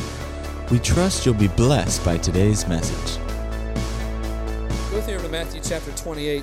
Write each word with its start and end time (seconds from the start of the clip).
We 0.73 0.81
trust 0.81 1.25
you'll 1.25 1.37
be 1.37 1.47
blessed 1.47 2.05
by 2.05 2.19
today's 2.19 2.67
message. 2.67 3.25
Go 4.91 4.97
with 4.97 5.07
me 5.07 5.15
over 5.15 5.23
to 5.23 5.31
Matthew 5.31 5.61
chapter 5.63 5.93
28. 5.93 6.43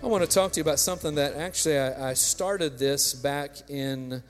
I 0.00 0.06
want 0.06 0.22
to 0.22 0.30
talk 0.30 0.52
to 0.52 0.60
you 0.60 0.62
about 0.62 0.78
something 0.78 1.16
that 1.16 1.34
actually 1.34 1.76
I, 1.76 2.10
I 2.10 2.14
started 2.14 2.78
this 2.78 3.14
back 3.14 3.68
in 3.68 4.22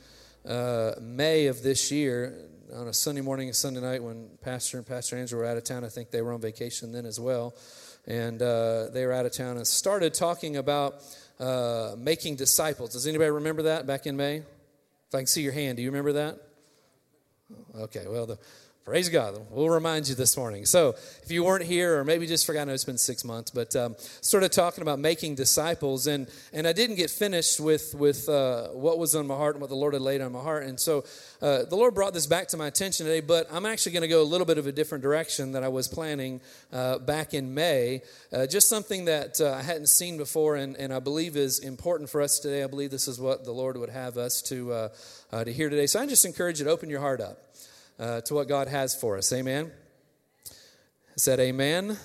uh, 0.46 0.92
May 0.98 1.48
of 1.48 1.62
this 1.62 1.92
year 1.92 2.47
on 2.74 2.88
a 2.88 2.92
Sunday 2.92 3.20
morning 3.20 3.48
and 3.48 3.56
Sunday 3.56 3.80
night 3.80 4.02
when 4.02 4.28
Pastor 4.42 4.78
and 4.78 4.86
Pastor 4.86 5.16
Andrew 5.16 5.38
were 5.38 5.46
out 5.46 5.56
of 5.56 5.64
town. 5.64 5.84
I 5.84 5.88
think 5.88 6.10
they 6.10 6.22
were 6.22 6.32
on 6.32 6.40
vacation 6.40 6.92
then 6.92 7.06
as 7.06 7.18
well. 7.18 7.54
And 8.06 8.40
uh, 8.42 8.88
they 8.90 9.06
were 9.06 9.12
out 9.12 9.26
of 9.26 9.32
town 9.32 9.56
and 9.56 9.66
started 9.66 10.14
talking 10.14 10.56
about 10.56 11.02
uh, 11.40 11.94
making 11.98 12.36
disciples. 12.36 12.92
Does 12.92 13.06
anybody 13.06 13.30
remember 13.30 13.62
that 13.62 13.86
back 13.86 14.06
in 14.06 14.16
May? 14.16 14.36
If 14.38 15.14
I 15.14 15.18
can 15.18 15.26
see 15.26 15.42
your 15.42 15.52
hand, 15.52 15.76
do 15.76 15.82
you 15.82 15.90
remember 15.90 16.12
that? 16.14 16.38
Okay, 17.74 18.04
well, 18.06 18.26
the 18.26 18.38
Praise 18.88 19.10
God. 19.10 19.38
We'll 19.50 19.68
remind 19.68 20.08
you 20.08 20.14
this 20.14 20.34
morning. 20.34 20.64
So, 20.64 20.94
if 21.22 21.30
you 21.30 21.44
weren't 21.44 21.66
here 21.66 21.98
or 21.98 22.06
maybe 22.06 22.26
just 22.26 22.46
forgot, 22.46 22.66
it's 22.68 22.84
been 22.84 22.96
six 22.96 23.22
months, 23.22 23.50
but 23.50 23.76
um, 23.76 23.96
started 24.22 24.50
talking 24.50 24.80
about 24.80 24.98
making 24.98 25.34
disciples. 25.34 26.06
And, 26.06 26.26
and 26.54 26.66
I 26.66 26.72
didn't 26.72 26.96
get 26.96 27.10
finished 27.10 27.60
with, 27.60 27.94
with 27.94 28.26
uh, 28.30 28.68
what 28.68 28.98
was 28.98 29.14
on 29.14 29.26
my 29.26 29.36
heart 29.36 29.56
and 29.56 29.60
what 29.60 29.68
the 29.68 29.76
Lord 29.76 29.92
had 29.92 30.00
laid 30.00 30.22
on 30.22 30.32
my 30.32 30.40
heart. 30.40 30.64
And 30.64 30.80
so, 30.80 31.04
uh, 31.42 31.64
the 31.64 31.76
Lord 31.76 31.94
brought 31.94 32.14
this 32.14 32.26
back 32.26 32.48
to 32.48 32.56
my 32.56 32.66
attention 32.66 33.04
today, 33.04 33.20
but 33.20 33.46
I'm 33.52 33.66
actually 33.66 33.92
going 33.92 34.04
to 34.04 34.08
go 34.08 34.22
a 34.22 34.24
little 34.24 34.46
bit 34.46 34.56
of 34.56 34.66
a 34.66 34.72
different 34.72 35.02
direction 35.02 35.52
than 35.52 35.62
I 35.62 35.68
was 35.68 35.86
planning 35.86 36.40
uh, 36.72 36.98
back 36.98 37.34
in 37.34 37.52
May. 37.52 38.00
Uh, 38.32 38.46
just 38.46 38.70
something 38.70 39.04
that 39.04 39.38
uh, 39.38 39.52
I 39.52 39.60
hadn't 39.60 39.90
seen 39.90 40.16
before 40.16 40.56
and, 40.56 40.74
and 40.76 40.94
I 40.94 41.00
believe 41.00 41.36
is 41.36 41.58
important 41.58 42.08
for 42.08 42.22
us 42.22 42.38
today. 42.38 42.64
I 42.64 42.68
believe 42.68 42.90
this 42.90 43.06
is 43.06 43.20
what 43.20 43.44
the 43.44 43.52
Lord 43.52 43.76
would 43.76 43.90
have 43.90 44.16
us 44.16 44.40
to, 44.44 44.72
uh, 44.72 45.44
to 45.44 45.52
hear 45.52 45.68
today. 45.68 45.86
So, 45.86 46.00
I 46.00 46.06
just 46.06 46.24
encourage 46.24 46.58
you 46.58 46.64
to 46.64 46.70
open 46.70 46.88
your 46.88 47.00
heart 47.00 47.20
up 47.20 47.47
uh, 47.98 48.20
to 48.22 48.34
what 48.34 48.48
God 48.48 48.68
has 48.68 48.94
for 48.94 49.16
us. 49.18 49.32
Amen. 49.32 49.70
I 50.46 50.50
said 51.16 51.40
amen. 51.40 51.96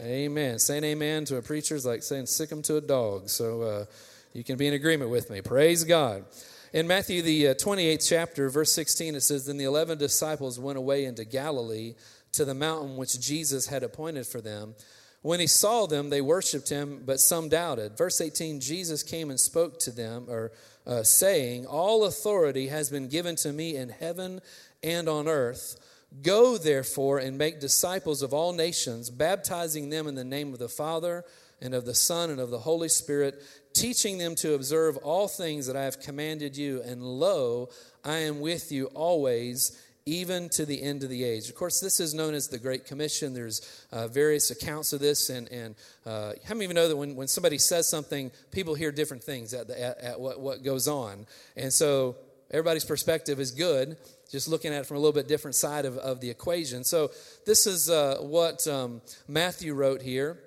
Amen. 0.00 0.58
Saying 0.58 0.84
amen 0.84 1.24
to 1.26 1.36
a 1.36 1.42
preacher 1.42 1.74
is 1.74 1.86
like 1.86 2.02
saying 2.02 2.26
sick 2.26 2.50
him 2.50 2.62
to 2.62 2.76
a 2.76 2.80
dog. 2.80 3.28
So 3.28 3.62
uh, 3.62 3.84
you 4.32 4.44
can 4.44 4.56
be 4.56 4.66
in 4.66 4.74
agreement 4.74 5.10
with 5.10 5.30
me. 5.30 5.40
Praise 5.40 5.84
God. 5.84 6.24
In 6.72 6.86
Matthew, 6.86 7.22
the 7.22 7.48
uh, 7.48 7.54
28th 7.54 8.06
chapter, 8.06 8.50
verse 8.50 8.72
16, 8.72 9.14
it 9.14 9.20
says, 9.20 9.46
Then 9.46 9.56
the 9.56 9.64
11 9.64 9.98
disciples 9.98 10.58
went 10.58 10.76
away 10.76 11.04
into 11.04 11.24
Galilee 11.24 11.94
to 12.32 12.44
the 12.44 12.54
mountain 12.54 12.96
which 12.96 13.18
Jesus 13.20 13.68
had 13.68 13.82
appointed 13.82 14.26
for 14.26 14.40
them. 14.40 14.74
When 15.22 15.40
he 15.40 15.46
saw 15.46 15.86
them, 15.86 16.10
they 16.10 16.20
worshiped 16.20 16.68
him, 16.68 17.02
but 17.04 17.18
some 17.18 17.48
doubted. 17.48 17.96
Verse 17.96 18.20
18 18.20 18.60
Jesus 18.60 19.02
came 19.02 19.30
and 19.30 19.40
spoke 19.40 19.78
to 19.80 19.90
them, 19.90 20.26
or 20.28 20.52
uh, 20.86 21.02
saying, 21.02 21.66
All 21.66 22.04
authority 22.04 22.68
has 22.68 22.90
been 22.90 23.08
given 23.08 23.36
to 23.36 23.52
me 23.52 23.76
in 23.76 23.88
heaven 23.88 24.40
and 24.82 25.08
on 25.08 25.28
earth. 25.28 25.76
Go, 26.22 26.56
therefore, 26.56 27.18
and 27.18 27.36
make 27.36 27.60
disciples 27.60 28.22
of 28.22 28.32
all 28.32 28.52
nations, 28.52 29.10
baptizing 29.10 29.90
them 29.90 30.06
in 30.06 30.14
the 30.14 30.24
name 30.24 30.52
of 30.52 30.58
the 30.58 30.68
Father 30.68 31.24
and 31.60 31.74
of 31.74 31.84
the 31.84 31.94
Son 31.94 32.30
and 32.30 32.40
of 32.40 32.50
the 32.50 32.60
Holy 32.60 32.88
Spirit, 32.88 33.42
teaching 33.72 34.18
them 34.18 34.34
to 34.36 34.54
observe 34.54 34.96
all 34.98 35.28
things 35.28 35.66
that 35.66 35.76
I 35.76 35.84
have 35.84 36.00
commanded 36.00 36.56
you. 36.56 36.82
And 36.82 37.02
lo, 37.02 37.70
I 38.04 38.18
am 38.18 38.40
with 38.40 38.70
you 38.70 38.86
always, 38.86 39.78
even 40.06 40.48
to 40.50 40.64
the 40.64 40.80
end 40.80 41.02
of 41.02 41.10
the 41.10 41.24
age. 41.24 41.48
Of 41.48 41.56
course, 41.56 41.80
this 41.80 41.98
is 41.98 42.14
known 42.14 42.32
as 42.32 42.46
the 42.46 42.58
Great 42.58 42.86
Commission. 42.86 43.34
There's 43.34 43.84
uh, 43.90 44.06
various 44.06 44.52
accounts 44.52 44.92
of 44.92 45.00
this. 45.00 45.30
And, 45.30 45.50
and 45.50 45.74
uh, 46.06 46.32
how 46.46 46.54
many 46.54 46.66
of 46.66 46.70
you 46.70 46.74
know 46.76 46.88
that 46.88 46.96
when, 46.96 47.16
when 47.16 47.26
somebody 47.26 47.58
says 47.58 47.90
something, 47.90 48.30
people 48.52 48.74
hear 48.74 48.92
different 48.92 49.24
things 49.24 49.52
at, 49.52 49.66
the, 49.66 49.80
at, 49.80 49.98
at 49.98 50.20
what, 50.20 50.40
what 50.40 50.62
goes 50.62 50.86
on? 50.86 51.26
And 51.56 51.72
so 51.72 52.16
everybody's 52.52 52.84
perspective 52.84 53.40
is 53.40 53.50
good 53.50 53.96
just 54.30 54.48
looking 54.48 54.72
at 54.72 54.80
it 54.80 54.86
from 54.86 54.96
a 54.96 55.00
little 55.00 55.12
bit 55.12 55.28
different 55.28 55.54
side 55.54 55.84
of, 55.84 55.96
of 55.98 56.20
the 56.20 56.28
equation. 56.30 56.82
So, 56.82 57.12
this 57.46 57.64
is 57.66 57.88
uh, 57.88 58.18
what 58.20 58.66
um, 58.66 59.00
Matthew 59.28 59.72
wrote 59.72 60.02
here. 60.02 60.38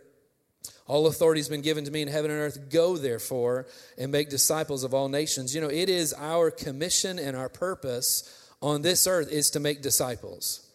All 0.85 1.07
authority 1.07 1.39
has 1.39 1.47
been 1.47 1.61
given 1.61 1.85
to 1.85 1.91
me 1.91 2.01
in 2.01 2.07
heaven 2.07 2.29
and 2.29 2.39
earth. 2.39 2.69
Go, 2.69 2.97
therefore, 2.97 3.67
and 3.97 4.11
make 4.11 4.29
disciples 4.29 4.83
of 4.83 4.93
all 4.93 5.07
nations. 5.07 5.55
You 5.55 5.61
know, 5.61 5.69
it 5.69 5.87
is 5.87 6.13
our 6.13 6.51
commission 6.51 7.19
and 7.19 7.37
our 7.37 7.47
purpose 7.47 8.48
on 8.61 8.81
this 8.81 9.07
earth 9.07 9.31
is 9.31 9.49
to 9.51 9.59
make 9.59 9.81
disciples. 9.81 10.67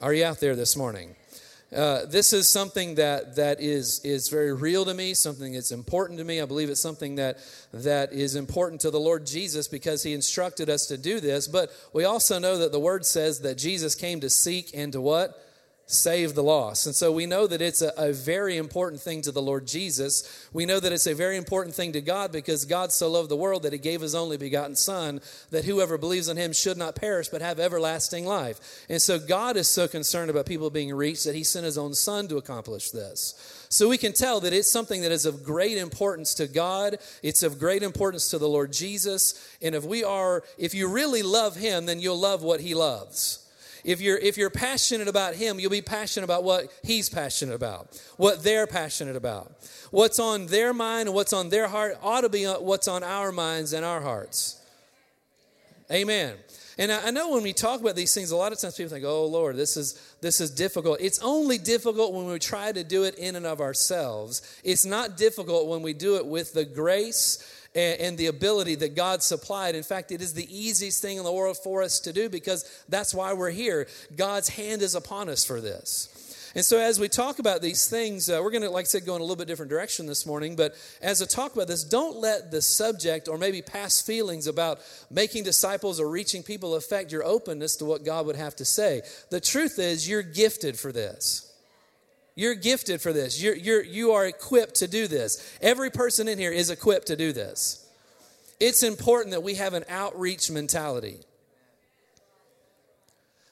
Are 0.00 0.12
you 0.12 0.24
out 0.24 0.40
there 0.40 0.56
this 0.56 0.76
morning? 0.76 1.14
Uh, 1.74 2.06
this 2.06 2.32
is 2.32 2.48
something 2.48 2.94
that, 2.94 3.34
that 3.36 3.60
is, 3.60 4.00
is 4.04 4.28
very 4.28 4.52
real 4.52 4.84
to 4.84 4.94
me, 4.94 5.14
something 5.14 5.52
that's 5.52 5.72
important 5.72 6.18
to 6.18 6.24
me. 6.24 6.40
I 6.40 6.44
believe 6.44 6.70
it's 6.70 6.80
something 6.80 7.16
that, 7.16 7.38
that 7.72 8.12
is 8.12 8.36
important 8.36 8.80
to 8.82 8.90
the 8.90 9.00
Lord 9.00 9.26
Jesus 9.26 9.66
because 9.66 10.02
he 10.02 10.12
instructed 10.12 10.70
us 10.70 10.86
to 10.86 10.96
do 10.96 11.18
this. 11.18 11.48
But 11.48 11.70
we 11.92 12.04
also 12.04 12.38
know 12.38 12.58
that 12.58 12.70
the 12.70 12.78
word 12.78 13.04
says 13.04 13.40
that 13.40 13.58
Jesus 13.58 13.96
came 13.96 14.20
to 14.20 14.30
seek 14.30 14.70
and 14.74 14.92
to 14.92 15.00
what? 15.00 15.45
Save 15.88 16.34
the 16.34 16.42
lost. 16.42 16.86
And 16.86 16.96
so 16.96 17.12
we 17.12 17.26
know 17.26 17.46
that 17.46 17.62
it's 17.62 17.80
a, 17.80 17.92
a, 17.96 18.12
very 18.12 18.56
important 18.56 19.00
thing 19.00 19.22
to 19.22 19.30
the 19.30 19.40
Lord 19.40 19.68
Jesus. 19.68 20.48
We 20.52 20.66
know 20.66 20.80
that 20.80 20.90
it's 20.90 21.06
a 21.06 21.14
very 21.14 21.36
important 21.36 21.76
thing 21.76 21.92
to 21.92 22.00
God 22.00 22.32
because 22.32 22.64
God 22.64 22.90
so 22.90 23.08
loved 23.08 23.28
the 23.28 23.36
world 23.36 23.62
that 23.62 23.72
he 23.72 23.78
gave 23.78 24.00
his 24.00 24.14
only 24.14 24.36
begotten 24.36 24.74
Son, 24.74 25.20
that 25.50 25.64
whoever 25.64 25.96
believes 25.96 26.28
in 26.28 26.36
him 26.36 26.52
should 26.52 26.76
not 26.76 26.96
perish 26.96 27.28
but 27.28 27.40
have 27.40 27.60
everlasting 27.60 28.26
life. 28.26 28.84
And 28.88 29.00
so 29.00 29.20
God 29.20 29.56
is 29.56 29.68
so 29.68 29.86
concerned 29.86 30.28
about 30.28 30.46
people 30.46 30.70
being 30.70 30.92
reached 30.92 31.24
that 31.24 31.36
he 31.36 31.44
sent 31.44 31.64
his 31.64 31.78
own 31.78 31.94
Son 31.94 32.26
to 32.28 32.36
accomplish 32.36 32.90
this. 32.90 33.66
So 33.68 33.88
we 33.88 33.96
can 33.96 34.12
tell 34.12 34.40
that 34.40 34.52
it's 34.52 34.70
something 34.70 35.02
that 35.02 35.12
is 35.12 35.24
of 35.24 35.44
great 35.44 35.76
importance 35.76 36.34
to 36.34 36.48
God. 36.48 36.96
It's 37.22 37.44
of 37.44 37.60
great 37.60 37.84
importance 37.84 38.28
to 38.30 38.38
the 38.38 38.48
Lord 38.48 38.72
Jesus. 38.72 39.56
And 39.62 39.72
if 39.76 39.84
we 39.84 40.02
are, 40.02 40.42
if 40.58 40.74
you 40.74 40.88
really 40.88 41.22
love 41.22 41.54
him, 41.54 41.86
then 41.86 42.00
you'll 42.00 42.18
love 42.18 42.42
what 42.42 42.60
he 42.60 42.74
loves. 42.74 43.45
If 43.86 44.00
you're, 44.00 44.18
if 44.18 44.36
you're 44.36 44.50
passionate 44.50 45.06
about 45.06 45.36
Him, 45.36 45.60
you'll 45.60 45.70
be 45.70 45.80
passionate 45.80 46.24
about 46.24 46.42
what 46.42 46.72
He's 46.82 47.08
passionate 47.08 47.54
about, 47.54 47.98
what 48.16 48.42
they're 48.42 48.66
passionate 48.66 49.14
about. 49.14 49.52
What's 49.92 50.18
on 50.18 50.46
their 50.46 50.74
mind 50.74 51.08
and 51.08 51.14
what's 51.14 51.32
on 51.32 51.50
their 51.50 51.68
heart 51.68 51.96
ought 52.02 52.22
to 52.22 52.28
be 52.28 52.44
what's 52.44 52.88
on 52.88 53.04
our 53.04 53.30
minds 53.30 53.72
and 53.72 53.84
our 53.84 54.00
hearts. 54.00 54.60
Amen. 55.90 56.34
And 56.78 56.90
I 56.92 57.10
know 57.10 57.30
when 57.30 57.44
we 57.44 57.52
talk 57.54 57.80
about 57.80 57.96
these 57.96 58.12
things, 58.12 58.32
a 58.32 58.36
lot 58.36 58.52
of 58.52 58.58
times 58.58 58.76
people 58.76 58.90
think, 58.90 59.04
"Oh 59.04 59.24
Lord, 59.24 59.56
this 59.56 59.76
is 59.78 59.98
this 60.20 60.40
is 60.40 60.50
difficult." 60.50 61.00
It's 61.00 61.20
only 61.20 61.56
difficult 61.56 62.12
when 62.12 62.26
we 62.26 62.38
try 62.38 62.70
to 62.72 62.84
do 62.84 63.04
it 63.04 63.14
in 63.14 63.36
and 63.36 63.46
of 63.46 63.60
ourselves. 63.60 64.42
It's 64.62 64.84
not 64.84 65.16
difficult 65.16 65.68
when 65.68 65.80
we 65.80 65.94
do 65.94 66.16
it 66.16 66.26
with 66.26 66.52
the 66.52 66.66
grace 66.66 67.38
and, 67.76 68.16
the 68.16 68.26
ability 68.26 68.74
that 68.76 68.94
God 68.94 69.22
supplied. 69.22 69.74
In 69.74 69.82
fact, 69.82 70.10
it 70.10 70.22
is 70.22 70.32
the 70.32 70.46
easiest 70.50 71.02
thing 71.02 71.18
in 71.18 71.24
the 71.24 71.32
world 71.32 71.58
for 71.62 71.82
us 71.82 72.00
to 72.00 72.12
do 72.12 72.28
because 72.28 72.64
that's 72.88 73.14
why 73.14 73.34
we're 73.34 73.50
here. 73.50 73.86
God's 74.16 74.48
hand 74.48 74.82
is 74.82 74.94
upon 74.94 75.28
us 75.28 75.44
for 75.44 75.60
this. 75.60 76.12
And 76.54 76.64
so, 76.64 76.78
as 76.78 76.98
we 76.98 77.08
talk 77.08 77.38
about 77.38 77.60
these 77.60 77.86
things, 77.86 78.30
uh, 78.30 78.40
we're 78.42 78.50
going 78.50 78.62
to, 78.62 78.70
like 78.70 78.84
I 78.84 78.88
said, 78.88 79.04
go 79.04 79.14
in 79.14 79.20
a 79.20 79.24
little 79.24 79.36
bit 79.36 79.46
different 79.46 79.68
direction 79.68 80.06
this 80.06 80.24
morning. 80.24 80.56
But 80.56 80.74
as 81.02 81.20
I 81.20 81.26
talk 81.26 81.54
about 81.54 81.68
this, 81.68 81.84
don't 81.84 82.16
let 82.16 82.50
the 82.50 82.62
subject 82.62 83.28
or 83.28 83.36
maybe 83.36 83.60
past 83.60 84.06
feelings 84.06 84.46
about 84.46 84.80
making 85.10 85.44
disciples 85.44 86.00
or 86.00 86.08
reaching 86.08 86.42
people 86.42 86.74
affect 86.74 87.12
your 87.12 87.24
openness 87.24 87.76
to 87.76 87.84
what 87.84 88.06
God 88.06 88.24
would 88.24 88.36
have 88.36 88.56
to 88.56 88.64
say. 88.64 89.02
The 89.28 89.38
truth 89.38 89.78
is, 89.78 90.08
you're 90.08 90.22
gifted 90.22 90.78
for 90.78 90.92
this. 90.92 91.45
You're 92.36 92.54
gifted 92.54 93.00
for 93.00 93.14
this. 93.14 93.42
You're, 93.42 93.56
you're, 93.56 93.82
you 93.82 94.12
are 94.12 94.26
equipped 94.26 94.76
to 94.76 94.86
do 94.86 95.08
this. 95.08 95.58
Every 95.62 95.90
person 95.90 96.28
in 96.28 96.38
here 96.38 96.52
is 96.52 96.68
equipped 96.70 97.06
to 97.08 97.16
do 97.16 97.32
this. 97.32 97.82
It's 98.60 98.82
important 98.82 99.32
that 99.32 99.42
we 99.42 99.54
have 99.54 99.72
an 99.72 99.84
outreach 99.88 100.50
mentality. 100.50 101.18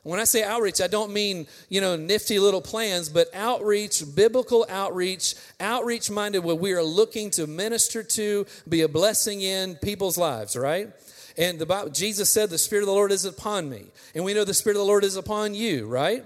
When 0.03 0.21
I 0.21 0.25
say 0.25 0.43
outreach, 0.43 0.83
I 0.83 0.87
don't 0.87 1.15
mean, 1.15 1.47
you 1.71 1.81
know, 1.81 1.97
nifty 1.97 2.39
little 2.39 2.61
plans, 2.61 3.09
but 3.09 3.29
outreach, 3.35 4.03
biblical 4.15 4.67
outreach, 4.69 5.35
outreach 5.59 6.11
minded 6.11 6.41
where 6.41 6.55
we 6.55 6.73
are 6.73 6.83
looking 6.83 7.31
to 7.33 7.47
minister 7.47 8.03
to, 8.03 8.45
be 8.69 8.83
a 8.83 8.89
blessing 8.89 9.41
in 9.41 9.77
people's 9.77 10.19
lives, 10.19 10.57
right? 10.57 10.91
And 11.39 11.59
the 11.59 11.65
Bible, 11.65 11.89
Jesus 11.89 12.31
said, 12.31 12.51
The 12.51 12.59
Spirit 12.59 12.83
of 12.83 12.89
the 12.89 12.93
Lord 12.93 13.13
is 13.13 13.25
upon 13.25 13.71
me. 13.71 13.87
And 14.15 14.25
we 14.25 14.35
know 14.35 14.45
the 14.45 14.53
Spirit 14.53 14.77
of 14.77 14.81
the 14.81 14.87
Lord 14.87 15.05
is 15.05 15.17
upon 15.17 15.55
you, 15.55 15.87
right? 15.87 16.23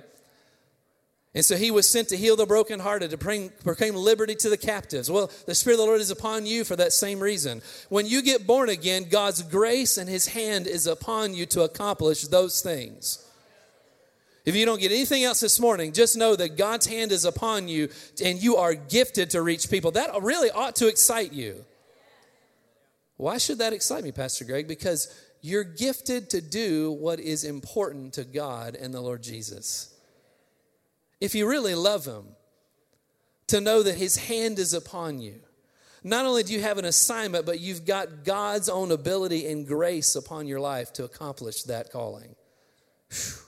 And 1.34 1.44
so 1.44 1.56
he 1.56 1.70
was 1.70 1.88
sent 1.88 2.08
to 2.08 2.16
heal 2.16 2.36
the 2.36 2.46
brokenhearted, 2.46 3.10
to 3.10 3.19
bring, 3.19 3.50
proclaim 3.62 3.94
liberty 3.94 4.34
to 4.36 4.48
the 4.48 4.56
captives. 4.56 5.10
Well, 5.10 5.30
the 5.46 5.54
Spirit 5.54 5.75
of 5.75 5.80
the 5.80 5.86
Lord 5.86 6.00
is 6.00 6.10
upon 6.10 6.46
you 6.46 6.64
for 6.64 6.75
that 6.76 6.92
same 6.92 7.20
reason. 7.20 7.60
When 7.90 8.06
you 8.06 8.22
get 8.22 8.46
born 8.46 8.70
again, 8.70 9.06
God's 9.10 9.42
grace 9.42 9.98
and 9.98 10.08
his 10.08 10.28
hand 10.28 10.66
is 10.66 10.86
upon 10.86 11.34
you 11.34 11.44
to 11.46 11.62
accomplish 11.62 12.22
those 12.22 12.62
things. 12.62 13.25
If 14.46 14.56
you 14.56 14.64
don't 14.64 14.80
get 14.80 14.90
anything 14.90 15.25
else 15.25 15.40
this 15.40 15.60
morning, 15.60 15.92
just 15.92 16.16
know 16.16 16.34
that 16.34 16.56
God's 16.56 16.86
hand 16.86 17.12
is 17.12 17.26
upon 17.26 17.69
you 17.69 17.90
and 18.24 18.42
you 18.42 18.56
are 18.56 18.72
gifted 18.72 19.31
to 19.31 19.42
reach 19.42 19.69
people. 19.69 19.90
That 19.90 20.10
really 20.22 20.50
ought 20.50 20.76
to 20.76 20.88
excite 20.88 21.34
you. 21.34 21.66
Why 23.19 23.36
should 23.36 23.58
that 23.58 23.74
excite 23.74 24.04
me, 24.04 24.12
Pastor 24.12 24.46
Greg? 24.46 24.66
Because 24.66 25.14
you're 25.42 25.64
gifted 25.64 26.31
to 26.31 26.40
do 26.40 26.92
what 26.92 27.20
is 27.20 27.44
important 27.44 28.14
to 28.14 28.24
God 28.24 28.74
and 28.74 28.94
the 28.94 29.02
Lord 29.02 29.22
Jesus. 29.22 29.94
If 31.20 31.35
you 31.35 31.49
really 31.49 31.75
love 31.75 32.05
Him, 32.05 32.25
to 33.49 33.61
know 33.61 33.82
that 33.82 33.97
His 33.97 34.17
hand 34.17 34.59
is 34.59 34.75
upon 34.75 35.20
you. 35.20 35.41
Not 36.05 36.26
only 36.26 36.43
do 36.43 36.53
you 36.53 36.61
have 36.61 36.79
an 36.79 36.85
assignment, 36.85 37.44
but 37.44 37.61
you've 37.61 37.85
got 37.85 38.25
God's 38.25 38.69
own 38.69 38.93
ability 38.93 39.47
and 39.47 39.67
grace 39.67 40.15
upon 40.15 40.47
your 40.47 40.61
life 40.61 40.93
to 40.94 41.05
accomplish 41.05 41.65
that 41.65 41.91
calling. 41.91 42.37
Whew. 43.11 43.43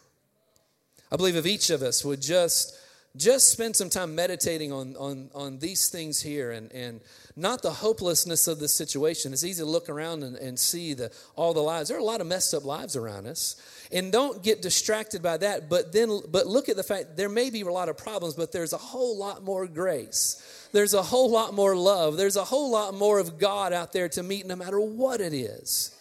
I 1.13 1.17
believe 1.17 1.37
if 1.37 1.47
each 1.47 1.71
of 1.71 1.83
us 1.83 2.05
would 2.05 2.21
just 2.21 2.77
just 3.17 3.51
spend 3.51 3.75
some 3.75 3.91
time 3.91 4.15
meditating 4.15 4.73
on, 4.73 4.97
on, 4.97 5.31
on 5.35 5.59
these 5.59 5.89
things 5.89 6.23
here 6.23 6.53
and, 6.53 6.71
and 6.71 7.01
not 7.35 7.61
the 7.61 7.71
hopelessness 7.71 8.47
of 8.47 8.61
the 8.61 8.69
situation. 8.69 9.33
It's 9.33 9.43
easy 9.43 9.63
to 9.63 9.69
look 9.69 9.89
around 9.89 10.23
and, 10.23 10.37
and 10.37 10.57
see 10.57 10.95
the, 10.95 11.11
all 11.35 11.53
the 11.53 11.61
lives. 11.61 11.89
There 11.89 11.97
are 11.97 12.01
a 12.01 12.05
lot 12.05 12.21
of 12.21 12.29
messed 12.29 12.55
up 12.55 12.65
lives 12.65 12.95
around 12.95 13.27
us. 13.27 13.57
And 13.91 14.13
don't 14.13 14.45
get 14.45 14.63
distracted 14.63 15.23
by 15.23 15.39
that, 15.39 15.69
but 15.69 15.93
then 15.93 16.21
but 16.31 16.47
look 16.47 16.69
at 16.69 16.77
the 16.77 16.85
fact 16.85 17.17
there 17.17 17.29
may 17.29 17.51
be 17.51 17.63
a 17.63 17.73
lot 17.73 17.89
of 17.89 17.97
problems, 17.97 18.35
but 18.35 18.53
there's 18.53 18.73
a 18.73 18.79
whole 18.79 19.19
lot 19.19 19.43
more 19.43 19.67
grace. 19.67 20.69
There's 20.73 20.95
a 20.95 21.03
whole 21.03 21.33
lot 21.33 21.53
more 21.53 21.75
love. 21.75 22.17
There's 22.17 22.37
a 22.37 22.45
whole 22.45 22.71
lot 22.71 22.95
more 22.95 23.19
of 23.19 23.39
God 23.39 23.73
out 23.73 23.93
there 23.93 24.09
to 24.11 24.23
meet 24.23 24.47
no 24.47 24.55
matter 24.55 24.79
what 24.79 25.21
it 25.21 25.35
is. 25.35 25.97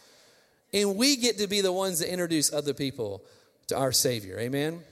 And 0.72 0.96
we 0.96 1.16
get 1.16 1.40
to 1.40 1.48
be 1.48 1.62
the 1.62 1.72
ones 1.72 2.00
that 2.00 2.12
introduce 2.12 2.54
other 2.54 2.76
people 2.76 3.24
to 3.68 3.78
our 3.78 3.92
Savior. 3.92 4.38
Amen. 4.40 4.84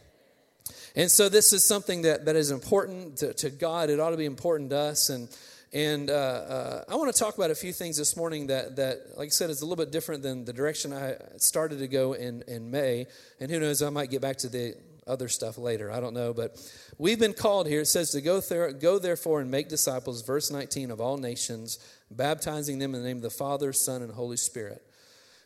And 0.98 1.12
so 1.12 1.30
this 1.30 1.54
is 1.54 1.64
something 1.64 2.02
that, 2.02 2.26
that 2.26 2.36
is 2.36 2.50
important 2.50 3.18
to, 3.18 3.32
to 3.36 3.52
God. 3.52 3.92
It 3.92 4.00
ought 4.00 4.10
to 4.10 4.18
be 4.18 4.26
important 4.26 4.72
to 4.72 4.78
us. 4.78 5.10
And, 5.10 5.30
and 5.72 6.10
uh, 6.10 6.14
uh, 6.14 6.84
I 6.90 6.96
want 6.96 7.14
to 7.14 7.18
talk 7.18 7.38
about 7.38 7.52
a 7.52 7.56
few 7.56 7.72
things 7.72 7.98
this 7.98 8.18
morning 8.18 8.48
that, 8.48 8.78
that, 8.78 9.16
like 9.16 9.28
I 9.28 9.30
said, 9.30 9.52
is 9.52 9.62
a 9.62 9.66
little 9.68 9.86
bit 9.86 9.92
different 9.92 10.24
than 10.24 10.44
the 10.44 10.54
direction 10.54 10.94
I 10.94 11.18
started 11.38 11.78
to 11.80 11.88
go 11.88 12.14
in, 12.14 12.42
in 12.48 12.72
May. 12.72 13.06
And 13.40 13.52
who 13.52 13.60
knows, 13.60 13.84
I 13.84 13.92
might 13.92 14.10
get 14.10 14.24
back 14.24 14.38
to 14.38 14.50
the 14.50 14.74
other 15.06 15.28
stuff 15.28 15.60
later. 15.60 15.92
I 15.92 16.00
don't 16.00 16.16
know. 16.16 16.34
But 16.34 16.60
we've 16.98 17.20
been 17.20 17.34
called 17.34 17.68
here. 17.68 17.82
It 17.82 17.86
says 17.86 18.10
to 18.14 18.22
go, 18.22 18.40
there, 18.40 18.74
go 18.74 18.98
therefore 18.98 19.40
and 19.40 19.52
make 19.52 19.70
disciples, 19.70 20.24
verse 20.24 20.50
19, 20.50 20.90
of 20.90 21.00
all 21.00 21.18
nations, 21.18 21.78
baptizing 22.10 22.80
them 22.80 22.96
in 22.96 23.04
the 23.04 23.08
name 23.08 23.18
of 23.18 23.24
the 23.24 23.30
Father, 23.30 23.72
Son, 23.72 24.02
and 24.02 24.12
Holy 24.12 24.38
Spirit 24.38 24.84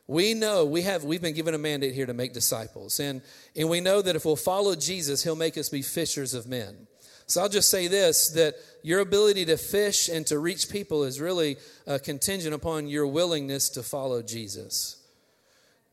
we 0.08 0.34
know 0.34 0.66
we 0.66 0.82
have 0.82 1.04
we've 1.04 1.22
been 1.22 1.34
given 1.36 1.54
a 1.54 1.58
mandate 1.58 1.94
here 1.94 2.06
to 2.06 2.14
make 2.14 2.34
disciples. 2.34 3.00
And 3.00 3.22
and 3.56 3.70
we 3.70 3.82
know 3.82 4.02
that 4.02 4.16
if 4.16 4.26
we'll 4.26 4.36
follow 4.36 4.76
jesus 4.76 5.24
he'll 5.24 5.36
make 5.36 5.58
us 5.58 5.70
be 5.70 5.82
fishers 5.82 6.34
of 6.34 6.48
men. 6.48 6.88
So 7.28 7.42
i'll 7.42 7.50
just 7.50 7.70
say 7.70 7.88
this 7.88 8.30
that 8.30 8.56
your 8.84 9.00
ability 9.00 9.46
to 9.46 9.58
fish 9.58 10.10
and 10.10 10.26
to 10.28 10.40
reach 10.40 10.70
people 10.70 11.04
is 11.04 11.22
really 11.22 11.58
uh, 11.88 12.00
contingent 12.04 12.54
upon 12.54 12.88
your 12.88 13.08
willingness 13.08 13.70
to 13.70 13.84
follow 13.84 14.22
jesus. 14.22 14.98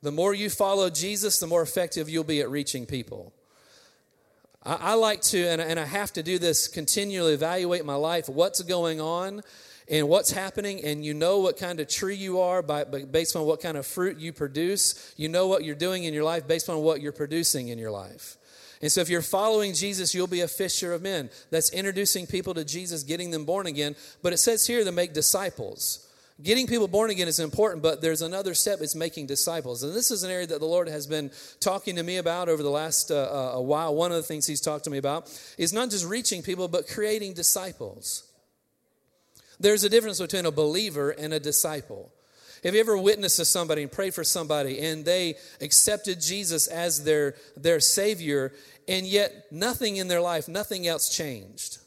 The 0.02 0.12
more 0.12 0.34
you 0.34 0.50
follow 0.50 0.90
jesus 0.90 1.38
the 1.38 1.46
more 1.46 1.62
effective 1.62 2.08
you'll 2.08 2.25
be 2.25 2.40
at 2.40 2.50
reaching 2.50 2.87
people. 2.87 3.32
I, 4.64 4.75
I 4.81 4.94
like 4.94 5.20
to 5.22 5.46
and, 5.46 5.61
and 5.61 5.78
i 5.78 5.84
have 5.84 6.12
to 6.14 6.22
do 6.22 6.38
this 6.38 6.66
continually 6.66 7.34
evaluate 7.34 7.84
my 7.84 7.94
life 7.94 8.28
what's 8.28 8.62
going 8.62 9.00
on 9.00 9.43
and 9.90 10.08
what's 10.08 10.31
happening, 10.31 10.85
and 10.85 11.05
you 11.05 11.14
know 11.14 11.38
what 11.38 11.56
kind 11.56 11.81
of 11.81 11.88
tree 11.88 12.14
you 12.14 12.40
are 12.40 12.62
by, 12.62 12.85
based 12.85 13.37
on 13.37 13.46
what 13.46 13.61
kind 13.61 13.76
of 13.76 13.87
fruit 13.87 14.19
you 14.19 14.32
produce. 14.32 15.14
You 15.17 15.29
know 15.29 15.46
what 15.46 15.64
you're 15.64 15.75
doing 15.75 16.05
in 16.05 16.12
your 16.12 16.25
life 16.25 16.46
based 16.46 16.69
on 16.69 16.82
what 16.82 17.00
you're 17.00 17.12
producing 17.12 17.69
in 17.69 17.79
your 17.79 17.90
life. 17.90 18.37
And 18.81 18.93
so, 18.93 19.00
if 19.00 19.08
you're 19.08 19.23
following 19.23 19.73
Jesus, 19.73 20.14
you'll 20.14 20.26
be 20.26 20.43
a 20.43 20.49
fisher 20.49 20.93
of 20.93 21.02
men. 21.02 21.31
That's 21.50 21.70
introducing 21.70 22.26
people 22.26 22.55
to 22.55 22.64
Jesus, 22.64 23.02
getting 23.02 23.31
them 23.31 23.44
born 23.44 23.67
again. 23.67 23.96
But 24.23 24.32
it 24.32 24.38
says 24.38 24.67
here 24.67 24.85
to 24.85 24.93
make 24.93 25.14
disciples. 25.14 26.05
Getting 26.40 26.69
people 26.69 26.87
born 26.87 27.11
again 27.11 27.26
is 27.26 27.40
important, 27.40 27.82
but 27.82 28.00
there's 28.00 28.23
another 28.23 28.55
step, 28.55 28.79
it's 28.81 28.94
making 28.94 29.26
disciples. 29.26 29.82
And 29.82 29.93
this 29.93 30.12
is 30.12 30.23
an 30.23 30.31
area 30.31 30.46
that 30.46 30.61
the 30.61 30.67
Lord 30.67 30.87
has 30.88 31.05
been 31.05 31.32
talking 31.58 31.96
to 31.96 32.05
me 32.05 32.19
about 32.19 32.49
over 32.49 32.62
the 32.62 32.70
last 32.70 33.11
uh, 33.11 33.17
uh 33.17 33.56
a 33.56 33.62
while. 33.62 33.93
One 33.96 34.12
of 34.12 34.19
the 34.19 34.23
things 34.23 34.46
He's 34.46 34.61
talked 34.61 34.85
to 34.85 34.90
me 34.90 34.99
about 34.99 35.29
is 35.58 35.73
not 35.73 35.90
just 35.90 36.06
reaching 36.06 36.43
people, 36.43 36.69
but 36.69 36.87
creating 36.87 37.32
disciples. 37.32 38.27
There's 39.60 39.84
a 39.84 39.88
difference 39.88 40.20
between 40.20 40.46
a 40.46 40.50
believer 40.50 41.10
and 41.10 41.34
a 41.34 41.40
disciple. 41.40 42.12
Have 42.64 42.75
you 42.75 42.81
ever 42.81 42.99
witnessed 42.99 43.37
to 43.37 43.44
somebody 43.44 43.82
and 43.82 43.93
prayed 43.93 44.14
for 44.14 44.25
somebody 44.25 44.81
and 44.81 45.05
they 45.05 45.37
accepted 45.60 46.20
Jesus 46.20 46.66
as 46.66 47.05
their, 47.05 47.37
their 47.56 47.81
Savior, 47.81 48.52
and 48.88 49.06
yet 49.06 49.46
nothing 49.52 49.96
in 49.96 50.08
their 50.08 50.20
life, 50.20 50.49
nothing 50.49 50.87
else 50.87 51.14
changed? 51.14 51.78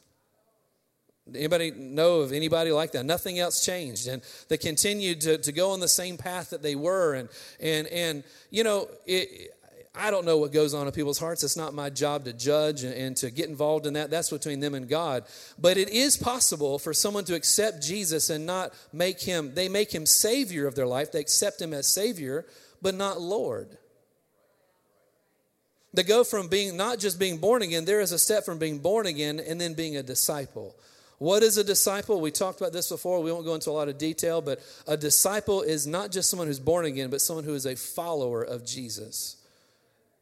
Anybody 1.33 1.71
know 1.71 2.21
of 2.21 2.31
anybody 2.31 2.71
like 2.71 2.93
that? 2.93 3.05
Nothing 3.05 3.39
else 3.39 3.63
changed. 3.65 4.07
And 4.07 4.21
they 4.49 4.57
continued 4.57 5.21
to, 5.21 5.37
to 5.37 5.51
go 5.51 5.71
on 5.71 5.79
the 5.79 5.87
same 5.87 6.17
path 6.17 6.49
that 6.49 6.61
they 6.61 6.75
were. 6.75 7.13
And, 7.13 7.29
and, 7.59 7.87
and 7.87 8.23
you 8.49 8.63
know, 8.63 8.89
it, 9.05 9.51
I 9.93 10.09
don't 10.09 10.25
know 10.25 10.37
what 10.37 10.53
goes 10.53 10.73
on 10.73 10.87
in 10.87 10.93
people's 10.93 11.19
hearts. 11.19 11.43
It's 11.43 11.57
not 11.57 11.73
my 11.73 11.89
job 11.89 12.23
to 12.23 12.31
judge 12.31 12.83
and, 12.83 12.93
and, 12.93 13.17
to 13.17 13.29
get 13.29 13.49
involved 13.49 13.85
in 13.85 13.93
that. 13.93 14.09
That's 14.09 14.29
between 14.29 14.61
them 14.61 14.73
and 14.73 14.87
God. 14.87 15.25
But 15.59 15.77
it 15.77 15.89
is 15.89 16.15
possible 16.15 16.79
for 16.79 16.93
someone 16.93 17.25
to 17.25 17.35
accept 17.35 17.83
Jesus 17.83 18.29
and 18.29 18.45
not 18.45 18.73
make 18.93 19.19
him, 19.19 19.53
they 19.53 19.67
make 19.67 19.93
him 19.93 20.05
Savior 20.05 20.65
of 20.65 20.75
their 20.75 20.87
life. 20.87 21.11
They 21.11 21.19
accept 21.19 21.61
him 21.61 21.73
as 21.73 21.87
Savior, 21.87 22.45
but 22.81 22.95
not 22.95 23.19
Lord. 23.19 23.77
They 25.93 26.03
go 26.03 26.23
from 26.23 26.47
being 26.47 26.77
not 26.77 26.99
just 26.99 27.19
being 27.19 27.37
born 27.37 27.61
again, 27.61 27.83
there 27.83 27.99
is 27.99 28.13
a 28.13 28.19
step 28.19 28.45
from 28.45 28.59
being 28.59 28.79
born 28.79 29.07
again 29.07 29.41
and 29.41 29.59
then 29.59 29.73
being 29.73 29.97
a 29.97 30.03
disciple. 30.03 30.73
What 31.17 31.43
is 31.43 31.57
a 31.57 31.65
disciple? 31.65 32.21
We 32.21 32.31
talked 32.31 32.61
about 32.61 32.71
this 32.71 32.89
before. 32.89 33.21
We 33.21 33.31
won't 33.31 33.45
go 33.45 33.55
into 33.55 33.69
a 33.69 33.73
lot 33.73 33.89
of 33.89 33.97
detail, 33.97 34.41
but 34.41 34.61
a 34.87 34.95
disciple 34.95 35.61
is 35.61 35.85
not 35.85 36.11
just 36.11 36.29
someone 36.29 36.47
who's 36.47 36.61
born 36.61 36.85
again, 36.85 37.09
but 37.09 37.19
someone 37.19 37.43
who 37.43 37.53
is 37.53 37.65
a 37.65 37.75
follower 37.75 38.41
of 38.41 38.65
Jesus. 38.65 39.35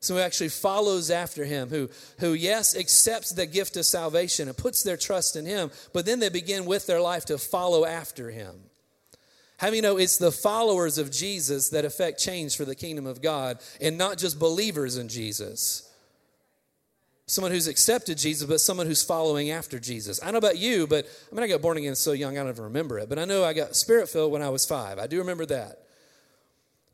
So 0.02 0.16
who 0.16 0.22
actually 0.22 0.50
follows 0.50 1.12
after 1.12 1.44
him, 1.44 1.70
who, 1.70 1.90
who, 2.20 2.34
yes, 2.34 2.76
accepts 2.76 3.32
the 3.32 3.46
gift 3.46 3.76
of 3.76 3.86
salvation 3.86 4.48
and 4.48 4.56
puts 4.56 4.82
their 4.82 4.96
trust 4.96 5.36
in 5.36 5.46
him, 5.46 5.72
but 5.92 6.06
then 6.06 6.20
they 6.20 6.30
begin 6.30 6.66
with 6.66 6.88
their 6.88 7.02
life 7.02 7.26
to 7.26 7.38
follow 7.38 7.86
after 7.86 8.32
him. 8.32 8.56
How 9.58 9.70
you 9.72 9.82
know 9.82 9.98
it's 9.98 10.18
the 10.18 10.32
followers 10.32 10.98
of 10.98 11.12
Jesus 11.12 11.70
that 11.70 11.84
affect 11.84 12.18
change 12.18 12.56
for 12.56 12.64
the 12.64 12.76
kingdom 12.76 13.06
of 13.06 13.22
God 13.22 13.60
and 13.82 13.98
not 13.98 14.18
just 14.18 14.40
believers 14.40 14.96
in 14.96 15.10
Jesus? 15.10 15.86
Someone 17.26 17.52
who's 17.52 17.68
accepted 17.68 18.18
Jesus, 18.18 18.48
but 18.48 18.62
someone 18.62 18.88
who's 18.88 19.04
following 19.04 19.52
after 19.52 19.78
Jesus. 19.78 20.22
I 20.22 20.26
don't 20.26 20.34
know 20.34 20.40
about 20.40 20.58
you, 20.58 20.88
but 20.88 21.08
I 21.30 21.36
mean, 21.36 21.44
I 21.44 21.48
got 21.48 21.62
born 21.62 21.76
again 21.76 21.96
so 21.96 22.14
young, 22.14 22.38
I 22.38 22.42
don't 22.42 22.54
even 22.54 22.64
remember 22.64 23.00
it. 23.00 23.10
But 23.10 23.20
I 23.20 23.26
know 23.26 23.44
I 23.44 23.52
got 23.52 23.76
spirit 23.76 24.08
filled 24.08 24.32
when 24.32 24.42
I 24.42 24.50
was 24.50 24.66
five. 24.66 24.98
I 24.98 25.08
do 25.08 25.18
remember 25.18 25.46
that. 25.48 25.84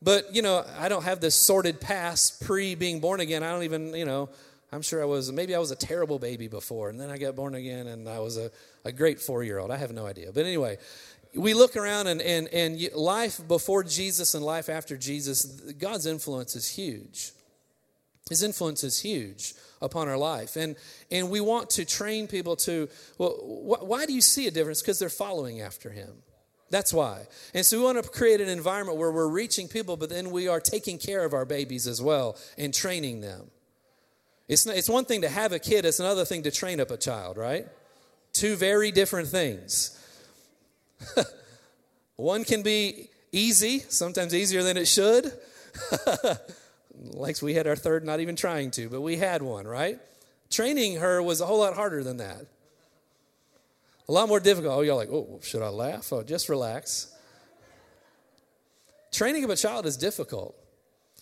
But, 0.05 0.35
you 0.35 0.43
know, 0.43 0.63
I 0.77 0.87
don't 0.87 1.03
have 1.03 1.19
this 1.19 1.33
sordid 1.33 1.81
past 1.81 2.45
pre 2.45 2.75
being 2.75 2.99
born 2.99 3.19
again. 3.19 3.41
I 3.41 3.51
don't 3.51 3.63
even, 3.63 3.95
you 3.95 4.05
know, 4.05 4.29
I'm 4.71 4.83
sure 4.83 5.01
I 5.01 5.05
was, 5.05 5.31
maybe 5.31 5.55
I 5.55 5.59
was 5.59 5.71
a 5.71 5.75
terrible 5.75 6.19
baby 6.19 6.47
before, 6.47 6.89
and 6.89 7.01
then 7.01 7.09
I 7.09 7.17
got 7.17 7.35
born 7.35 7.55
again 7.55 7.87
and 7.87 8.07
I 8.07 8.19
was 8.19 8.37
a, 8.37 8.51
a 8.85 8.91
great 8.91 9.19
four 9.19 9.43
year 9.43 9.57
old. 9.57 9.71
I 9.71 9.77
have 9.77 9.91
no 9.91 10.05
idea. 10.05 10.31
But 10.31 10.45
anyway, 10.45 10.77
we 11.33 11.55
look 11.55 11.75
around 11.75 12.05
and, 12.05 12.21
and, 12.21 12.47
and 12.49 12.79
life 12.93 13.41
before 13.47 13.83
Jesus 13.83 14.35
and 14.35 14.45
life 14.45 14.69
after 14.69 14.95
Jesus, 14.95 15.43
God's 15.71 16.05
influence 16.05 16.55
is 16.55 16.69
huge. 16.69 17.31
His 18.29 18.43
influence 18.43 18.83
is 18.83 19.01
huge 19.01 19.55
upon 19.81 20.07
our 20.07 20.17
life. 20.17 20.55
And, 20.55 20.75
and 21.09 21.31
we 21.31 21.41
want 21.41 21.71
to 21.71 21.85
train 21.85 22.27
people 22.27 22.55
to, 22.57 22.89
well, 23.17 23.31
wh- 23.31 23.83
why 23.83 24.05
do 24.05 24.13
you 24.13 24.21
see 24.21 24.45
a 24.45 24.51
difference? 24.51 24.83
Because 24.83 24.99
they're 24.99 25.09
following 25.09 25.61
after 25.61 25.89
him. 25.89 26.21
That's 26.69 26.91
why. 26.91 27.27
And 27.53 27.65
so 27.65 27.77
we 27.77 27.83
want 27.83 28.03
to 28.03 28.09
create 28.09 28.41
an 28.41 28.49
environment 28.49 28.97
where 28.97 29.11
we're 29.11 29.29
reaching 29.29 29.67
people, 29.67 29.97
but 29.97 30.09
then 30.09 30.31
we 30.31 30.47
are 30.47 30.59
taking 30.59 30.97
care 30.97 31.23
of 31.23 31.33
our 31.33 31.45
babies 31.45 31.87
as 31.87 32.01
well 32.01 32.37
and 32.57 32.73
training 32.73 33.21
them. 33.21 33.51
It's, 34.47 34.65
not, 34.65 34.75
it's 34.75 34.89
one 34.89 35.05
thing 35.05 35.21
to 35.21 35.29
have 35.29 35.51
a 35.51 35.59
kid, 35.59 35.85
it's 35.85 35.99
another 35.99 36.25
thing 36.25 36.43
to 36.43 36.51
train 36.51 36.79
up 36.79 36.91
a 36.91 36.97
child, 36.97 37.37
right? 37.37 37.67
Two 38.33 38.55
very 38.55 38.91
different 38.91 39.27
things. 39.27 39.99
one 42.15 42.43
can 42.43 42.61
be 42.61 43.09
easy, 43.31 43.79
sometimes 43.79 44.33
easier 44.33 44.63
than 44.63 44.77
it 44.77 44.87
should. 44.87 45.31
like 46.99 47.41
we 47.41 47.53
had 47.53 47.67
our 47.67 47.75
third, 47.75 48.05
not 48.05 48.19
even 48.19 48.35
trying 48.35 48.71
to, 48.71 48.89
but 48.89 49.01
we 49.01 49.17
had 49.17 49.41
one, 49.41 49.67
right? 49.67 49.99
Training 50.49 50.97
her 50.97 51.21
was 51.21 51.41
a 51.41 51.45
whole 51.45 51.59
lot 51.59 51.75
harder 51.75 52.03
than 52.03 52.17
that. 52.17 52.45
A 54.07 54.11
lot 54.11 54.27
more 54.27 54.39
difficult. 54.39 54.77
Oh, 54.77 54.81
you're 54.81 54.95
like, 54.95 55.09
oh, 55.09 55.39
should 55.41 55.61
I 55.61 55.69
laugh? 55.69 56.11
Oh, 56.13 56.21
just 56.21 56.49
relax. 56.49 57.11
Training 59.11 59.43
of 59.43 59.49
a 59.49 59.55
child 59.55 59.85
is 59.85 59.97
difficult. 59.97 60.55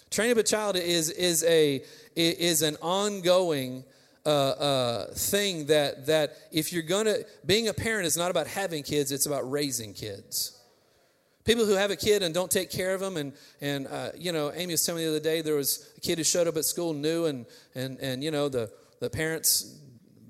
Training 0.09 0.33
of 0.33 0.37
a 0.37 0.43
child 0.43 0.75
is, 0.75 1.09
is, 1.09 1.43
a, 1.43 1.83
is 2.15 2.61
an 2.61 2.75
ongoing 2.81 3.83
uh, 4.25 4.29
uh, 4.29 5.05
thing 5.13 5.67
that, 5.67 6.05
that 6.07 6.37
if 6.51 6.73
you're 6.73 6.83
going 6.83 7.05
to, 7.05 7.25
being 7.45 7.67
a 7.67 7.73
parent 7.73 8.05
is 8.05 8.17
not 8.17 8.31
about 8.31 8.47
having 8.47 8.83
kids, 8.83 9.11
it's 9.11 9.25
about 9.25 9.49
raising 9.49 9.93
kids. 9.93 10.59
People 11.45 11.65
who 11.65 11.73
have 11.73 11.91
a 11.91 11.95
kid 11.95 12.23
and 12.23 12.33
don't 12.33 12.49
take 12.49 12.69
care 12.71 12.93
of 12.93 13.01
them, 13.01 13.17
and, 13.17 13.33
and 13.59 13.87
uh, 13.87 14.09
you 14.17 14.31
know, 14.31 14.51
Amy 14.53 14.73
was 14.73 14.85
telling 14.85 15.01
me 15.01 15.05
the 15.05 15.17
other 15.17 15.23
day 15.23 15.41
there 15.41 15.55
was 15.55 15.91
a 15.97 15.99
kid 15.99 16.17
who 16.17 16.23
showed 16.23 16.47
up 16.47 16.55
at 16.55 16.63
school 16.63 16.93
new, 16.93 17.25
and, 17.25 17.45
and, 17.75 17.99
and 17.99 18.23
you 18.23 18.31
know, 18.31 18.47
the, 18.47 18.71
the 19.01 19.09
parents 19.09 19.77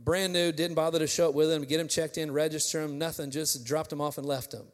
brand 0.03 0.33
new, 0.33 0.51
didn't 0.51 0.75
bother 0.75 1.00
to 1.00 1.07
show 1.07 1.29
up 1.29 1.36
with 1.36 1.51
him, 1.51 1.63
get 1.63 1.79
him 1.79 1.88
checked 1.88 2.17
in, 2.17 2.31
register 2.31 2.81
him, 2.81 2.98
nothing, 2.98 3.31
just 3.31 3.65
dropped 3.65 3.91
him 3.91 4.01
off 4.01 4.17
and 4.17 4.27
left 4.27 4.53
him. 4.53 4.65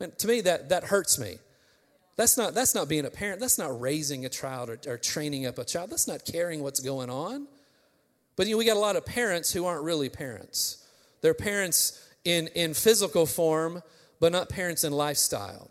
And 0.00 0.16
to 0.18 0.28
me, 0.28 0.40
that, 0.42 0.70
that 0.70 0.84
hurts 0.84 1.18
me. 1.18 1.38
That's 2.16 2.36
not, 2.36 2.54
that's 2.54 2.74
not 2.74 2.88
being 2.88 3.06
a 3.06 3.10
parent. 3.10 3.40
That's 3.40 3.58
not 3.58 3.80
raising 3.80 4.26
a 4.26 4.28
child 4.28 4.70
or, 4.70 4.78
or 4.86 4.98
training 4.98 5.46
up 5.46 5.58
a 5.58 5.64
child. 5.64 5.90
That's 5.90 6.08
not 6.08 6.24
caring 6.24 6.62
what's 6.62 6.80
going 6.80 7.10
on. 7.10 7.46
But 8.36 8.46
you 8.46 8.54
know, 8.54 8.58
we 8.58 8.64
got 8.64 8.76
a 8.76 8.80
lot 8.80 8.96
of 8.96 9.04
parents 9.04 9.52
who 9.52 9.66
aren't 9.66 9.84
really 9.84 10.08
parents. 10.08 10.86
They're 11.20 11.34
parents 11.34 12.06
in, 12.24 12.48
in 12.48 12.74
physical 12.74 13.26
form, 13.26 13.82
but 14.18 14.32
not 14.32 14.48
parents 14.48 14.84
in 14.84 14.92
lifestyle. 14.92 15.69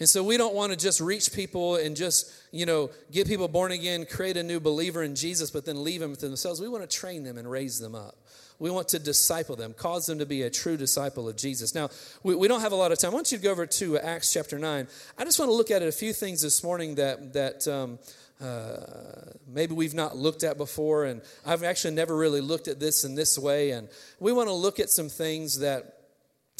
And 0.00 0.08
so 0.08 0.22
we 0.22 0.36
don't 0.36 0.54
want 0.54 0.70
to 0.72 0.78
just 0.78 1.00
reach 1.00 1.32
people 1.32 1.76
and 1.76 1.96
just, 1.96 2.32
you 2.52 2.66
know, 2.66 2.90
get 3.10 3.26
people 3.26 3.48
born 3.48 3.72
again, 3.72 4.06
create 4.06 4.36
a 4.36 4.42
new 4.44 4.60
believer 4.60 5.02
in 5.02 5.16
Jesus, 5.16 5.50
but 5.50 5.64
then 5.64 5.82
leave 5.82 6.00
them 6.00 6.14
to 6.14 6.26
themselves. 6.28 6.60
We 6.60 6.68
want 6.68 6.88
to 6.88 6.96
train 6.96 7.24
them 7.24 7.36
and 7.36 7.50
raise 7.50 7.80
them 7.80 7.96
up. 7.96 8.16
We 8.60 8.70
want 8.70 8.88
to 8.88 8.98
disciple 8.98 9.56
them, 9.56 9.72
cause 9.72 10.06
them 10.06 10.18
to 10.18 10.26
be 10.26 10.42
a 10.42 10.50
true 10.50 10.76
disciple 10.76 11.28
of 11.28 11.36
Jesus. 11.36 11.74
Now, 11.74 11.90
we, 12.22 12.34
we 12.34 12.48
don't 12.48 12.60
have 12.60 12.72
a 12.72 12.76
lot 12.76 12.92
of 12.92 12.98
time. 12.98 13.10
I 13.10 13.14
want 13.14 13.32
you 13.32 13.38
to 13.38 13.44
go 13.44 13.50
over 13.50 13.66
to 13.66 13.98
Acts 13.98 14.32
chapter 14.32 14.58
9. 14.58 14.88
I 15.16 15.24
just 15.24 15.38
want 15.38 15.48
to 15.48 15.54
look 15.54 15.70
at 15.70 15.82
a 15.82 15.92
few 15.92 16.12
things 16.12 16.42
this 16.42 16.62
morning 16.62 16.96
that, 16.96 17.32
that 17.32 17.68
um, 17.68 17.98
uh, 18.40 19.32
maybe 19.48 19.74
we've 19.74 19.94
not 19.94 20.16
looked 20.16 20.44
at 20.44 20.58
before. 20.58 21.04
And 21.04 21.22
I've 21.44 21.62
actually 21.62 21.94
never 21.94 22.16
really 22.16 22.40
looked 22.40 22.68
at 22.68 22.80
this 22.80 23.04
in 23.04 23.14
this 23.14 23.38
way. 23.38 23.72
And 23.72 23.88
we 24.20 24.32
want 24.32 24.48
to 24.48 24.54
look 24.54 24.80
at 24.80 24.90
some 24.90 25.08
things 25.08 25.60
that 25.60 25.94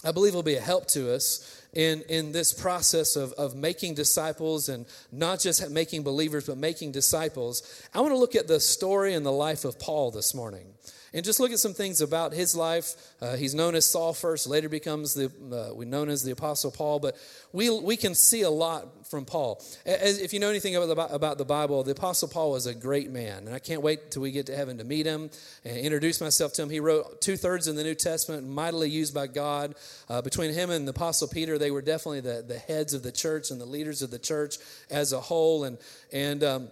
I 0.04 0.12
believe 0.12 0.34
will 0.34 0.44
be 0.44 0.56
a 0.56 0.60
help 0.60 0.86
to 0.88 1.12
us 1.12 1.66
in, 1.72 2.02
in 2.08 2.32
this 2.32 2.52
process 2.52 3.16
of, 3.16 3.32
of 3.32 3.54
making 3.54 3.94
disciples 3.94 4.68
and 4.68 4.86
not 5.12 5.40
just 5.40 5.68
making 5.70 6.02
believers, 6.02 6.46
but 6.46 6.56
making 6.56 6.92
disciples. 6.92 7.62
I 7.94 8.00
want 8.00 8.12
to 8.12 8.18
look 8.18 8.34
at 8.34 8.48
the 8.48 8.60
story 8.60 9.14
and 9.14 9.24
the 9.24 9.32
life 9.32 9.64
of 9.64 9.78
Paul 9.78 10.10
this 10.10 10.34
morning 10.34 10.74
and 11.14 11.24
just 11.24 11.40
look 11.40 11.52
at 11.52 11.58
some 11.58 11.74
things 11.74 12.00
about 12.00 12.32
his 12.32 12.54
life. 12.54 12.94
Uh, 13.20 13.36
he's 13.36 13.54
known 13.54 13.74
as 13.74 13.86
Saul 13.86 14.12
first, 14.12 14.46
later 14.46 14.68
becomes 14.68 15.14
the 15.14 15.32
uh, 15.52 15.74
we 15.74 15.86
known 15.86 16.08
as 16.08 16.22
the 16.22 16.32
Apostle 16.32 16.70
Paul. 16.70 16.98
But 16.98 17.16
we 17.52 17.70
we 17.70 17.96
can 17.96 18.14
see 18.14 18.42
a 18.42 18.50
lot 18.50 19.08
from 19.08 19.24
Paul. 19.24 19.62
As, 19.86 20.20
if 20.20 20.32
you 20.32 20.40
know 20.40 20.50
anything 20.50 20.76
about 20.76 21.08
the, 21.08 21.14
about 21.14 21.38
the 21.38 21.44
Bible, 21.44 21.82
the 21.82 21.92
Apostle 21.92 22.28
Paul 22.28 22.52
was 22.52 22.66
a 22.66 22.74
great 22.74 23.10
man, 23.10 23.46
and 23.46 23.54
I 23.54 23.58
can't 23.58 23.82
wait 23.82 24.10
till 24.10 24.22
we 24.22 24.30
get 24.30 24.46
to 24.46 24.56
heaven 24.56 24.78
to 24.78 24.84
meet 24.84 25.06
him 25.06 25.30
and 25.64 25.76
introduce 25.78 26.20
myself 26.20 26.52
to 26.54 26.62
him. 26.62 26.70
He 26.70 26.80
wrote 26.80 27.20
two 27.20 27.36
thirds 27.36 27.68
in 27.68 27.76
the 27.76 27.84
New 27.84 27.94
Testament, 27.94 28.46
mightily 28.46 28.90
used 28.90 29.14
by 29.14 29.26
God. 29.26 29.74
Uh, 30.08 30.22
between 30.22 30.52
him 30.52 30.70
and 30.70 30.86
the 30.86 30.90
Apostle 30.90 31.28
Peter, 31.28 31.57
they 31.58 31.70
were 31.70 31.82
definitely 31.82 32.20
the 32.20 32.44
the 32.46 32.58
heads 32.58 32.94
of 32.94 33.02
the 33.02 33.12
church 33.12 33.50
and 33.50 33.60
the 33.60 33.66
leaders 33.66 34.02
of 34.02 34.10
the 34.10 34.18
church 34.18 34.56
as 34.90 35.12
a 35.12 35.20
whole, 35.20 35.64
and 35.64 35.78
and 36.12 36.42
um, 36.44 36.68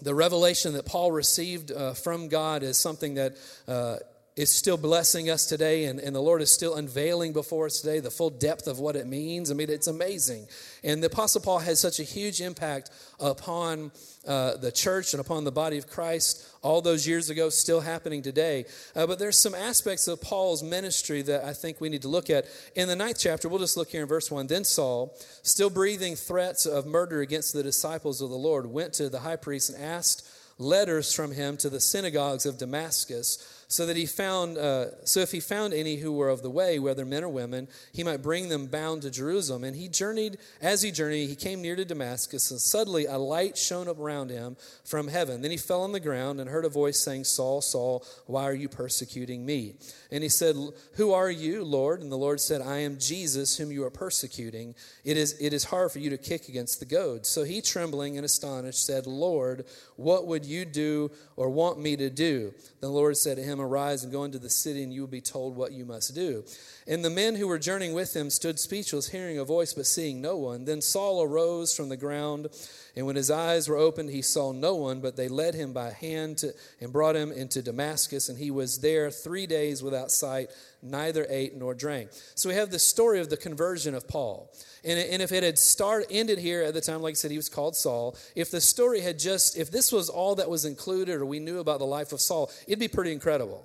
the 0.00 0.14
revelation 0.14 0.72
that 0.74 0.86
Paul 0.86 1.12
received 1.12 1.70
uh, 1.70 1.94
from 1.94 2.28
God 2.28 2.62
is 2.62 2.76
something 2.76 3.14
that 3.14 3.36
uh, 3.68 3.96
is 4.34 4.50
still 4.50 4.78
blessing 4.78 5.28
us 5.28 5.44
today, 5.44 5.84
and, 5.84 6.00
and 6.00 6.16
the 6.16 6.20
Lord 6.20 6.40
is 6.40 6.50
still 6.50 6.76
unveiling 6.76 7.34
before 7.34 7.66
us 7.66 7.82
today 7.82 8.00
the 8.00 8.10
full 8.10 8.30
depth 8.30 8.66
of 8.66 8.78
what 8.78 8.96
it 8.96 9.06
means. 9.06 9.50
I 9.50 9.54
mean, 9.54 9.68
it's 9.68 9.88
amazing. 9.88 10.46
And 10.82 11.02
the 11.02 11.08
Apostle 11.08 11.42
Paul 11.42 11.58
has 11.58 11.78
such 11.78 12.00
a 12.00 12.02
huge 12.02 12.40
impact 12.40 12.90
upon 13.20 13.92
uh, 14.26 14.56
the 14.56 14.72
church 14.72 15.12
and 15.12 15.20
upon 15.20 15.44
the 15.44 15.52
body 15.52 15.76
of 15.76 15.86
Christ 15.86 16.48
all 16.62 16.80
those 16.80 17.06
years 17.06 17.28
ago, 17.28 17.50
still 17.50 17.80
happening 17.80 18.22
today. 18.22 18.64
Uh, 18.96 19.06
but 19.06 19.18
there's 19.18 19.38
some 19.38 19.54
aspects 19.54 20.08
of 20.08 20.22
Paul's 20.22 20.62
ministry 20.62 21.20
that 21.22 21.44
I 21.44 21.52
think 21.52 21.80
we 21.80 21.90
need 21.90 22.02
to 22.02 22.08
look 22.08 22.30
at. 22.30 22.46
In 22.74 22.88
the 22.88 22.96
ninth 22.96 23.18
chapter, 23.18 23.50
we'll 23.50 23.58
just 23.58 23.76
look 23.76 23.90
here 23.90 24.02
in 24.02 24.08
verse 24.08 24.30
1. 24.30 24.46
Then 24.46 24.64
Saul, 24.64 25.14
still 25.42 25.68
breathing 25.68 26.16
threats 26.16 26.64
of 26.64 26.86
murder 26.86 27.20
against 27.20 27.52
the 27.52 27.62
disciples 27.62 28.22
of 28.22 28.30
the 28.30 28.36
Lord, 28.36 28.64
went 28.64 28.94
to 28.94 29.10
the 29.10 29.20
high 29.20 29.36
priest 29.36 29.70
and 29.70 29.82
asked 29.82 30.26
letters 30.58 31.12
from 31.14 31.32
him 31.32 31.56
to 31.58 31.68
the 31.68 31.80
synagogues 31.80 32.46
of 32.46 32.58
Damascus 32.58 33.61
so 33.72 33.86
that 33.86 33.96
he 33.96 34.04
found 34.04 34.58
uh, 34.58 35.02
so 35.06 35.20
if 35.20 35.32
he 35.32 35.40
found 35.40 35.72
any 35.72 35.96
who 35.96 36.12
were 36.12 36.28
of 36.28 36.42
the 36.42 36.50
way 36.50 36.78
whether 36.78 37.06
men 37.06 37.24
or 37.24 37.28
women 37.30 37.66
he 37.90 38.04
might 38.04 38.20
bring 38.20 38.50
them 38.50 38.66
bound 38.66 39.00
to 39.00 39.10
jerusalem. 39.10 39.64
And 39.64 39.74
he 39.74 39.88
journeyed 39.88 40.36
as 40.60 40.82
he 40.82 40.90
journeyed 40.90 41.30
he 41.30 41.34
came 41.34 41.62
near 41.62 41.74
to 41.74 41.84
damascus 41.86 42.50
and 42.50 42.60
suddenly 42.60 43.06
a 43.06 43.16
light 43.16 43.56
shone 43.56 43.88
up 43.88 43.98
around 43.98 44.28
him 44.28 44.58
from 44.84 45.08
heaven. 45.08 45.40
Then 45.40 45.50
he 45.50 45.56
fell 45.56 45.80
on 45.80 45.92
the 45.92 46.00
ground 46.00 46.38
and 46.38 46.50
heard 46.50 46.66
a 46.66 46.68
voice 46.68 47.02
saying 47.02 47.24
saul 47.24 47.62
saul 47.62 48.04
why 48.26 48.44
are 48.44 48.52
you 48.52 48.68
persecuting 48.68 49.46
me? 49.46 49.76
And 50.10 50.22
he 50.22 50.28
said 50.28 50.54
who 50.96 51.14
are 51.14 51.30
you 51.30 51.64
lord? 51.64 52.02
And 52.02 52.12
the 52.12 52.18
lord 52.18 52.40
said 52.40 52.60
i 52.60 52.78
am 52.78 52.98
jesus 52.98 53.56
whom 53.56 53.72
you 53.72 53.84
are 53.84 53.90
persecuting. 53.90 54.74
It 55.02 55.16
is 55.16 55.40
it 55.40 55.54
is 55.54 55.64
hard 55.64 55.92
for 55.92 55.98
you 55.98 56.10
to 56.10 56.18
kick 56.18 56.50
against 56.50 56.78
the 56.78 56.84
goad. 56.86 57.24
so 57.24 57.42
he 57.42 57.62
trembling 57.62 58.18
and 58.18 58.26
astonished 58.26 58.84
said 58.84 59.06
lord 59.06 59.64
what 59.96 60.26
would 60.26 60.44
you 60.44 60.66
do 60.66 61.10
or 61.36 61.48
want 61.48 61.80
me 61.80 61.96
to 61.96 62.10
do? 62.10 62.52
The 62.80 62.90
lord 62.90 63.16
said 63.16 63.38
to 63.38 63.42
him 63.42 63.61
Arise 63.62 64.02
and 64.02 64.12
go 64.12 64.24
into 64.24 64.38
the 64.38 64.50
city, 64.50 64.82
and 64.82 64.92
you 64.92 65.00
will 65.00 65.08
be 65.08 65.20
told 65.20 65.56
what 65.56 65.72
you 65.72 65.84
must 65.84 66.14
do. 66.14 66.44
And 66.86 67.04
the 67.04 67.10
men 67.10 67.36
who 67.36 67.48
were 67.48 67.58
journeying 67.58 67.94
with 67.94 68.14
him 68.14 68.28
stood 68.30 68.58
speechless, 68.58 69.08
hearing 69.08 69.38
a 69.38 69.44
voice, 69.44 69.72
but 69.72 69.86
seeing 69.86 70.20
no 70.20 70.36
one. 70.36 70.64
Then 70.64 70.80
Saul 70.80 71.22
arose 71.22 71.74
from 71.74 71.88
the 71.88 71.96
ground, 71.96 72.48
and 72.96 73.06
when 73.06 73.16
his 73.16 73.30
eyes 73.30 73.68
were 73.68 73.76
opened, 73.76 74.10
he 74.10 74.22
saw 74.22 74.52
no 74.52 74.74
one, 74.74 75.00
but 75.00 75.16
they 75.16 75.28
led 75.28 75.54
him 75.54 75.72
by 75.72 75.90
hand 75.90 76.38
to, 76.38 76.52
and 76.80 76.92
brought 76.92 77.16
him 77.16 77.32
into 77.32 77.62
Damascus, 77.62 78.28
and 78.28 78.38
he 78.38 78.50
was 78.50 78.80
there 78.80 79.10
three 79.10 79.46
days 79.46 79.82
without 79.82 80.10
sight, 80.10 80.50
neither 80.82 81.26
ate 81.28 81.56
nor 81.56 81.74
drank. 81.74 82.10
So 82.34 82.48
we 82.48 82.56
have 82.56 82.70
the 82.70 82.78
story 82.78 83.20
of 83.20 83.30
the 83.30 83.36
conversion 83.36 83.94
of 83.94 84.08
Paul. 84.08 84.52
And, 84.84 84.98
and 84.98 85.22
if 85.22 85.32
it 85.32 85.44
had 85.44 85.58
start, 85.58 86.06
ended 86.10 86.38
here 86.38 86.62
at 86.62 86.74
the 86.74 86.80
time, 86.80 87.02
like 87.02 87.12
I 87.12 87.14
said, 87.14 87.30
he 87.30 87.36
was 87.36 87.48
called 87.48 87.76
Saul, 87.76 88.16
if 88.34 88.50
the 88.50 88.60
story 88.60 89.00
had 89.00 89.18
just, 89.18 89.56
if 89.56 89.70
this 89.70 89.92
was 89.92 90.08
all 90.08 90.34
that 90.34 90.50
was 90.50 90.64
included 90.64 91.16
or 91.16 91.26
we 91.26 91.38
knew 91.38 91.60
about 91.60 91.78
the 91.78 91.86
life 91.86 92.12
of 92.12 92.20
Saul, 92.20 92.50
it'd 92.66 92.78
be 92.78 92.88
pretty 92.88 93.12
incredible. 93.12 93.64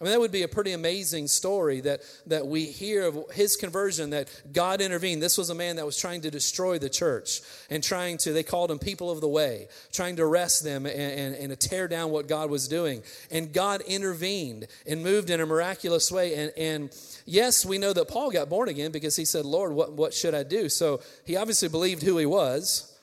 I 0.00 0.04
mean, 0.04 0.12
that 0.12 0.20
would 0.20 0.30
be 0.30 0.44
a 0.44 0.48
pretty 0.48 0.70
amazing 0.70 1.26
story 1.26 1.80
that, 1.80 2.02
that 2.28 2.46
we 2.46 2.66
hear 2.66 3.06
of 3.06 3.32
his 3.32 3.56
conversion, 3.56 4.10
that 4.10 4.28
God 4.52 4.80
intervened. 4.80 5.20
This 5.20 5.36
was 5.36 5.50
a 5.50 5.56
man 5.56 5.74
that 5.74 5.86
was 5.86 5.96
trying 5.96 6.20
to 6.20 6.30
destroy 6.30 6.78
the 6.78 6.88
church 6.88 7.40
and 7.68 7.82
trying 7.82 8.16
to, 8.18 8.32
they 8.32 8.44
called 8.44 8.70
him 8.70 8.78
people 8.78 9.10
of 9.10 9.20
the 9.20 9.28
way, 9.28 9.66
trying 9.92 10.14
to 10.16 10.22
arrest 10.22 10.62
them 10.62 10.86
and, 10.86 10.94
and, 10.96 11.34
and 11.34 11.50
to 11.50 11.68
tear 11.68 11.88
down 11.88 12.12
what 12.12 12.28
God 12.28 12.48
was 12.48 12.68
doing. 12.68 13.02
And 13.32 13.52
God 13.52 13.80
intervened 13.80 14.68
and 14.86 15.02
moved 15.02 15.30
in 15.30 15.40
a 15.40 15.46
miraculous 15.46 16.12
way. 16.12 16.34
And, 16.36 16.52
and 16.56 16.96
yes, 17.26 17.66
we 17.66 17.76
know 17.76 17.92
that 17.92 18.06
Paul 18.06 18.30
got 18.30 18.48
born 18.48 18.68
again 18.68 18.92
because 18.92 19.16
he 19.16 19.24
said, 19.24 19.44
Lord, 19.44 19.72
what, 19.72 19.94
what 19.94 20.14
should 20.14 20.34
I 20.34 20.44
do? 20.44 20.68
So 20.68 21.00
he 21.24 21.34
obviously 21.34 21.68
believed 21.68 22.04
who 22.04 22.18
he 22.18 22.26
was. 22.26 22.97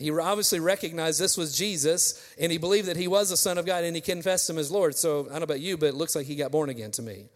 He 0.00 0.10
obviously 0.10 0.60
recognized 0.60 1.20
this 1.20 1.36
was 1.36 1.56
Jesus, 1.56 2.26
and 2.40 2.50
he 2.50 2.56
believed 2.56 2.88
that 2.88 2.96
he 2.96 3.06
was 3.06 3.28
the 3.28 3.36
Son 3.36 3.58
of 3.58 3.66
God, 3.66 3.84
and 3.84 3.94
he 3.94 4.00
confessed 4.00 4.48
him 4.48 4.56
as 4.56 4.70
Lord. 4.70 4.96
So 4.96 5.26
I 5.26 5.32
don't 5.32 5.40
know 5.40 5.44
about 5.44 5.60
you, 5.60 5.76
but 5.76 5.90
it 5.90 5.94
looks 5.94 6.16
like 6.16 6.26
he 6.26 6.36
got 6.36 6.50
born 6.50 6.70
again 6.70 6.90
to 6.92 7.02
me. 7.02 7.26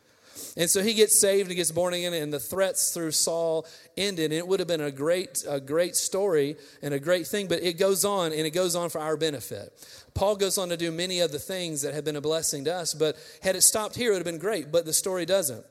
And 0.57 0.71
so 0.71 0.83
he 0.83 0.95
gets 0.95 1.21
saved, 1.21 1.51
he 1.51 1.57
gets 1.57 1.73
born 1.73 1.93
again, 1.93 2.15
and 2.15 2.33
the 2.33 2.41
threats 2.41 2.95
through 2.95 3.11
Saul 3.11 3.67
ended. 3.99 4.33
And 4.33 4.39
it 4.39 4.49
would 4.49 4.61
have 4.61 4.69
been 4.69 4.81
a 4.81 4.91
great, 4.91 5.45
a 5.47 5.61
great 5.61 5.95
story 5.95 6.57
and 6.81 6.95
a 6.95 6.99
great 6.99 7.27
thing, 7.27 7.49
but 7.49 7.63
it 7.63 7.77
goes 7.77 8.05
on, 8.05 8.33
and 8.33 8.47
it 8.47 8.51
goes 8.51 8.75
on 8.75 8.89
for 8.89 9.01
our 9.01 9.19
benefit. 9.19 9.73
Paul 10.15 10.37
goes 10.37 10.57
on 10.57 10.71
to 10.71 10.77
do 10.79 10.91
many 10.91 11.21
other 11.21 11.39
things 11.39 11.83
that 11.83 11.93
have 11.93 12.05
been 12.05 12.17
a 12.17 12.21
blessing 12.23 12.65
to 12.65 12.75
us, 12.75 12.95
but 12.95 13.17
had 13.43 13.57
it 13.57 13.63
stopped 13.63 13.95
here, 13.95 14.11
it 14.11 14.15
would 14.15 14.27
have 14.27 14.33
been 14.33 14.39
great, 14.39 14.73
but 14.73 14.87
the 14.87 14.93
story 14.95 15.27
doesn't. 15.27 15.67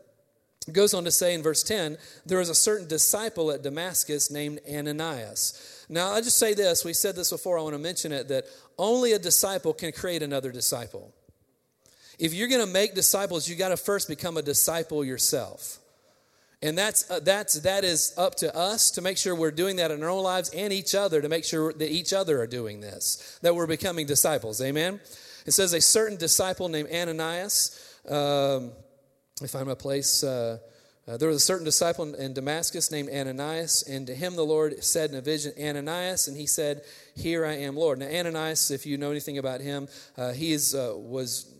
It 0.67 0.73
goes 0.73 0.93
on 0.93 1.03
to 1.05 1.11
say 1.11 1.33
in 1.33 1.43
verse 1.43 1.63
10 1.63 1.97
there 2.25 2.37
was 2.37 2.49
a 2.49 2.55
certain 2.55 2.87
disciple 2.87 3.51
at 3.51 3.63
Damascus 3.63 4.31
named 4.31 4.61
Ananias. 4.69 5.82
Now, 5.89 6.11
I 6.11 6.21
just 6.21 6.37
say 6.37 6.53
this. 6.53 6.85
We 6.85 6.93
said 6.93 7.15
this 7.15 7.29
before. 7.31 7.57
I 7.57 7.61
want 7.61 7.75
to 7.75 7.79
mention 7.79 8.11
it 8.11 8.27
that 8.29 8.45
only 8.77 9.13
a 9.13 9.19
disciple 9.19 9.73
can 9.73 9.91
create 9.91 10.23
another 10.23 10.51
disciple. 10.51 11.13
If 12.19 12.33
you're 12.33 12.47
going 12.47 12.65
to 12.65 12.71
make 12.71 12.93
disciples, 12.93 13.49
you 13.49 13.55
got 13.55 13.69
to 13.69 13.77
first 13.77 14.07
become 14.07 14.37
a 14.37 14.41
disciple 14.41 15.03
yourself. 15.03 15.79
And 16.61 16.77
that's, 16.77 17.11
uh, 17.11 17.19
that's, 17.19 17.55
that 17.61 17.83
is 17.83 18.13
up 18.17 18.35
to 18.35 18.55
us 18.55 18.91
to 18.91 19.01
make 19.01 19.17
sure 19.17 19.35
we're 19.35 19.51
doing 19.51 19.75
that 19.75 19.91
in 19.91 20.01
our 20.01 20.09
own 20.09 20.23
lives 20.23 20.49
and 20.51 20.71
each 20.71 20.95
other 20.95 21.21
to 21.21 21.27
make 21.27 21.43
sure 21.43 21.73
that 21.73 21.91
each 21.91 22.13
other 22.13 22.41
are 22.41 22.47
doing 22.47 22.79
this, 22.79 23.37
that 23.41 23.53
we're 23.53 23.67
becoming 23.67 24.05
disciples. 24.05 24.61
Amen? 24.61 25.01
It 25.45 25.51
says, 25.51 25.73
a 25.73 25.81
certain 25.81 26.17
disciple 26.17 26.69
named 26.69 26.89
Ananias. 26.89 27.99
Um, 28.07 28.71
let 29.39 29.41
me 29.41 29.47
find 29.47 29.67
my 29.67 29.75
place. 29.75 30.23
Uh, 30.23 30.59
uh, 31.05 31.17
there 31.17 31.27
was 31.27 31.37
a 31.37 31.45
certain 31.45 31.65
disciple 31.65 32.15
in 32.15 32.33
Damascus 32.33 32.89
named 32.89 33.09
Ananias, 33.09 33.83
and 33.83 34.07
to 34.07 34.15
him 34.15 34.37
the 34.37 34.45
Lord 34.45 34.81
said 34.83 35.09
in 35.09 35.17
a 35.17 35.21
vision, 35.21 35.51
Ananias, 35.59 36.29
and 36.29 36.37
he 36.37 36.45
said, 36.45 36.83
Here 37.15 37.45
I 37.45 37.55
am, 37.55 37.75
Lord. 37.75 37.99
Now, 37.99 38.07
Ananias, 38.07 38.71
if 38.71 38.85
you 38.85 38.97
know 38.97 39.11
anything 39.11 39.37
about 39.37 39.59
him, 39.59 39.89
uh, 40.17 40.31
he 40.31 40.53
is, 40.53 40.73
uh, 40.73 40.93
was 40.95 41.53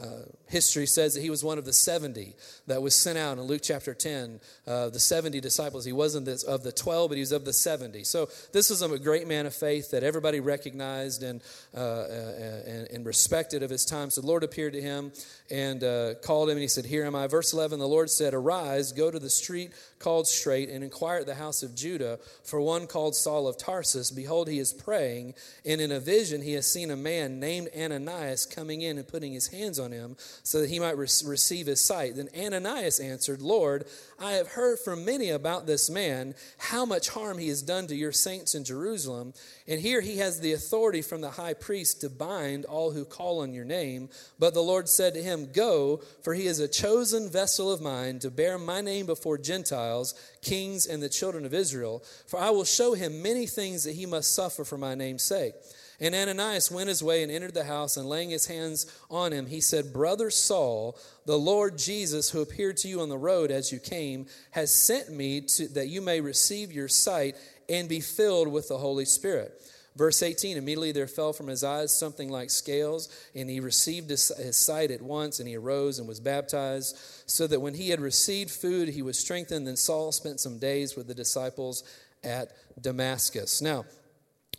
uh, 0.00 0.24
history 0.48 0.86
says 0.86 1.14
that 1.14 1.22
he 1.22 1.30
was 1.30 1.42
one 1.42 1.58
of 1.58 1.64
the 1.64 1.72
70 1.72 2.34
that 2.66 2.80
was 2.80 2.94
sent 2.94 3.18
out 3.18 3.38
in 3.38 3.44
Luke 3.44 3.62
chapter 3.62 3.94
10. 3.94 4.40
Uh, 4.66 4.88
the 4.90 5.00
70 5.00 5.40
disciples. 5.40 5.84
He 5.84 5.92
wasn't 5.92 6.28
of 6.44 6.62
the 6.62 6.72
12, 6.72 7.10
but 7.10 7.16
he 7.16 7.20
was 7.20 7.32
of 7.32 7.44
the 7.44 7.52
70. 7.52 8.04
So 8.04 8.28
this 8.52 8.70
was 8.70 8.82
a 8.82 8.98
great 8.98 9.26
man 9.26 9.46
of 9.46 9.54
faith 9.54 9.90
that 9.90 10.02
everybody 10.02 10.40
recognized 10.40 11.22
and, 11.22 11.42
uh, 11.74 11.78
uh, 11.78 12.62
and, 12.66 12.88
and, 12.88 13.06
respected 13.06 13.62
of 13.62 13.70
his 13.70 13.84
time. 13.84 14.10
So 14.10 14.20
the 14.20 14.26
Lord 14.26 14.44
appeared 14.44 14.72
to 14.74 14.80
him 14.80 15.12
and 15.50 15.82
uh, 15.82 16.14
called 16.22 16.48
him, 16.48 16.56
and 16.56 16.62
he 16.62 16.68
said, 16.68 16.84
Here 16.84 17.04
am 17.04 17.14
I. 17.14 17.26
Verse 17.26 17.52
11 17.52 17.78
the 17.78 17.88
Lord 17.88 18.10
said, 18.10 18.34
Arise, 18.34 18.92
go 18.92 19.10
to 19.10 19.18
the 19.18 19.30
street 19.30 19.72
called 19.98 20.26
Straight, 20.26 20.68
and 20.68 20.84
inquire 20.84 21.20
at 21.20 21.26
the 21.26 21.34
house 21.34 21.62
of 21.62 21.74
Judah 21.74 22.18
for 22.44 22.60
one 22.60 22.86
called 22.86 23.14
Saul 23.14 23.48
of 23.48 23.56
Tarsus. 23.56 24.10
Behold, 24.10 24.48
he 24.48 24.58
is 24.58 24.72
praying, 24.72 25.34
and 25.64 25.80
in 25.80 25.90
a 25.90 26.00
vision 26.00 26.42
he 26.42 26.52
has 26.52 26.70
seen 26.70 26.90
a 26.90 26.96
man 26.96 27.40
named 27.40 27.68
Ananias 27.76 28.46
coming 28.46 28.82
in 28.82 28.98
and 28.98 29.08
putting 29.08 29.32
his 29.32 29.48
hands 29.48 29.78
on 29.78 29.92
him 29.92 30.16
so 30.42 30.60
that 30.60 30.70
he 30.70 30.78
might 30.78 30.96
re- 30.96 31.08
receive 31.24 31.66
his 31.66 31.80
sight. 31.80 32.16
Then 32.16 32.28
Ananias 32.36 33.00
answered, 33.00 33.40
Lord, 33.40 33.86
I 34.18 34.32
have 34.32 34.48
heard 34.48 34.78
from 34.78 35.04
many 35.04 35.30
about 35.30 35.66
this 35.66 35.90
man, 35.90 36.34
how 36.58 36.84
much 36.84 37.10
harm 37.10 37.38
he 37.38 37.48
has 37.48 37.62
done 37.62 37.86
to 37.88 37.94
your 37.94 38.12
saints 38.12 38.54
in 38.54 38.64
Jerusalem. 38.64 39.34
And 39.68 39.80
here 39.80 40.00
he 40.00 40.18
has 40.18 40.40
the 40.40 40.52
authority 40.52 41.02
from 41.02 41.20
the 41.20 41.30
high 41.30 41.54
priest 41.54 42.00
to 42.00 42.10
bind 42.10 42.64
all 42.64 42.92
who 42.92 43.04
call 43.04 43.40
on 43.40 43.52
your 43.52 43.64
name. 43.64 44.08
But 44.38 44.54
the 44.54 44.62
Lord 44.62 44.88
said 44.88 45.14
to 45.14 45.22
him, 45.22 45.50
Go, 45.52 46.00
for 46.22 46.34
he 46.34 46.46
is 46.46 46.60
a 46.60 46.68
chosen 46.68 47.28
vessel 47.28 47.70
of 47.70 47.80
mine 47.80 48.18
to 48.20 48.30
bear 48.30 48.58
my 48.58 48.80
name 48.80 49.06
before 49.06 49.38
Gentiles, 49.38 50.14
kings, 50.42 50.86
and 50.86 51.02
the 51.02 51.08
children 51.08 51.44
of 51.44 51.54
Israel. 51.54 52.02
For 52.26 52.38
I 52.38 52.50
will 52.50 52.64
show 52.64 52.94
him 52.94 53.22
many 53.22 53.46
things 53.46 53.84
that 53.84 53.94
he 53.94 54.06
must 54.06 54.34
suffer 54.34 54.64
for 54.64 54.78
my 54.78 54.94
name's 54.94 55.22
sake. 55.22 55.54
And 56.00 56.14
Ananias 56.14 56.70
went 56.70 56.88
his 56.88 57.02
way 57.02 57.22
and 57.22 57.32
entered 57.32 57.54
the 57.54 57.64
house, 57.64 57.96
and 57.96 58.08
laying 58.08 58.30
his 58.30 58.46
hands 58.46 58.86
on 59.10 59.32
him, 59.32 59.46
he 59.46 59.60
said, 59.60 59.92
Brother 59.92 60.30
Saul, 60.30 60.98
the 61.24 61.38
Lord 61.38 61.78
Jesus, 61.78 62.30
who 62.30 62.42
appeared 62.42 62.76
to 62.78 62.88
you 62.88 63.00
on 63.00 63.08
the 63.08 63.16
road 63.16 63.50
as 63.50 63.72
you 63.72 63.78
came, 63.78 64.26
has 64.50 64.74
sent 64.74 65.10
me 65.10 65.40
to, 65.40 65.68
that 65.68 65.88
you 65.88 66.02
may 66.02 66.20
receive 66.20 66.70
your 66.70 66.88
sight 66.88 67.36
and 67.68 67.88
be 67.88 68.00
filled 68.00 68.48
with 68.48 68.68
the 68.68 68.78
Holy 68.78 69.06
Spirit. 69.06 69.52
Verse 69.96 70.22
18 70.22 70.58
Immediately 70.58 70.92
there 70.92 71.06
fell 71.06 71.32
from 71.32 71.46
his 71.46 71.64
eyes 71.64 71.98
something 71.98 72.28
like 72.28 72.50
scales, 72.50 73.08
and 73.34 73.48
he 73.48 73.60
received 73.60 74.10
his, 74.10 74.28
his, 74.36 74.56
sight 74.56 74.90
at 74.90 75.00
once, 75.00 75.40
and 75.40 75.48
he 75.48 75.56
arose 75.56 75.98
and 75.98 76.06
was 76.06 76.20
baptized. 76.20 76.96
So 77.26 77.46
that 77.46 77.60
when 77.60 77.74
he 77.74 77.88
had 77.88 78.00
received 78.00 78.50
food, 78.50 78.90
he 78.90 79.02
was 79.02 79.18
strengthened. 79.18 79.66
Then 79.66 79.76
Saul 79.76 80.12
spent 80.12 80.40
some 80.40 80.58
days 80.58 80.94
with 80.94 81.08
the 81.08 81.14
disciples 81.14 81.82
at 82.22 82.52
Damascus. 82.80 83.62
Now, 83.62 83.86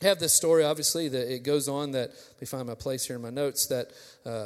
have 0.02 0.20
this 0.20 0.34
story, 0.34 0.64
obviously, 0.64 1.08
that 1.10 1.34
it 1.34 1.44
goes 1.44 1.68
on 1.68 1.92
that, 1.92 2.10
let 2.10 2.42
me 2.42 2.48
find 2.48 2.68
my 2.68 2.76
place 2.76 3.06
here 3.06 3.16
in 3.16 3.22
my 3.22 3.30
notes, 3.30 3.68
that 3.68 3.92
uh, 4.26 4.46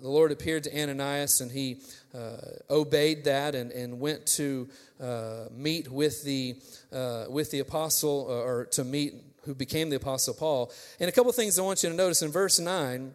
the 0.00 0.08
Lord 0.08 0.32
appeared 0.32 0.64
to 0.64 0.80
Ananias 0.80 1.40
and 1.40 1.50
he 1.50 1.80
uh, 2.14 2.36
obeyed 2.70 3.24
that 3.24 3.54
and, 3.54 3.70
and 3.72 4.00
went 4.00 4.26
to 4.26 4.68
uh, 5.00 5.44
meet 5.52 5.90
with 5.90 6.24
the, 6.24 6.56
uh, 6.92 7.26
with 7.28 7.50
the 7.50 7.60
apostle, 7.60 8.26
uh, 8.28 8.32
or 8.32 8.64
to 8.66 8.84
meet 8.84 9.14
who 9.44 9.54
became 9.54 9.88
the 9.88 9.96
apostle 9.96 10.34
Paul. 10.34 10.70
And 11.00 11.08
a 11.08 11.12
couple 11.12 11.32
things 11.32 11.58
I 11.58 11.62
want 11.62 11.82
you 11.82 11.88
to 11.88 11.94
notice 11.94 12.22
in 12.22 12.30
verse 12.30 12.58
9. 12.58 13.14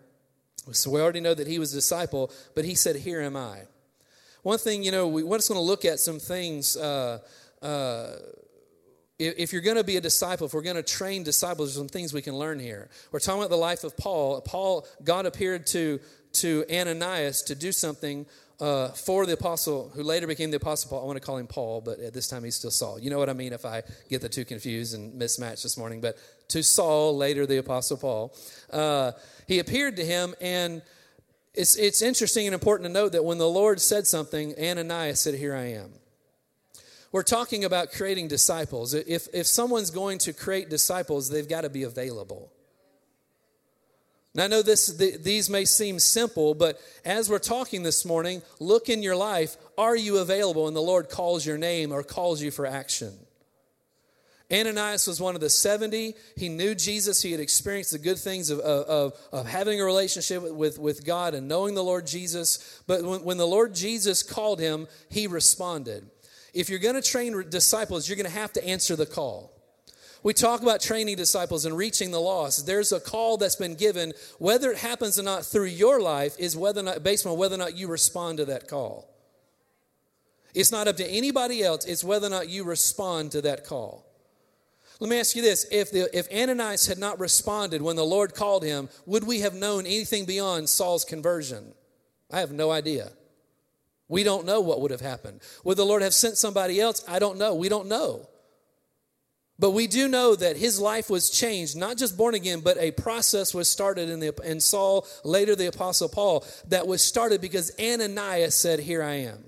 So 0.72 0.90
we 0.90 1.02
already 1.02 1.20
know 1.20 1.34
that 1.34 1.48
he 1.48 1.60
was 1.60 1.74
a 1.74 1.76
disciple, 1.76 2.32
but 2.56 2.66
he 2.66 2.74
said, 2.74 2.96
Here 2.96 3.22
am 3.22 3.36
I. 3.36 3.62
One 4.42 4.58
thing, 4.58 4.84
you 4.84 4.92
know, 4.92 5.08
we, 5.08 5.24
we're 5.24 5.38
just 5.38 5.50
going 5.50 5.60
to 5.60 5.66
look 5.66 5.86
at 5.86 6.00
some 6.00 6.20
things 6.20 6.76
uh, 6.76 7.20
if 9.20 9.54
you're 9.54 9.62
going 9.62 9.78
to 9.78 9.84
be 9.84 9.98
a 9.98 10.02
disciple, 10.02 10.48
if 10.48 10.54
we're 10.54 10.62
going 10.62 10.76
to 10.76 10.84
train 10.84 11.24
disciples, 11.24 11.70
there's 11.70 11.78
some 11.78 11.88
things 11.88 12.14
we 12.14 12.22
can 12.22 12.36
learn 12.36 12.60
here. 12.60 12.90
We're 13.12 13.20
talking 13.20 13.42
about 13.42 13.52
the 13.52 13.58
life 13.58 13.84
of 13.84 13.96
Paul. 13.96 14.42
Paul, 14.42 14.88
God 15.04 15.26
appeared 15.26 15.68
to, 15.68 16.00
to 16.34 16.66
Ananias 16.72 17.44
to 17.44 17.56
do 17.56 17.72
something 17.72 18.26
uh, 18.60 18.90
for 18.90 19.26
the 19.26 19.34
apostle 19.34 19.92
who 19.94 20.04
later 20.04 20.26
became 20.26 20.50
the 20.50 20.58
apostle 20.58 20.90
Paul. 20.90 21.04
I 21.04 21.06
want 21.06 21.18
to 21.18 21.26
call 21.26 21.38
him 21.38 21.48
Paul, 21.48 21.82
but 21.82 22.00
at 22.00 22.14
this 22.14 22.28
time 22.28 22.44
he's 22.44 22.56
still 22.56 22.72
Saul. 22.72 23.00
You 23.00 23.10
know 23.10 23.20
what 23.20 23.30
I 23.30 23.34
mean 23.34 23.54
if 23.54 23.66
I 23.66 23.84
get 24.10 24.22
the 24.22 24.30
two 24.30 24.46
confused 24.46 24.96
and 24.96 25.14
mismatched 25.16 25.64
this 25.64 25.78
morning. 25.78 26.02
But 26.02 26.18
to 26.50 26.64
Saul, 26.64 27.16
later 27.16 27.46
the 27.46 27.58
apostle 27.58 27.98
Paul, 27.98 28.36
uh, 28.72 29.12
he 29.48 29.60
appeared 29.60 29.98
to 29.98 30.06
him 30.06 30.34
and 30.42 30.82
it's, 31.54 31.76
it's 31.76 32.02
interesting 32.02 32.48
and 32.48 32.54
important 32.54 32.88
to 32.88 32.94
note 32.94 33.12
that 33.12 33.24
when 33.24 33.38
the 33.38 33.48
Lord 33.48 33.80
said 33.80 34.08
something, 34.08 34.56
Ananias 34.60 35.20
said, 35.20 35.36
Here 35.36 35.56
I 35.56 35.74
am. 35.74 35.92
We're 37.14 37.22
talking 37.22 37.64
about 37.64 37.92
creating 37.92 38.28
disciples. 38.28 38.96
If, 38.96 39.28
if 39.34 39.46
someone's 39.46 39.92
going 39.92 40.18
to 40.20 40.34
create 40.34 40.70
disciples, 40.70 41.30
they've 41.30 41.48
got 41.48 41.62
to 41.62 41.70
be 41.70 41.84
available. 41.84 42.52
Now, 44.34 44.46
I 44.46 44.48
know 44.48 44.64
this, 44.64 44.88
these 44.88 45.48
may 45.48 45.66
seem 45.66 46.00
simple, 46.00 46.56
but 46.56 46.82
as 47.06 47.30
we're 47.30 47.38
talking 47.38 47.84
this 47.84 48.04
morning, 48.04 48.42
look 48.60 48.90
in 48.90 49.04
your 49.04 49.16
life. 49.16 49.58
Are 49.78 49.96
you 49.96 50.18
available? 50.18 50.68
And 50.68 50.76
the 50.76 50.82
Lord 50.82 51.08
calls 51.08 51.46
your 51.46 51.60
name 51.60 51.92
or 51.92 52.02
calls 52.02 52.42
you 52.42 52.50
for 52.50 52.66
action. 52.66 53.14
Ananias 54.52 55.06
was 55.06 55.22
one 55.22 55.36
of 55.36 55.42
the 55.42 55.52
70. 55.52 56.16
He 56.36 56.50
knew 56.50 56.74
Jesus. 56.74 57.22
He 57.22 57.32
had 57.32 57.40
experienced 57.40 57.92
the 57.92 58.00
good 58.00 58.18
things 58.18 58.50
of, 58.50 58.60
of, 58.60 59.14
of 59.32 59.46
having 59.46 59.80
a 59.80 59.86
relationship 59.86 60.52
with, 60.52 60.80
with 60.80 61.06
God 61.06 61.36
and 61.36 61.48
knowing 61.48 61.76
the 61.76 61.84
Lord 61.84 62.08
Jesus. 62.08 62.82
But 62.88 63.04
when, 63.04 63.24
when 63.24 63.38
the 63.38 63.48
Lord 63.48 63.76
Jesus 63.76 64.24
called 64.24 64.60
him, 64.60 64.88
he 65.10 65.28
responded. 65.28 66.10
If 66.54 66.70
you're 66.70 66.80
going 66.80 66.96
to 66.96 67.02
train 67.02 67.50
disciples, 67.50 68.08
you're 68.08 68.16
going 68.16 68.30
to 68.30 68.32
have 68.32 68.54
to 68.54 68.66
answer 68.66 68.96
the 68.96 69.06
call. 69.06 69.52
We 70.22 70.34
talk 70.34 70.62
about 70.62 70.80
training 70.80 71.18
disciples 71.18 71.66
and 71.66 71.76
reaching 71.76 72.12
the 72.12 72.22
lost. 72.22 72.66
There's 72.66 72.94
a 72.94 73.00
call 73.00 73.36
that's 73.38 73.58
been 73.58 73.76
given. 73.76 74.14
Whether 74.40 74.72
it 74.72 74.78
happens 74.78 75.20
or 75.20 75.24
not 75.24 75.44
through 75.46 75.66
your 75.66 76.00
life 76.00 76.36
is 76.40 76.56
whether 76.56 76.80
or 76.80 76.84
not, 76.84 77.04
based 77.04 77.26
on 77.26 77.38
whether 77.38 77.56
or 77.56 77.58
not 77.58 77.76
you 77.76 77.88
respond 77.88 78.38
to 78.38 78.46
that 78.46 78.70
call. 78.70 79.10
It's 80.54 80.72
not 80.72 80.88
up 80.88 80.98
to 80.98 81.08
anybody 81.08 81.64
else, 81.64 81.86
it's 81.86 82.04
whether 82.04 82.28
or 82.28 82.30
not 82.30 82.48
you 82.48 82.64
respond 82.64 83.32
to 83.32 83.42
that 83.42 83.66
call. 83.66 84.06
Let 85.00 85.10
me 85.10 85.20
ask 85.20 85.36
you 85.36 85.42
this 85.42 85.66
if, 85.72 85.92
the, 85.92 86.08
if 86.18 86.32
Ananias 86.32 86.88
had 86.88 87.00
not 87.00 87.20
responded 87.20 87.82
when 87.82 87.96
the 87.96 88.06
Lord 88.06 88.36
called 88.36 88.64
him, 88.64 88.88
would 89.06 89.26
we 89.26 89.40
have 89.40 89.56
known 89.56 89.86
anything 89.86 90.26
beyond 90.26 90.70
Saul's 90.70 91.04
conversion? 91.04 91.74
I 92.32 92.40
have 92.40 92.52
no 92.52 92.72
idea. 92.72 93.12
We 94.14 94.24
don't 94.24 94.46
know 94.46 94.62
what 94.62 94.80
would 94.80 94.92
have 94.92 95.02
happened. 95.02 95.42
Would 95.64 95.76
the 95.76 95.88
Lord 95.88 96.04
have 96.04 96.14
sent 96.14 96.38
somebody 96.38 96.80
else? 96.80 97.04
I 97.08 97.18
don't 97.18 97.40
know. 97.40 97.56
We 97.56 97.68
don't 97.68 97.88
know. 97.88 98.30
But 99.58 99.72
we 99.72 99.88
do 99.88 100.08
know 100.08 100.36
that 100.36 100.56
his 100.56 100.80
life 100.80 101.10
was 101.10 101.32
changed, 101.32 101.76
not 101.76 101.98
just 101.98 102.16
born 102.16 102.36
again, 102.36 102.60
but 102.60 102.78
a 102.78 102.92
process 102.92 103.56
was 103.56 103.68
started 103.68 104.10
in, 104.10 104.20
the, 104.20 104.40
in 104.44 104.60
Saul, 104.60 105.08
later 105.24 105.56
the 105.56 105.66
Apostle 105.66 106.10
Paul, 106.10 106.46
that 106.68 106.86
was 106.86 107.02
started 107.02 107.42
because 107.42 107.72
Ananias 107.80 108.54
said, 108.54 108.82
Here 108.82 109.02
I 109.02 109.14
am. 109.14 109.46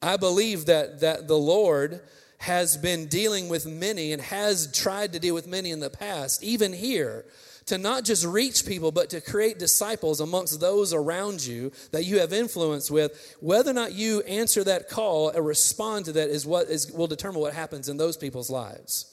I 0.00 0.16
believe 0.16 0.64
that, 0.64 1.00
that 1.00 1.28
the 1.28 1.36
Lord 1.36 2.00
has 2.38 2.78
been 2.78 3.08
dealing 3.08 3.50
with 3.50 3.66
many 3.66 4.12
and 4.12 4.22
has 4.22 4.72
tried 4.72 5.12
to 5.12 5.18
deal 5.18 5.34
with 5.34 5.46
many 5.46 5.70
in 5.70 5.80
the 5.80 5.90
past, 5.90 6.42
even 6.42 6.72
here 6.72 7.26
to 7.66 7.78
not 7.78 8.04
just 8.04 8.24
reach 8.24 8.66
people, 8.66 8.92
but 8.92 9.10
to 9.10 9.20
create 9.20 9.58
disciples 9.58 10.20
amongst 10.20 10.60
those 10.60 10.92
around 10.92 11.44
you 11.44 11.72
that 11.92 12.04
you 12.04 12.20
have 12.20 12.32
influence 12.32 12.90
with. 12.90 13.36
Whether 13.40 13.70
or 13.70 13.74
not 13.74 13.92
you 13.92 14.20
answer 14.22 14.64
that 14.64 14.88
call 14.88 15.32
or 15.34 15.42
respond 15.42 16.06
to 16.06 16.12
that 16.12 16.28
is 16.28 16.46
what 16.46 16.68
is, 16.68 16.90
will 16.92 17.06
determine 17.06 17.40
what 17.40 17.54
happens 17.54 17.88
in 17.88 17.96
those 17.96 18.16
people's 18.16 18.50
lives. 18.50 19.10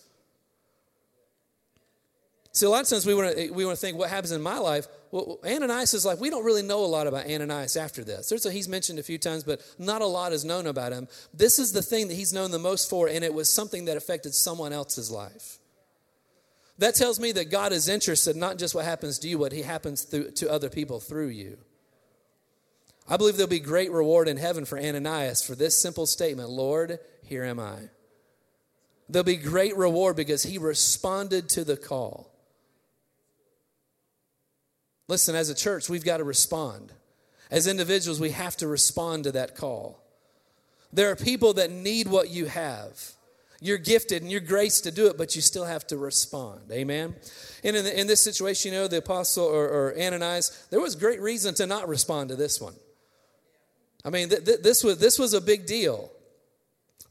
See, 2.53 2.65
a 2.65 2.69
lot 2.69 2.83
of 2.83 2.89
times 2.89 3.05
we 3.05 3.15
want 3.15 3.35
to 3.35 3.51
we 3.51 3.75
think 3.75 3.97
what 3.97 4.09
happens 4.09 4.33
in 4.33 4.41
my 4.41 4.57
life. 4.57 4.87
Well, 5.11 5.39
Ananias 5.45 5.93
is 5.93 6.05
like 6.05 6.19
we 6.19 6.29
don't 6.29 6.43
really 6.43 6.61
know 6.61 6.83
a 6.83 6.87
lot 6.87 7.07
about 7.07 7.25
Ananias 7.25 7.77
after 7.77 8.03
this. 8.03 8.27
There's 8.27 8.45
a, 8.45 8.51
he's 8.51 8.67
mentioned 8.67 8.99
a 8.99 9.03
few 9.03 9.17
times, 9.17 9.45
but 9.45 9.61
not 9.79 10.01
a 10.01 10.05
lot 10.05 10.33
is 10.33 10.43
known 10.43 10.67
about 10.67 10.91
him. 10.91 11.07
This 11.33 11.59
is 11.59 11.71
the 11.71 11.81
thing 11.81 12.09
that 12.09 12.15
he's 12.15 12.33
known 12.33 12.51
the 12.51 12.59
most 12.59 12.89
for, 12.89 13.07
and 13.07 13.23
it 13.23 13.33
was 13.33 13.49
something 13.49 13.85
that 13.85 13.95
affected 13.95 14.33
someone 14.33 14.73
else's 14.73 15.09
life. 15.09 15.59
That 16.81 16.95
tells 16.95 17.19
me 17.19 17.31
that 17.33 17.51
God 17.51 17.73
is 17.73 17.87
interested 17.87 18.35
not 18.35 18.57
just 18.57 18.73
what 18.73 18.85
happens 18.85 19.19
to 19.19 19.27
you, 19.27 19.37
what 19.37 19.51
he 19.51 19.61
happens 19.61 20.01
through, 20.01 20.31
to 20.31 20.51
other 20.51 20.67
people 20.67 20.99
through 20.99 21.27
you. 21.27 21.59
I 23.07 23.17
believe 23.17 23.37
there'll 23.37 23.47
be 23.47 23.59
great 23.59 23.91
reward 23.91 24.27
in 24.27 24.37
heaven 24.37 24.65
for 24.65 24.79
Ananias 24.79 25.45
for 25.45 25.53
this 25.53 25.79
simple 25.79 26.07
statement 26.07 26.49
Lord, 26.49 26.97
here 27.23 27.43
am 27.43 27.59
I. 27.59 27.77
There'll 29.07 29.23
be 29.23 29.35
great 29.35 29.77
reward 29.77 30.15
because 30.15 30.41
he 30.41 30.57
responded 30.57 31.49
to 31.49 31.63
the 31.63 31.77
call. 31.77 32.31
Listen, 35.07 35.35
as 35.35 35.49
a 35.49 35.55
church, 35.55 35.87
we've 35.87 36.03
got 36.03 36.17
to 36.17 36.23
respond. 36.23 36.93
As 37.51 37.67
individuals, 37.67 38.19
we 38.19 38.31
have 38.31 38.57
to 38.57 38.67
respond 38.67 39.25
to 39.25 39.31
that 39.33 39.55
call. 39.55 40.01
There 40.91 41.11
are 41.11 41.15
people 41.15 41.53
that 41.53 41.69
need 41.69 42.07
what 42.07 42.31
you 42.31 42.47
have. 42.47 43.13
You're 43.63 43.77
gifted 43.77 44.23
and 44.23 44.31
you're 44.31 44.41
graced 44.41 44.85
to 44.85 44.91
do 44.91 45.05
it, 45.07 45.19
but 45.19 45.35
you 45.35 45.41
still 45.41 45.65
have 45.65 45.85
to 45.87 45.97
respond. 45.97 46.61
Amen? 46.71 47.15
And 47.63 47.75
in, 47.75 47.83
the, 47.83 47.99
in 47.99 48.07
this 48.07 48.21
situation, 48.21 48.73
you 48.73 48.79
know, 48.79 48.87
the 48.87 48.97
apostle 48.97 49.45
or, 49.45 49.69
or, 49.69 49.93
Ananias, 49.99 50.67
there 50.71 50.81
was 50.81 50.95
great 50.95 51.21
reason 51.21 51.53
to 51.55 51.67
not 51.67 51.87
respond 51.87 52.29
to 52.29 52.35
this 52.35 52.59
one. 52.59 52.73
I 54.03 54.09
mean, 54.09 54.29
th- 54.29 54.45
th- 54.45 54.61
this, 54.61 54.83
was, 54.83 54.97
this 54.97 55.19
was 55.19 55.35
a 55.35 55.41
big 55.41 55.67
deal. 55.67 56.11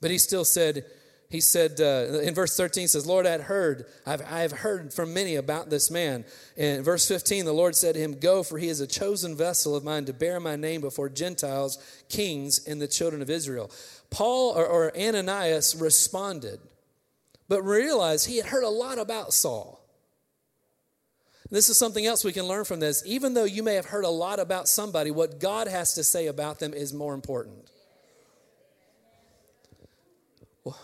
But 0.00 0.10
he 0.10 0.18
still 0.18 0.44
said, 0.44 0.84
he 1.28 1.40
said 1.40 1.80
uh, 1.80 2.18
in 2.20 2.34
verse 2.34 2.56
13 2.56 2.88
says 2.88 3.06
lord 3.06 3.24
i 3.24 3.30
had 3.30 3.42
heard 3.42 3.86
I've, 4.04 4.22
I've 4.28 4.52
heard 4.52 4.92
from 4.92 5.14
many 5.14 5.36
about 5.36 5.70
this 5.70 5.90
man 5.90 6.24
in 6.56 6.82
verse 6.82 7.06
15 7.06 7.44
the 7.44 7.52
lord 7.52 7.76
said 7.76 7.94
to 7.94 8.00
him 8.00 8.18
go 8.18 8.42
for 8.42 8.58
he 8.58 8.68
is 8.68 8.80
a 8.80 8.86
chosen 8.86 9.36
vessel 9.36 9.76
of 9.76 9.84
mine 9.84 10.06
to 10.06 10.12
bear 10.12 10.40
my 10.40 10.56
name 10.56 10.80
before 10.80 11.08
gentiles 11.08 11.78
kings 12.08 12.66
and 12.66 12.82
the 12.82 12.88
children 12.88 13.22
of 13.22 13.30
israel 13.30 13.70
paul 14.10 14.52
or, 14.52 14.66
or 14.66 14.96
ananias 14.96 15.76
responded 15.76 16.60
but 17.48 17.62
realized 17.62 18.26
he 18.26 18.36
had 18.36 18.46
heard 18.46 18.64
a 18.64 18.68
lot 18.68 18.98
about 18.98 19.32
saul 19.32 19.78
this 21.50 21.68
is 21.68 21.76
something 21.76 22.06
else 22.06 22.24
we 22.24 22.32
can 22.32 22.46
learn 22.46 22.64
from 22.64 22.80
this 22.80 23.02
even 23.06 23.34
though 23.34 23.44
you 23.44 23.62
may 23.62 23.74
have 23.74 23.86
heard 23.86 24.04
a 24.04 24.08
lot 24.08 24.38
about 24.38 24.68
somebody 24.68 25.10
what 25.10 25.40
god 25.40 25.68
has 25.68 25.94
to 25.94 26.04
say 26.04 26.26
about 26.26 26.58
them 26.58 26.74
is 26.74 26.92
more 26.92 27.14
important 27.14 27.70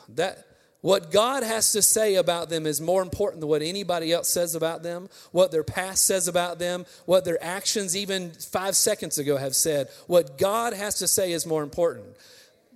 that 0.09 0.47
What 0.87 1.11
God 1.11 1.43
has 1.43 1.73
to 1.73 1.83
say 1.83 2.15
about 2.15 2.49
them 2.49 2.65
is 2.65 2.81
more 2.81 3.03
important 3.03 3.41
than 3.41 3.49
what 3.49 3.61
anybody 3.61 4.13
else 4.13 4.29
says 4.29 4.55
about 4.55 4.85
them, 4.85 5.09
what 5.33 5.51
their 5.51 5.65
past 5.65 6.07
says 6.07 6.29
about 6.29 6.61
them, 6.61 6.87
what 7.07 7.25
their 7.25 7.43
actions, 7.43 7.97
even 7.97 8.31
five 8.31 8.77
seconds 8.77 9.19
ago, 9.19 9.37
have 9.37 9.57
said. 9.57 9.89
What 10.07 10.39
God 10.39 10.75
has 10.75 11.01
to 11.01 11.09
say 11.09 11.33
is 11.33 11.45
more 11.45 11.65
important. 11.65 12.07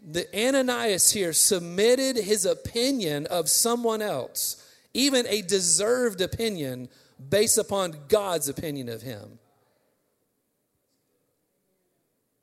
The 0.03 0.27
Ananias 0.35 1.13
here 1.13 1.33
submitted 1.33 2.17
his 2.17 2.47
opinion 2.47 3.27
of 3.27 3.49
someone 3.49 4.01
else, 4.01 4.65
even 4.95 5.27
a 5.27 5.43
deserved 5.43 6.21
opinion, 6.21 6.89
based 7.29 7.59
upon 7.59 7.97
God's 8.09 8.49
opinion 8.49 8.89
of 8.89 9.03
him. 9.03 9.39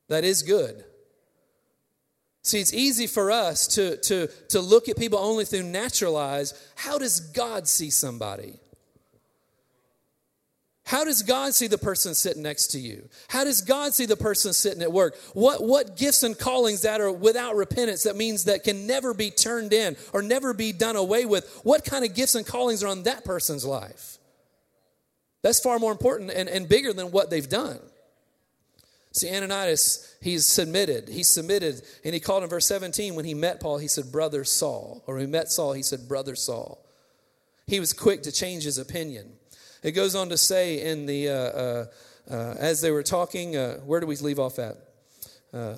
That 0.08 0.24
is 0.24 0.43
good. 0.43 0.86
See, 2.43 2.62
it's 2.62 2.74
easy 2.74 3.08
for 3.08 3.30
us 3.30 3.67
to, 3.76 3.98
to, 3.98 4.28
to 4.50 4.62
look 4.62 4.88
at 4.88 4.98
people 4.98 5.20
only 5.20 5.43
through 5.43 5.63
natural 5.63 6.15
eyes. 6.15 6.54
How 6.76 6.98
does 6.98 7.20
God 7.20 7.67
see 7.67 7.89
somebody? 7.89 8.60
How 10.88 11.04
does 11.04 11.21
God 11.21 11.54
see 11.54 11.67
the 11.67 11.78
person 11.78 12.15
sitting 12.15 12.43
next 12.43 12.67
to 12.67 12.80
you? 12.80 13.10
How 13.28 13.43
does 13.43 13.60
God 13.60 13.93
see 13.93 14.06
the 14.06 14.15
person 14.15 14.54
sitting 14.54 14.82
at 14.82 14.93
work? 14.93 15.17
What, 15.34 15.62
what 15.62 15.97
gifts 15.97 16.23
and 16.23 16.39
callings 16.39 16.84
that 16.84 17.02
are 17.02 17.12
without 17.12 17.58
repentance, 17.58 18.04
that 18.04 18.15
means 18.15 18.45
that 18.45 18.63
can 18.63 18.88
never 18.88 19.13
be 19.13 19.30
turned 19.30 19.73
in 19.73 19.97
or 20.13 20.21
never 20.21 20.54
be 20.54 20.71
done 20.71 20.95
away 20.95 21.26
with? 21.26 21.60
What 21.63 21.84
kind 21.84 22.06
of 22.06 22.15
gifts 22.15 22.36
and 22.36 22.47
callings 22.47 22.84
are 22.84 22.88
on 22.88 23.04
that 23.04 23.26
person's 23.26 23.65
life? 23.65 24.17
That's 25.41 25.60
far 25.60 25.78
more 25.78 25.91
important 25.91 26.32
and, 26.32 26.47
and 26.47 26.69
bigger 26.69 26.93
than 26.93 27.12
what 27.12 27.30
they've 27.30 27.50
done. 27.50 27.80
See, 29.12 29.30
Ananias, 29.30 30.15
he's 30.21 30.45
submitted. 30.45 31.10
He 31.10 31.23
submitted, 31.23 31.82
and 32.06 32.13
he 32.13 32.21
called 32.21 32.43
in 32.43 32.50
verse 32.50 32.65
17 32.65 33.13
when 33.13 33.26
he 33.26 33.34
met 33.34 33.60
Paul, 33.60 33.80
he 33.80 33.89
said, 33.89 34.10
Brother 34.10 34.45
Saul. 34.45 35.04
Or 35.06 35.17
he 35.17 35.26
met 35.26 35.50
Saul, 35.50 35.73
he 35.73 35.84
said, 35.84 36.08
Brother 36.08 36.38
Saul. 36.38 36.82
He 37.65 37.82
was 37.82 37.91
quick 37.91 38.23
to 38.23 38.32
change 38.32 38.63
his 38.63 38.78
opinion. 38.78 39.37
It 39.83 39.91
goes 39.91 40.15
on 40.15 40.29
to 40.29 40.37
say 40.37 40.81
in 40.81 41.05
the, 41.05 41.29
uh, 41.29 41.33
uh, 41.33 41.85
uh, 42.29 42.55
as 42.59 42.81
they 42.81 42.91
were 42.91 43.03
talking, 43.03 43.55
uh, 43.55 43.77
where 43.79 43.99
do 43.99 44.07
we 44.07 44.15
leave 44.17 44.39
off 44.39 44.59
at? 44.59 44.77
Uh, 45.53 45.75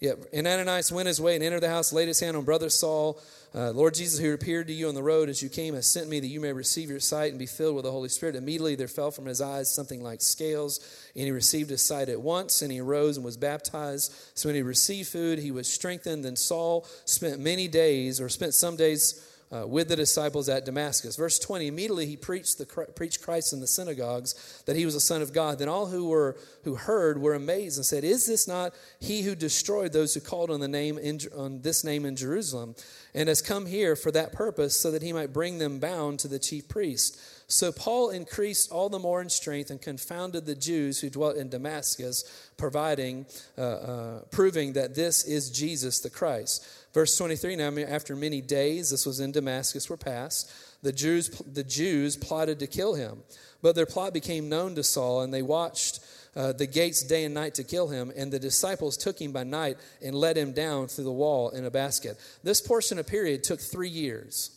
yeah, 0.00 0.12
and 0.32 0.46
Ananias 0.46 0.90
went 0.90 1.08
his 1.08 1.20
way 1.20 1.34
and 1.34 1.44
entered 1.44 1.60
the 1.60 1.68
house, 1.68 1.92
laid 1.92 2.08
his 2.08 2.20
hand 2.20 2.36
on 2.36 2.44
brother 2.44 2.70
Saul. 2.70 3.20
Lord 3.52 3.94
Jesus, 3.94 4.18
who 4.18 4.32
appeared 4.32 4.68
to 4.68 4.72
you 4.72 4.88
on 4.88 4.94
the 4.94 5.02
road 5.02 5.28
as 5.28 5.42
you 5.42 5.50
came, 5.50 5.74
has 5.74 5.90
sent 5.90 6.08
me 6.08 6.20
that 6.20 6.26
you 6.26 6.40
may 6.40 6.52
receive 6.52 6.88
your 6.88 7.00
sight 7.00 7.30
and 7.30 7.38
be 7.38 7.46
filled 7.46 7.74
with 7.74 7.84
the 7.84 7.90
Holy 7.90 8.08
Spirit. 8.08 8.34
Immediately 8.36 8.76
there 8.76 8.88
fell 8.88 9.10
from 9.10 9.26
his 9.26 9.42
eyes 9.42 9.70
something 9.70 10.02
like 10.02 10.22
scales, 10.22 10.80
and 11.14 11.24
he 11.24 11.32
received 11.32 11.68
his 11.68 11.82
sight 11.82 12.08
at 12.08 12.20
once, 12.20 12.62
and 12.62 12.72
he 12.72 12.80
arose 12.80 13.16
and 13.16 13.24
was 13.24 13.36
baptized. 13.36 14.14
So 14.34 14.48
when 14.48 14.56
he 14.56 14.62
received 14.62 15.08
food, 15.08 15.38
he 15.38 15.50
was 15.50 15.70
strengthened. 15.70 16.24
Then 16.24 16.36
Saul 16.36 16.86
spent 17.04 17.38
many 17.38 17.68
days, 17.68 18.20
or 18.22 18.30
spent 18.30 18.54
some 18.54 18.76
days, 18.76 19.22
uh, 19.52 19.66
with 19.66 19.88
the 19.88 19.96
disciples 19.96 20.48
at 20.48 20.64
Damascus. 20.64 21.16
Verse 21.16 21.38
20 21.38 21.66
immediately 21.66 22.06
he 22.06 22.16
preached, 22.16 22.58
the, 22.58 22.66
preached 22.94 23.22
Christ 23.22 23.52
in 23.52 23.60
the 23.60 23.66
synagogues 23.66 24.62
that 24.66 24.76
he 24.76 24.84
was 24.84 24.94
a 24.94 25.00
Son 25.00 25.22
of 25.22 25.32
God. 25.32 25.58
Then 25.58 25.68
all 25.68 25.86
who, 25.86 26.08
were, 26.08 26.36
who 26.64 26.76
heard 26.76 27.20
were 27.20 27.34
amazed 27.34 27.76
and 27.76 27.84
said, 27.84 28.04
Is 28.04 28.26
this 28.26 28.46
not 28.46 28.74
he 29.00 29.22
who 29.22 29.34
destroyed 29.34 29.92
those 29.92 30.14
who 30.14 30.20
called 30.20 30.50
on, 30.50 30.60
the 30.60 30.68
name 30.68 30.98
in, 30.98 31.20
on 31.36 31.62
this 31.62 31.82
name 31.84 32.04
in 32.04 32.16
Jerusalem 32.16 32.74
and 33.14 33.28
has 33.28 33.42
come 33.42 33.66
here 33.66 33.96
for 33.96 34.12
that 34.12 34.32
purpose 34.32 34.78
so 34.78 34.90
that 34.90 35.02
he 35.02 35.12
might 35.12 35.32
bring 35.32 35.58
them 35.58 35.80
bound 35.80 36.20
to 36.20 36.28
the 36.28 36.38
chief 36.38 36.68
priest? 36.68 37.20
So 37.50 37.72
Paul 37.72 38.10
increased 38.10 38.70
all 38.70 38.88
the 38.88 39.00
more 39.00 39.20
in 39.20 39.28
strength 39.28 39.70
and 39.70 39.82
confounded 39.82 40.46
the 40.46 40.54
Jews 40.54 41.00
who 41.00 41.10
dwelt 41.10 41.36
in 41.36 41.48
Damascus, 41.48 42.22
providing, 42.56 43.26
uh, 43.58 43.60
uh, 43.62 44.20
proving 44.30 44.74
that 44.74 44.94
this 44.94 45.24
is 45.24 45.50
Jesus 45.50 45.98
the 45.98 46.10
Christ. 46.10 46.64
Verse 46.94 47.16
23 47.18 47.56
Now, 47.56 47.76
after 47.88 48.14
many 48.14 48.40
days, 48.40 48.90
this 48.90 49.04
was 49.04 49.18
in 49.18 49.32
Damascus, 49.32 49.90
were 49.90 49.96
passed, 49.96 50.52
the 50.82 50.92
Jews, 50.92 51.28
the 51.28 51.64
Jews 51.64 52.16
plotted 52.16 52.60
to 52.60 52.68
kill 52.68 52.94
him. 52.94 53.24
But 53.62 53.74
their 53.74 53.84
plot 53.84 54.14
became 54.14 54.48
known 54.48 54.76
to 54.76 54.84
Saul, 54.84 55.22
and 55.22 55.34
they 55.34 55.42
watched 55.42 55.98
uh, 56.36 56.52
the 56.52 56.68
gates 56.68 57.02
day 57.02 57.24
and 57.24 57.34
night 57.34 57.54
to 57.54 57.64
kill 57.64 57.88
him. 57.88 58.12
And 58.16 58.32
the 58.32 58.38
disciples 58.38 58.96
took 58.96 59.20
him 59.20 59.32
by 59.32 59.42
night 59.42 59.76
and 60.00 60.14
let 60.14 60.36
him 60.36 60.52
down 60.52 60.86
through 60.86 61.04
the 61.04 61.12
wall 61.12 61.50
in 61.50 61.66
a 61.66 61.70
basket. 61.70 62.16
This 62.44 62.60
portion 62.60 63.00
of 63.00 63.08
period 63.08 63.42
took 63.42 63.60
three 63.60 63.88
years. 63.88 64.56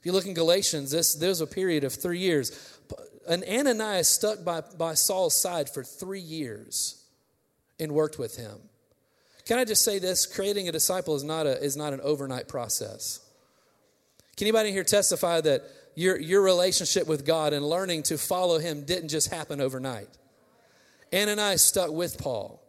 If 0.00 0.06
you 0.06 0.12
look 0.12 0.26
in 0.26 0.34
Galatians, 0.34 0.90
this, 0.90 1.14
there's 1.14 1.42
a 1.42 1.46
period 1.46 1.84
of 1.84 1.92
three 1.92 2.18
years. 2.18 2.78
An 3.28 3.44
Ananias 3.44 4.08
stuck 4.08 4.42
by, 4.42 4.62
by 4.78 4.94
Saul's 4.94 5.36
side 5.36 5.68
for 5.68 5.84
three 5.84 6.20
years 6.20 7.04
and 7.78 7.92
worked 7.92 8.18
with 8.18 8.36
him. 8.36 8.58
Can 9.44 9.58
I 9.58 9.64
just 9.64 9.84
say 9.84 9.98
this? 9.98 10.26
Creating 10.26 10.68
a 10.68 10.72
disciple 10.72 11.14
is 11.16 11.22
not, 11.22 11.46
a, 11.46 11.62
is 11.62 11.76
not 11.76 11.92
an 11.92 12.00
overnight 12.02 12.48
process. 12.48 13.20
Can 14.36 14.46
anybody 14.46 14.72
here 14.72 14.84
testify 14.84 15.42
that 15.42 15.64
your, 15.94 16.18
your 16.18 16.40
relationship 16.40 17.06
with 17.06 17.26
God 17.26 17.52
and 17.52 17.68
learning 17.68 18.04
to 18.04 18.16
follow 18.16 18.58
him 18.58 18.84
didn't 18.84 19.08
just 19.08 19.30
happen 19.30 19.60
overnight? 19.60 20.08
Ananias 21.12 21.62
stuck 21.62 21.90
with 21.90 22.16
Paul. 22.16 22.59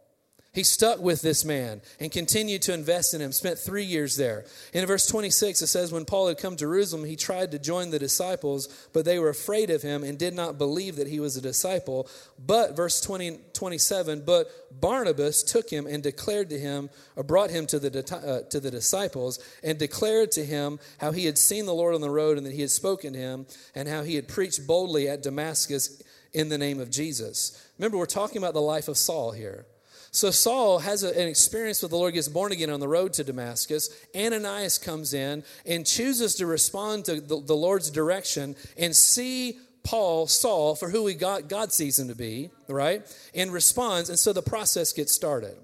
He 0.54 0.64
stuck 0.64 0.98
with 1.00 1.22
this 1.22 1.46
man 1.46 1.80
and 1.98 2.12
continued 2.12 2.60
to 2.62 2.74
invest 2.74 3.14
in 3.14 3.22
him, 3.22 3.32
spent 3.32 3.58
three 3.58 3.84
years 3.84 4.16
there. 4.16 4.44
In 4.74 4.84
verse 4.84 5.06
26, 5.06 5.62
it 5.62 5.66
says, 5.68 5.90
When 5.90 6.04
Paul 6.04 6.28
had 6.28 6.36
come 6.36 6.56
to 6.56 6.64
Jerusalem, 6.66 7.06
he 7.06 7.16
tried 7.16 7.52
to 7.52 7.58
join 7.58 7.88
the 7.88 7.98
disciples, 7.98 8.68
but 8.92 9.06
they 9.06 9.18
were 9.18 9.30
afraid 9.30 9.70
of 9.70 9.80
him 9.80 10.04
and 10.04 10.18
did 10.18 10.34
not 10.34 10.58
believe 10.58 10.96
that 10.96 11.08
he 11.08 11.20
was 11.20 11.38
a 11.38 11.40
disciple. 11.40 12.06
But, 12.38 12.76
verse 12.76 13.00
20, 13.00 13.38
27, 13.54 14.24
but 14.26 14.50
Barnabas 14.78 15.42
took 15.42 15.70
him 15.70 15.86
and 15.86 16.02
declared 16.02 16.50
to 16.50 16.58
him, 16.58 16.90
or 17.16 17.22
brought 17.22 17.48
him 17.48 17.66
to 17.68 17.78
the, 17.78 18.14
uh, 18.14 18.46
to 18.50 18.60
the 18.60 18.70
disciples, 18.70 19.38
and 19.62 19.78
declared 19.78 20.32
to 20.32 20.44
him 20.44 20.80
how 20.98 21.12
he 21.12 21.24
had 21.24 21.38
seen 21.38 21.64
the 21.64 21.72
Lord 21.72 21.94
on 21.94 22.02
the 22.02 22.10
road 22.10 22.36
and 22.36 22.46
that 22.46 22.52
he 22.52 22.60
had 22.60 22.70
spoken 22.70 23.14
to 23.14 23.18
him, 23.18 23.46
and 23.74 23.88
how 23.88 24.02
he 24.02 24.16
had 24.16 24.28
preached 24.28 24.66
boldly 24.66 25.08
at 25.08 25.22
Damascus 25.22 26.02
in 26.34 26.50
the 26.50 26.58
name 26.58 26.78
of 26.78 26.90
Jesus. 26.90 27.70
Remember, 27.78 27.96
we're 27.96 28.04
talking 28.04 28.36
about 28.36 28.52
the 28.52 28.60
life 28.60 28.88
of 28.88 28.98
Saul 28.98 29.32
here. 29.32 29.64
So 30.12 30.30
Saul 30.30 30.78
has 30.80 31.02
a, 31.02 31.18
an 31.18 31.26
experience 31.26 31.80
with 31.80 31.90
the 31.90 31.96
Lord, 31.96 32.12
gets 32.12 32.28
born 32.28 32.52
again 32.52 32.68
on 32.68 32.80
the 32.80 32.88
road 32.88 33.14
to 33.14 33.24
Damascus. 33.24 33.88
Ananias 34.14 34.76
comes 34.76 35.14
in 35.14 35.42
and 35.64 35.86
chooses 35.86 36.34
to 36.36 36.46
respond 36.46 37.06
to 37.06 37.20
the, 37.20 37.40
the 37.40 37.56
Lord's 37.56 37.90
direction 37.90 38.54
and 38.76 38.94
see 38.94 39.58
Paul, 39.84 40.26
Saul, 40.26 40.74
for 40.76 40.90
who 40.90 41.06
he 41.06 41.14
got, 41.14 41.48
God 41.48 41.72
sees 41.72 41.98
him 41.98 42.08
to 42.08 42.14
be, 42.14 42.50
right? 42.68 43.02
And 43.34 43.50
responds. 43.52 44.10
And 44.10 44.18
so 44.18 44.34
the 44.34 44.42
process 44.42 44.92
gets 44.92 45.12
started. 45.12 45.56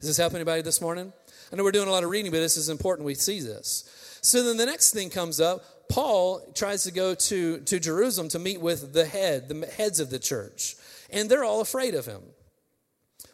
Does 0.00 0.10
this 0.10 0.18
help 0.18 0.34
anybody 0.34 0.62
this 0.62 0.80
morning? 0.80 1.12
I 1.50 1.56
know 1.56 1.64
we're 1.64 1.72
doing 1.72 1.88
a 1.88 1.90
lot 1.90 2.04
of 2.04 2.10
reading, 2.10 2.30
but 2.30 2.38
this 2.38 2.58
is 2.58 2.68
important 2.68 3.06
we 3.06 3.14
see 3.14 3.40
this. 3.40 4.18
So 4.20 4.44
then 4.44 4.58
the 4.58 4.66
next 4.66 4.92
thing 4.92 5.08
comes 5.08 5.40
up. 5.40 5.88
Paul 5.88 6.42
tries 6.54 6.84
to 6.84 6.92
go 6.92 7.14
to, 7.14 7.60
to 7.60 7.80
Jerusalem 7.80 8.28
to 8.28 8.38
meet 8.38 8.60
with 8.60 8.92
the 8.92 9.06
head, 9.06 9.48
the 9.48 9.66
heads 9.66 10.00
of 10.00 10.10
the 10.10 10.18
church. 10.18 10.76
And 11.10 11.30
they're 11.30 11.44
all 11.44 11.62
afraid 11.62 11.94
of 11.94 12.04
him. 12.04 12.20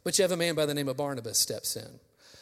But 0.04 0.18
you 0.18 0.22
have 0.22 0.32
a 0.32 0.36
man 0.36 0.54
by 0.54 0.66
the 0.66 0.74
name 0.74 0.88
of 0.88 0.98
Barnabas 0.98 1.38
steps 1.38 1.76
in. 1.76 1.88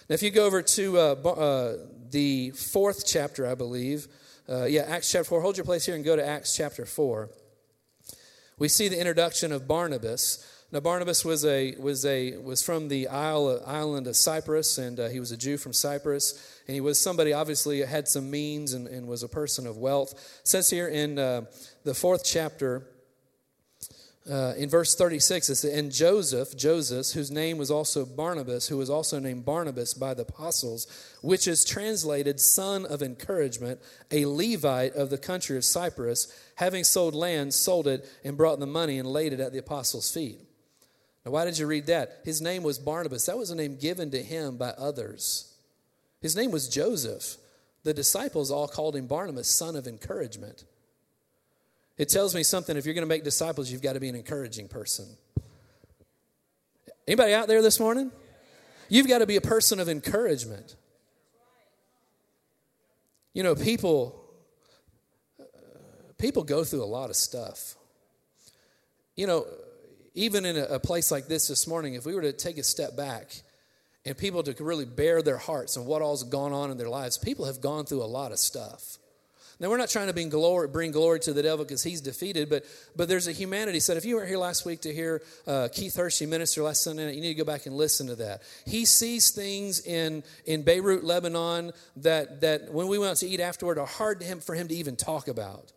Now, 0.09 0.15
if 0.15 0.23
you 0.23 0.33
go 0.33 0.45
over 0.47 0.63
to 0.63 0.99
uh, 0.99 1.15
uh, 1.25 1.77
the 2.11 2.51
fourth 2.51 3.07
chapter, 3.07 3.47
I 3.47 3.55
believe, 3.55 4.09
uh, 4.49 4.65
yeah, 4.65 4.83
Acts 4.83 5.13
chapter 5.13 5.29
4, 5.29 5.41
hold 5.41 5.57
your 5.57 5.65
place 5.65 5.87
here 5.87 5.95
and 5.95 6.05
go 6.05 6.17
to 6.17 6.27
Acts 6.27 6.57
chapter 6.57 6.85
4. 6.85 7.31
We 8.59 8.67
see 8.67 8.89
the 8.89 8.99
introduction 8.99 9.53
of 9.53 9.69
Barnabas. 9.69 10.45
Now, 10.73 10.81
Barnabas 10.81 11.25
was, 11.25 11.45
a, 11.45 11.77
was, 11.77 12.05
a, 12.05 12.37
was 12.39 12.63
from 12.65 12.89
the 12.89 13.07
isle, 13.07 13.63
island 13.65 14.09
of 14.09 14.17
Cyprus, 14.17 14.79
and 14.79 14.99
uh, 14.99 15.09
he 15.09 15.21
was 15.21 15.31
a 15.31 15.37
Jew 15.37 15.57
from 15.57 15.73
Cyprus. 15.73 16.61
And 16.67 16.75
he 16.75 16.81
was 16.81 17.01
somebody, 17.01 17.33
obviously, 17.33 17.81
had 17.83 18.09
some 18.09 18.29
means 18.29 18.73
and, 18.73 18.89
and 18.89 19.07
was 19.07 19.23
a 19.23 19.29
person 19.29 19.69
of 19.69 19.77
wealth. 19.77 20.15
It 20.15 20.49
says 20.49 20.69
here 20.69 20.89
in 20.89 21.17
uh, 21.17 21.43
the 21.85 21.95
fourth 21.95 22.25
chapter, 22.25 22.89
uh, 24.31 24.55
in 24.57 24.69
verse 24.69 24.95
36, 24.95 25.49
it 25.49 25.55
says, 25.57 25.75
And 25.75 25.91
Joseph, 25.91 26.57
Joseph, 26.57 27.13
whose 27.13 27.31
name 27.31 27.59
was 27.59 27.73
also 27.73 28.07
Barnabas, 28.07 28.69
who 28.69 28.77
was 28.77 28.89
also 28.89 29.19
named 29.19 29.45
Barnabas 29.45 29.95
by 29.95 30.15
the 30.15 30.23
apostles, 30.23 30.87
which 31.23 31.49
is 31.49 31.65
translated 31.65 32.39
son 32.39 32.87
of 32.87 33.03
encouragement, 33.03 33.81
a 34.13 34.25
Levite 34.27 34.95
of 34.95 35.11
the 35.11 35.19
country 35.19 35.57
of 35.57 35.65
Cyprus, 35.65 36.33
having 36.55 36.85
sold 36.85 37.15
land, 37.15 37.53
sold 37.53 37.89
it, 37.89 38.09
and 38.23 38.37
brought 38.37 38.61
the 38.61 38.67
money 38.67 38.99
and 38.99 39.09
laid 39.09 39.33
it 39.33 39.41
at 39.41 39.53
the 39.53 39.59
apostles' 39.59 40.13
feet. 40.13 40.39
Now, 41.27 41.33
why 41.33 41.45
did 41.45 41.59
you 41.59 41.67
read 41.67 41.87
that? 41.87 42.21
His 42.25 42.41
name 42.41 42.63
was 42.63 42.79
Barnabas. 42.79 43.27
That 43.27 43.39
was 43.39 43.51
a 43.51 43.57
name 43.57 43.77
given 43.77 44.13
to 44.13 44.23
him 44.23 44.57
by 44.57 44.71
others. 44.71 45.53
His 46.21 46.37
name 46.37 46.53
was 46.53 46.69
Joseph. 46.69 47.37
The 47.83 47.95
disciples 47.95 48.53
all 48.53 48.69
called 48.69 48.95
him 48.95 49.09
Barnabas, 49.09 49.49
son 49.49 49.75
of 49.75 49.89
encouragement. 49.89 50.65
It 52.03 52.09
tells 52.09 52.35
me 52.35 52.43
something. 52.43 52.77
If 52.77 52.85
you're 52.85 52.95
going 52.95 53.07
to 53.07 53.09
make 53.09 53.23
disciples, 53.23 53.71
you've 53.71 53.81
got 53.81 53.93
to 53.93 54.01
be 54.01 54.09
an 54.09 54.17
encouraging 54.17 54.67
person. 54.67 55.07
Anybody 57.07 57.33
out 57.33 57.47
there 57.47 57.63
this 57.63 57.79
morning? 57.79 58.11
You've 58.89 59.07
got 59.07 59.19
to 59.19 59.27
be 59.27 59.37
a 59.37 59.41
person 59.41 59.79
of 59.79 59.89
encouragement. 59.89 60.75
You 63.35 63.45
know, 63.45 63.55
people 63.55 64.21
people 66.19 66.43
go 66.43 66.65
through 66.65 66.83
a 66.83 66.91
lot 66.91 67.09
of 67.09 67.15
stuff. 67.15 67.77
You 69.15 69.29
know, 69.29 69.47
even 70.15 70.45
in 70.45 70.57
a, 70.57 70.81
place 70.81 71.13
like 71.13 71.29
this 71.29 71.47
this 71.47 71.69
morning, 71.69 71.95
if 71.95 72.05
we 72.05 72.17
were 72.17 72.23
to 72.23 72.33
take 72.33 72.59
a 72.59 72.65
step 72.65 72.97
back 72.97 73.31
and 74.05 74.19
people 74.19 74.43
to 74.43 74.65
really 74.65 74.87
bare 74.87 75.23
their 75.23 75.39
hearts 75.39 75.77
and 75.77 75.87
what 75.87 76.03
all's 76.03 76.25
gone 76.25 76.53
on 76.53 76.73
in 76.73 76.79
their 76.79 76.89
lives, 76.89 77.17
people 77.17 77.45
have 77.45 77.61
gone 77.61 77.85
through 77.85 78.03
a 78.03 78.11
lot 78.11 78.33
of 78.33 78.41
stuff. 78.41 78.99
Now, 79.63 79.71
we're 79.71 79.77
not 79.77 79.91
trying 79.91 80.09
to 80.09 80.13
bring 80.13 80.29
glory, 80.29 80.67
bring 80.67 80.91
glory 80.91 81.21
to 81.21 81.33
the 81.33 81.41
devil 81.41 81.65
because 81.65 81.85
he's 81.85 82.01
defeated, 82.01 82.51
but, 82.51 82.65
but 82.97 83.09
there's 83.09 83.29
a 83.29 83.33
humanity 83.33 83.79
said. 83.79 83.97
If 83.97 84.05
you 84.05 84.17
weren't 84.17 84.29
here 84.29 84.37
last 84.37 84.67
week 84.67 84.81
to 84.81 84.93
hear 84.93 85.23
uh, 85.47 85.69
Keith 85.73 85.95
Hershey 85.95 86.27
minister 86.27 86.65
last 86.65 86.83
Sunday 86.83 87.07
night, 87.07 87.15
you 87.15 87.21
need 87.21 87.29
to 87.29 87.35
go 87.35 87.45
back 87.45 87.67
and 87.67 87.77
listen 87.77 88.09
to 88.09 88.17
that. 88.17 88.43
He 88.67 88.85
sees 88.85 89.31
things 89.31 89.87
in, 89.87 90.25
in 90.47 90.63
Beirut, 90.63 91.05
Lebanon, 91.05 91.71
that, 91.99 92.41
that 92.41 92.73
when 92.73 92.89
we 92.89 92.99
went 92.99 93.13
out 93.13 93.17
to 93.19 93.29
eat 93.29 93.39
afterward 93.39 93.79
are 93.79 93.87
hard 93.87 94.19
to 94.19 94.27
him, 94.27 94.41
for 94.41 94.57
him 94.57 94.67
to 94.67 94.75
even 94.75 94.97
talk 94.97 95.29
about 95.29 95.73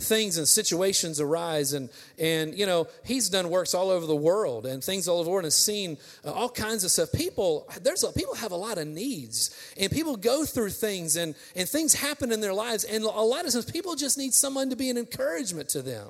things 0.00 0.38
and 0.38 0.46
situations 0.46 1.20
arise. 1.20 1.72
And 1.72 1.88
and 2.18 2.56
you 2.56 2.66
know 2.66 2.88
he's 3.04 3.28
done 3.28 3.50
works 3.50 3.74
all 3.74 3.90
over 3.90 4.06
the 4.06 4.16
world 4.16 4.66
and 4.66 4.82
things 4.82 5.08
all 5.08 5.16
over 5.16 5.24
the 5.24 5.30
world 5.30 5.44
and 5.44 5.46
has 5.46 5.56
seen 5.56 5.98
uh, 6.24 6.32
all 6.32 6.48
kinds 6.48 6.84
of 6.84 6.90
stuff. 6.90 7.12
People 7.12 7.68
there's 7.82 8.02
a, 8.02 8.12
people 8.12 8.34
have 8.34 8.52
a 8.52 8.56
lot 8.56 8.78
of 8.78 8.86
needs 8.86 9.56
and 9.78 9.90
people 9.90 10.16
go 10.16 10.44
through 10.44 10.70
things 10.70 11.16
and 11.16 11.34
and 11.56 11.68
things 11.68 11.94
happen 11.94 12.32
in 12.32 12.40
their 12.40 12.54
lives. 12.54 12.84
And 12.84 13.04
a 13.04 13.08
lot 13.08 13.46
of 13.46 13.52
times 13.52 13.70
people 13.70 13.94
just 13.94 14.18
need 14.18 14.34
someone 14.34 14.70
to 14.70 14.76
be 14.76 14.90
an 14.90 14.98
encouragement 14.98 15.68
to 15.70 15.82
them. 15.82 16.08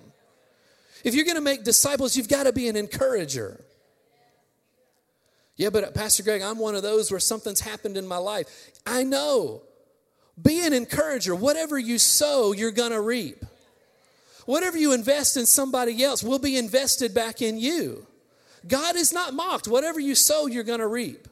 If 1.05 1.14
you're 1.14 1.25
going 1.25 1.37
to 1.37 1.42
make 1.42 1.64
disciples 1.64 2.16
you've 2.16 2.29
got 2.29 2.45
to 2.45 2.53
be 2.53 2.68
an 2.68 2.77
encourager. 2.77 3.64
Yeah 5.57 5.71
but 5.71 5.85
uh, 5.85 5.90
pastor 5.90 6.23
greg 6.23 6.42
i'm 6.42 6.59
one 6.59 6.75
of 6.75 6.83
those 6.83 7.11
where 7.11 7.21
something's 7.21 7.61
happened 7.61 7.97
in 7.97 8.07
my 8.07 8.18
life. 8.18 8.47
I 8.87 9.03
know. 9.03 9.62
Be 10.40 10.64
an 10.64 10.73
encourager. 10.73 11.35
Whatever 11.35 11.79
you 11.79 11.99
sow 11.99 12.53
you're 12.53 12.71
going 12.71 12.92
to 12.92 13.01
reap 13.01 13.45
Whatever 14.46 14.78
you 14.78 14.92
invest 14.92 15.37
in 15.37 15.46
somebody 15.46 16.02
else 16.02 16.22
will 16.22 16.38
be 16.38 16.57
invested 16.57 17.14
back 17.14 17.42
in 17.42 17.59
you. 17.59 18.07
God 18.66 18.96
is 18.96 19.12
not 19.12 19.35
mocked. 19.35 19.68
Whatever 19.68 20.00
you 20.00 20.14
sow, 20.14 20.46
you're 20.46 20.64
going 20.64 20.81
to 20.81 20.87
reap. 20.87 21.28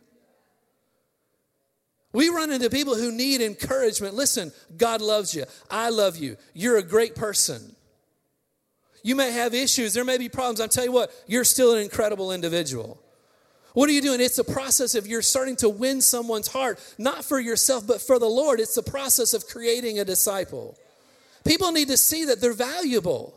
We 2.13 2.29
run 2.29 2.51
into 2.51 2.71
people 2.71 2.97
who 2.97 3.13
need 3.13 3.41
encouragement. 3.41 4.15
Listen, 4.15 4.53
God 4.77 5.01
loves 5.01 5.35
you. 5.35 5.45
I 5.71 5.91
love 5.91 6.17
you. 6.17 6.37
You're 6.55 6.79
a 6.79 6.83
great 6.83 7.15
person. 7.15 7.77
You 9.03 9.15
may 9.17 9.31
have 9.31 9.55
issues, 9.55 9.95
there 9.95 10.05
may 10.05 10.19
be 10.19 10.29
problems. 10.29 10.61
I'll 10.61 10.69
tell 10.69 10.85
you 10.85 10.93
what, 10.93 11.11
you're 11.27 11.45
still 11.45 11.75
an 11.75 11.83
incredible 11.83 12.33
individual. 12.33 13.01
What 13.73 13.89
are 13.89 13.93
you 13.93 14.03
doing? 14.03 14.21
It's 14.21 14.39
a 14.39 14.45
process 14.45 14.95
of 14.95 15.07
you're 15.07 15.23
starting 15.23 15.57
to 15.57 15.69
win 15.69 16.01
someone's 16.01 16.49
heart, 16.49 16.81
not 16.99 17.25
for 17.25 17.39
yourself, 17.39 17.87
but 17.87 18.03
for 18.03 18.19
the 18.19 18.29
Lord. 18.29 18.61
It's 18.61 18.75
the 18.75 18.83
process 18.83 19.33
of 19.33 19.47
creating 19.47 20.01
a 20.01 20.05
disciple. 20.05 20.77
People 21.45 21.73
need 21.73 21.89
to 21.89 21.97
see 21.97 22.27
that 22.27 22.41
they're 22.41 22.53
valuable. 22.53 23.35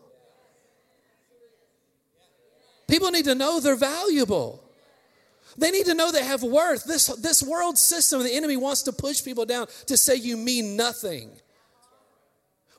People 2.88 3.12
need 3.12 3.26
to 3.26 3.36
know 3.36 3.60
they're 3.60 3.76
valuable. 3.76 4.64
They 5.58 5.72
need 5.72 5.86
to 5.86 5.94
know 5.94 6.12
they 6.12 6.24
have 6.24 6.44
worth. 6.44 6.84
This, 6.84 7.08
this 7.08 7.44
world 7.44 7.78
system, 7.78 8.24
the 8.24 8.34
enemy 8.34 8.58
wants 8.58 8.84
to 8.84 8.92
push 8.92 9.24
people 9.24 9.46
down 9.46 9.68
to 9.88 9.98
say 9.98 10.16
you 10.16 10.36
mean 10.36 10.76
nothing. 10.76 11.30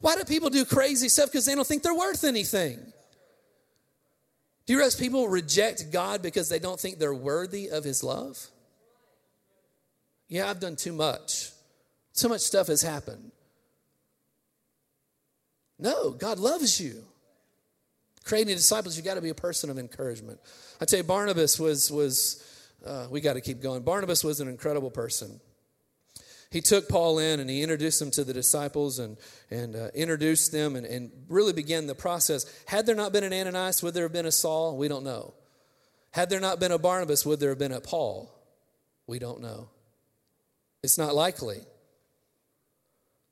Why 0.01 0.17
do 0.17 0.25
people 0.25 0.51
do 0.51 0.65
crazy 0.65 1.09
stuff? 1.09 1.31
Because 1.31 1.47
they 1.47 1.55
don't 1.55 1.67
think 1.67 1.83
they're 1.83 1.95
worth 1.95 2.25
anything. 2.25 2.79
Do 4.67 4.73
you 4.73 4.79
realize 4.79 4.97
people 4.97 5.29
reject 5.29 5.93
God 5.93 6.23
because 6.23 6.49
they 6.49 6.59
don't 6.59 6.81
think 6.81 6.99
they're 6.99 7.15
worthy 7.15 7.69
of 7.69 7.85
His 7.85 8.03
love? 8.03 8.47
Yeah, 10.29 10.49
I've 10.49 10.61
done 10.61 10.77
too 10.77 10.93
much. 10.93 11.51
Too 12.15 12.29
much 12.29 12.41
stuff 12.41 12.69
has 12.69 12.83
happened. 12.83 13.31
No, 15.79 16.11
God 16.11 16.39
loves 16.39 16.81
you. 16.81 17.05
Creating 18.25 18.55
disciples, 18.55 18.97
you 18.97 19.03
got 19.03 19.15
to 19.15 19.21
be 19.21 19.29
a 19.29 19.35
person 19.35 19.69
of 19.69 19.79
encouragement. 19.79 20.41
I 20.81 20.87
tell 20.87 20.99
you, 20.99 21.05
Barnabas 21.05 21.61
was 21.61 21.91
was 21.91 22.43
uh, 22.85 23.07
we 23.11 23.21
got 23.21 23.35
to 23.35 23.41
keep 23.41 23.61
going. 23.61 23.83
Barnabas 23.83 24.25
was 24.25 24.41
an 24.41 24.49
incredible 24.49 24.91
person. 24.91 25.41
He 26.51 26.61
took 26.61 26.89
Paul 26.89 27.19
in 27.19 27.41
and 27.41 27.51
he 27.51 27.63
introduced 27.63 27.99
them 27.99 28.11
to 28.13 28.25
the 28.25 28.33
disciples 28.33 28.99
and 28.99 29.19
and 29.51 29.77
uh, 29.77 29.89
introduced 29.95 30.53
them 30.53 30.77
and, 30.77 30.87
and 30.87 31.11
really 31.29 31.53
began 31.53 31.87
the 31.87 31.95
process. 31.95 32.47
Had 32.67 32.87
there 32.87 32.95
not 32.95 33.13
been 33.13 33.25
an 33.25 33.33
Ananias, 33.33 33.83
would 33.83 33.93
there 33.93 34.05
have 34.05 34.13
been 34.13 34.27
a 34.27 34.33
Saul? 34.33 34.77
We 34.79 34.89
don't 34.89 35.05
know. 35.05 35.35
Had 36.13 36.31
there 36.31 36.41
not 36.41 36.61
been 36.61 36.73
a 36.73 36.79
Barnabas, 36.79 37.27
would 37.27 37.41
there 37.41 37.51
have 37.51 37.59
been 37.59 37.73
a 37.73 37.81
Paul? 37.81 38.33
We 39.07 39.19
don't 39.19 39.41
know. 39.41 39.69
It's 40.83 40.97
not 40.97 41.15
likely. 41.15 41.61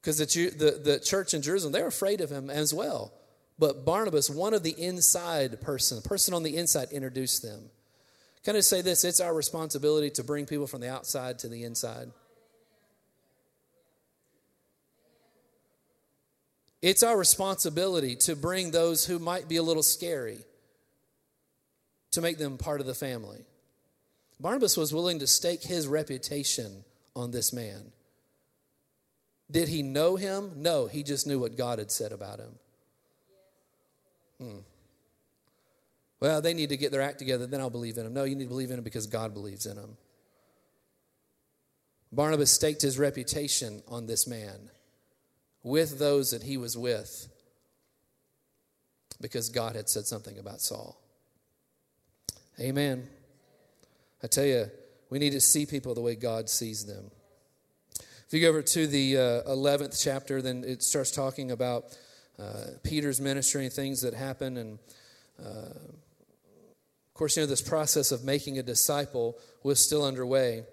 Because 0.03 0.19
the, 0.19 0.51
the, 0.51 0.71
the 0.83 0.99
church 0.99 1.33
in 1.33 1.43
Jerusalem, 1.43 1.73
they're 1.73 1.87
afraid 1.87 2.21
of 2.21 2.31
him 2.31 2.51
as 2.51 2.75
well. 2.75 3.13
But 3.57 3.85
Barnabas, 3.85 4.29
one 4.29 4.53
of 4.53 4.65
the 4.65 4.75
inside 4.77 5.61
person, 5.61 6.01
the 6.03 6.09
person 6.09 6.35
on 6.35 6.43
the 6.43 6.57
inside, 6.57 6.91
introduced 6.91 7.43
them. 7.43 7.71
Can 8.45 8.57
I 8.57 8.61
say 8.61 8.83
this? 8.83 9.05
It's 9.05 9.21
our 9.21 9.33
responsibility 9.33 10.11
to 10.11 10.25
bring 10.25 10.47
people 10.47 10.67
from 10.67 10.81
the 10.81 10.91
outside 10.91 11.39
to 11.41 11.49
the 11.49 11.63
inside. 11.63 12.11
It's 16.81 17.05
our 17.05 17.17
responsibility 17.17 18.17
to 18.17 18.35
bring 18.35 18.73
those 18.73 19.07
who 19.07 19.21
might 19.21 19.49
be 19.49 19.57
a 19.57 19.63
little 19.63 19.85
scary 19.85 20.39
to 22.11 22.21
make 22.21 22.39
them 22.39 22.59
part 22.59 22.81
of 22.81 22.89
the 22.89 22.95
family. 22.95 23.45
Barnabas 24.41 24.77
was 24.77 24.93
willing 24.93 25.21
to 25.21 25.29
stake 25.29 25.63
his 25.63 25.87
reputation 25.87 26.83
on 27.15 27.31
this 27.31 27.53
man. 27.53 27.93
Did 29.53 29.69
he 29.69 29.83
know 29.83 30.17
him? 30.17 30.53
No, 30.57 30.87
he 30.87 31.03
just 31.03 31.27
knew 31.27 31.39
what 31.39 31.57
God 31.57 31.79
had 31.79 31.91
said 31.91 32.11
about 32.11 32.41
him. 32.41 32.59
Hmm. 34.41 34.59
Well, 36.21 36.41
they 36.41 36.55
need 36.55 36.71
to 36.71 36.77
get 36.77 36.91
their 36.91 37.03
act 37.03 37.19
together, 37.19 37.47
then 37.47 37.61
I'll 37.61 37.69
believe 37.69 37.99
in 37.99 38.07
him. 38.07 38.15
No, 38.15 38.25
you 38.25 38.35
need 38.35 38.45
to 38.45 38.49
believe 38.49 38.71
in 38.71 38.79
him 38.79 38.85
because 38.85 39.07
God 39.07 39.35
believes 39.35 39.67
in 39.67 39.77
him. 39.77 39.97
Barnabas 42.11 42.51
staked 42.51 42.83
his 42.83 42.99
reputation 42.99 43.83
on 43.89 44.07
this 44.07 44.27
man 44.27 44.71
with 45.63 45.99
those 45.99 46.31
that 46.31 46.43
he 46.43 46.57
was 46.57 46.77
with 46.77 47.29
because 49.21 49.49
God 49.49 49.77
had 49.77 49.89
said 49.89 50.07
something 50.07 50.39
about 50.39 50.61
Saul. 50.61 51.01
Amen. 52.61 53.09
I 54.23 54.27
tell 54.27 54.45
you, 54.45 54.71
we 55.11 55.19
need 55.19 55.31
to 55.31 55.41
see 55.41 55.67
people 55.67 55.95
the 55.95 56.01
way 56.01 56.15
God 56.15 56.49
sees 56.49 56.87
them. 56.87 57.11
If 58.33 58.41
you 58.41 58.47
go 58.47 58.49
over 58.49 58.63
to 58.63 58.87
the 58.87 59.19
uh, 59.19 59.43
11th 59.43 60.03
chapter, 60.03 60.41
then 60.41 60.65
it 60.65 60.83
starts 60.83 61.11
talking 61.11 61.51
about 61.51 61.95
uh, 62.39 62.65
Peter's 62.83 63.21
ministry 63.21 63.65
and 63.65 63.71
things 63.71 64.01
that 64.01 64.15
happen. 64.15 64.57
And 64.57 64.79
uh, 65.39 65.69
of 65.69 67.13
course, 67.13 67.37
you 67.37 67.43
know, 67.43 67.47
this 67.47 67.61
process 67.61 68.11
of 68.11 68.25
making 68.25 68.59
a 68.59 68.63
disciple 68.63 69.37
was 69.63 69.81
still 69.81 70.03
underway. 70.03 70.65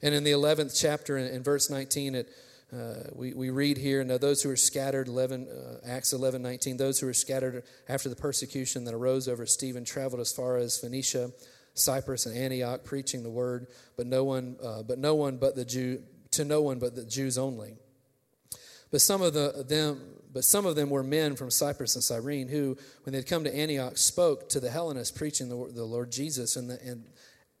And 0.00 0.14
in 0.14 0.22
the 0.22 0.30
11th 0.30 0.80
chapter, 0.80 1.18
in, 1.18 1.26
in 1.26 1.42
verse 1.42 1.70
19, 1.70 2.14
it, 2.14 2.28
uh, 2.72 3.10
we, 3.16 3.34
we 3.34 3.50
read 3.50 3.76
here, 3.76 4.04
now 4.04 4.16
those 4.16 4.40
who 4.40 4.48
were 4.48 4.54
scattered, 4.54 5.08
11, 5.08 5.48
uh, 5.48 5.88
Acts 5.88 6.12
11, 6.12 6.40
19, 6.40 6.76
those 6.76 7.00
who 7.00 7.06
were 7.06 7.14
scattered 7.14 7.64
after 7.88 8.08
the 8.08 8.14
persecution 8.14 8.84
that 8.84 8.94
arose 8.94 9.26
over 9.26 9.44
Stephen 9.44 9.84
traveled 9.84 10.20
as 10.20 10.30
far 10.30 10.56
as 10.56 10.78
Phoenicia, 10.78 11.32
Cyprus, 11.74 12.26
and 12.26 12.36
Antioch, 12.38 12.84
preaching 12.84 13.24
the 13.24 13.30
word, 13.30 13.66
but 13.96 14.06
no 14.06 14.22
one, 14.22 14.56
uh, 14.62 14.84
but 14.84 15.00
no 15.00 15.16
one 15.16 15.36
but 15.36 15.56
the 15.56 15.64
Jew, 15.64 16.00
to 16.32 16.44
no 16.44 16.62
one 16.62 16.78
but 16.78 16.94
the 16.94 17.04
Jews 17.04 17.38
only. 17.38 17.76
But 18.90 19.00
some 19.00 19.20
of 19.22 19.34
the, 19.34 19.64
them, 19.68 20.00
but 20.32 20.44
some 20.44 20.66
of 20.66 20.76
them 20.76 20.90
were 20.90 21.02
men 21.02 21.36
from 21.36 21.50
Cyprus 21.50 21.94
and 21.94 22.04
Cyrene 22.04 22.48
who, 22.48 22.76
when 23.02 23.12
they 23.12 23.18
had 23.18 23.26
come 23.26 23.44
to 23.44 23.54
Antioch, 23.54 23.98
spoke 23.98 24.48
to 24.50 24.60
the 24.60 24.70
Hellenists, 24.70 25.16
preaching 25.16 25.48
the, 25.48 25.72
the 25.72 25.84
Lord 25.84 26.10
Jesus, 26.10 26.56
and 26.56 26.70
the, 26.70 26.80
and 26.82 27.04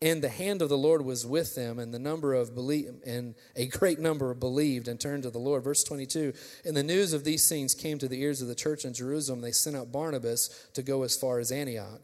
and 0.00 0.22
the 0.22 0.28
hand 0.28 0.62
of 0.62 0.68
the 0.68 0.78
Lord 0.78 1.04
was 1.04 1.26
with 1.26 1.56
them, 1.56 1.80
and 1.80 1.92
the 1.92 1.98
number 1.98 2.32
of 2.32 2.54
believe, 2.54 2.94
and 3.04 3.34
a 3.56 3.66
great 3.66 3.98
number 3.98 4.32
believed 4.32 4.86
and 4.86 5.00
turned 5.00 5.24
to 5.24 5.30
the 5.30 5.38
Lord. 5.38 5.64
Verse 5.64 5.82
22. 5.82 6.32
And 6.64 6.76
the 6.76 6.84
news 6.84 7.12
of 7.12 7.24
these 7.24 7.48
things 7.48 7.74
came 7.74 7.98
to 7.98 8.06
the 8.06 8.22
ears 8.22 8.40
of 8.40 8.46
the 8.46 8.54
church 8.54 8.84
in 8.84 8.94
Jerusalem. 8.94 9.40
They 9.40 9.50
sent 9.50 9.74
out 9.74 9.90
Barnabas 9.90 10.68
to 10.74 10.82
go 10.84 11.02
as 11.02 11.16
far 11.16 11.40
as 11.40 11.50
Antioch. 11.50 12.00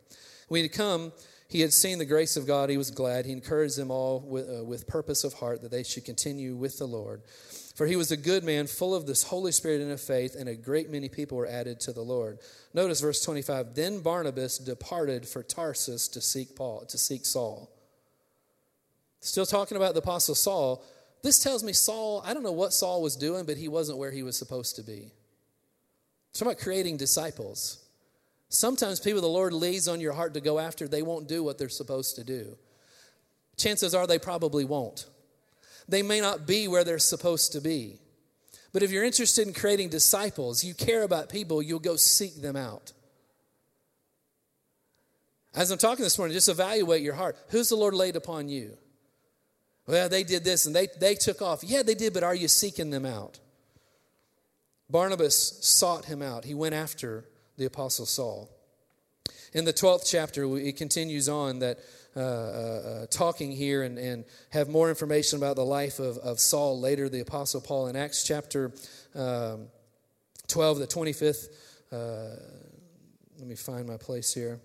We 0.48 0.62
had 0.62 0.72
come, 0.72 1.12
he 1.54 1.60
had 1.60 1.72
seen 1.72 1.98
the 1.98 2.04
grace 2.04 2.36
of 2.36 2.48
God. 2.48 2.68
He 2.68 2.76
was 2.76 2.90
glad. 2.90 3.26
He 3.26 3.30
encouraged 3.30 3.78
them 3.78 3.92
all 3.92 4.18
with, 4.26 4.50
uh, 4.50 4.64
with 4.64 4.88
purpose 4.88 5.22
of 5.22 5.34
heart 5.34 5.62
that 5.62 5.70
they 5.70 5.84
should 5.84 6.04
continue 6.04 6.56
with 6.56 6.78
the 6.78 6.84
Lord. 6.84 7.22
For 7.76 7.86
he 7.86 7.94
was 7.94 8.10
a 8.10 8.16
good 8.16 8.42
man, 8.42 8.66
full 8.66 8.92
of 8.92 9.06
this 9.06 9.22
Holy 9.22 9.52
Spirit 9.52 9.80
and 9.80 9.92
of 9.92 10.00
faith, 10.00 10.34
and 10.34 10.48
a 10.48 10.56
great 10.56 10.90
many 10.90 11.08
people 11.08 11.38
were 11.38 11.46
added 11.46 11.78
to 11.82 11.92
the 11.92 12.02
Lord. 12.02 12.40
Notice 12.74 13.00
verse 13.00 13.22
25. 13.22 13.72
Then 13.76 14.00
Barnabas 14.00 14.58
departed 14.58 15.28
for 15.28 15.44
Tarsus 15.44 16.08
to 16.08 16.20
seek 16.20 16.56
Paul, 16.56 16.86
to 16.86 16.98
seek 16.98 17.24
Saul. 17.24 17.70
Still 19.20 19.46
talking 19.46 19.76
about 19.76 19.94
the 19.94 20.00
apostle 20.00 20.34
Saul. 20.34 20.84
This 21.22 21.38
tells 21.38 21.62
me 21.62 21.72
Saul, 21.72 22.20
I 22.26 22.34
don't 22.34 22.42
know 22.42 22.50
what 22.50 22.72
Saul 22.72 23.00
was 23.00 23.14
doing, 23.14 23.46
but 23.46 23.58
he 23.58 23.68
wasn't 23.68 23.98
where 23.98 24.10
he 24.10 24.24
was 24.24 24.36
supposed 24.36 24.74
to 24.74 24.82
be. 24.82 25.12
It's 26.32 26.42
about 26.42 26.58
creating 26.58 26.96
disciples. 26.96 27.83
Sometimes 28.54 29.00
people 29.00 29.20
the 29.20 29.26
Lord 29.26 29.52
lays 29.52 29.88
on 29.88 30.00
your 30.00 30.12
heart 30.12 30.34
to 30.34 30.40
go 30.40 30.60
after, 30.60 30.86
they 30.86 31.02
won't 31.02 31.26
do 31.26 31.42
what 31.42 31.58
they're 31.58 31.68
supposed 31.68 32.14
to 32.16 32.24
do. 32.24 32.56
Chances 33.56 33.96
are 33.96 34.06
they 34.06 34.18
probably 34.18 34.64
won't. 34.64 35.06
They 35.88 36.02
may 36.02 36.20
not 36.20 36.46
be 36.46 36.68
where 36.68 36.84
they're 36.84 37.00
supposed 37.00 37.50
to 37.52 37.60
be. 37.60 37.98
But 38.72 38.84
if 38.84 38.92
you're 38.92 39.02
interested 39.02 39.48
in 39.48 39.54
creating 39.54 39.88
disciples, 39.88 40.62
you 40.62 40.72
care 40.72 41.02
about 41.02 41.30
people, 41.30 41.62
you'll 41.62 41.80
go 41.80 41.96
seek 41.96 42.40
them 42.40 42.54
out. 42.54 42.92
As 45.52 45.72
I'm 45.72 45.78
talking 45.78 46.04
this 46.04 46.16
morning, 46.16 46.34
just 46.34 46.48
evaluate 46.48 47.02
your 47.02 47.14
heart. 47.14 47.36
Who's 47.48 47.70
the 47.70 47.76
Lord 47.76 47.94
laid 47.94 48.14
upon 48.14 48.48
you? 48.48 48.76
Well, 49.88 50.08
they 50.08 50.22
did 50.22 50.44
this 50.44 50.66
and 50.66 50.76
they, 50.76 50.86
they 51.00 51.16
took 51.16 51.42
off. 51.42 51.64
Yeah, 51.64 51.82
they 51.82 51.94
did, 51.94 52.14
but 52.14 52.22
are 52.22 52.34
you 52.36 52.46
seeking 52.46 52.90
them 52.90 53.04
out? 53.04 53.40
Barnabas 54.88 55.58
sought 55.60 56.04
him 56.04 56.22
out. 56.22 56.44
He 56.44 56.54
went 56.54 56.74
after 56.76 57.24
the 57.56 57.66
Apostle 57.66 58.06
Saul. 58.06 58.50
In 59.52 59.64
the 59.64 59.72
12th 59.72 60.04
chapter, 60.10 60.44
it 60.58 60.76
continues 60.76 61.28
on 61.28 61.60
that 61.60 61.78
uh, 62.16 62.20
uh, 62.20 62.22
uh, 62.22 63.06
talking 63.06 63.50
here 63.50 63.82
and, 63.82 63.98
and 63.98 64.24
have 64.50 64.68
more 64.68 64.88
information 64.88 65.36
about 65.36 65.56
the 65.56 65.64
life 65.64 65.98
of, 65.98 66.16
of 66.18 66.38
Saul 66.38 66.78
later, 66.78 67.08
the 67.08 67.20
Apostle 67.20 67.60
Paul 67.60 67.88
in 67.88 67.96
Acts 67.96 68.24
chapter 68.24 68.72
um, 69.16 69.66
12, 70.46 70.78
the 70.78 70.86
25th. 70.86 71.48
Uh, 71.90 72.36
let 73.38 73.48
me 73.48 73.56
find 73.56 73.86
my 73.86 73.96
place 73.96 74.32
here. 74.32 74.60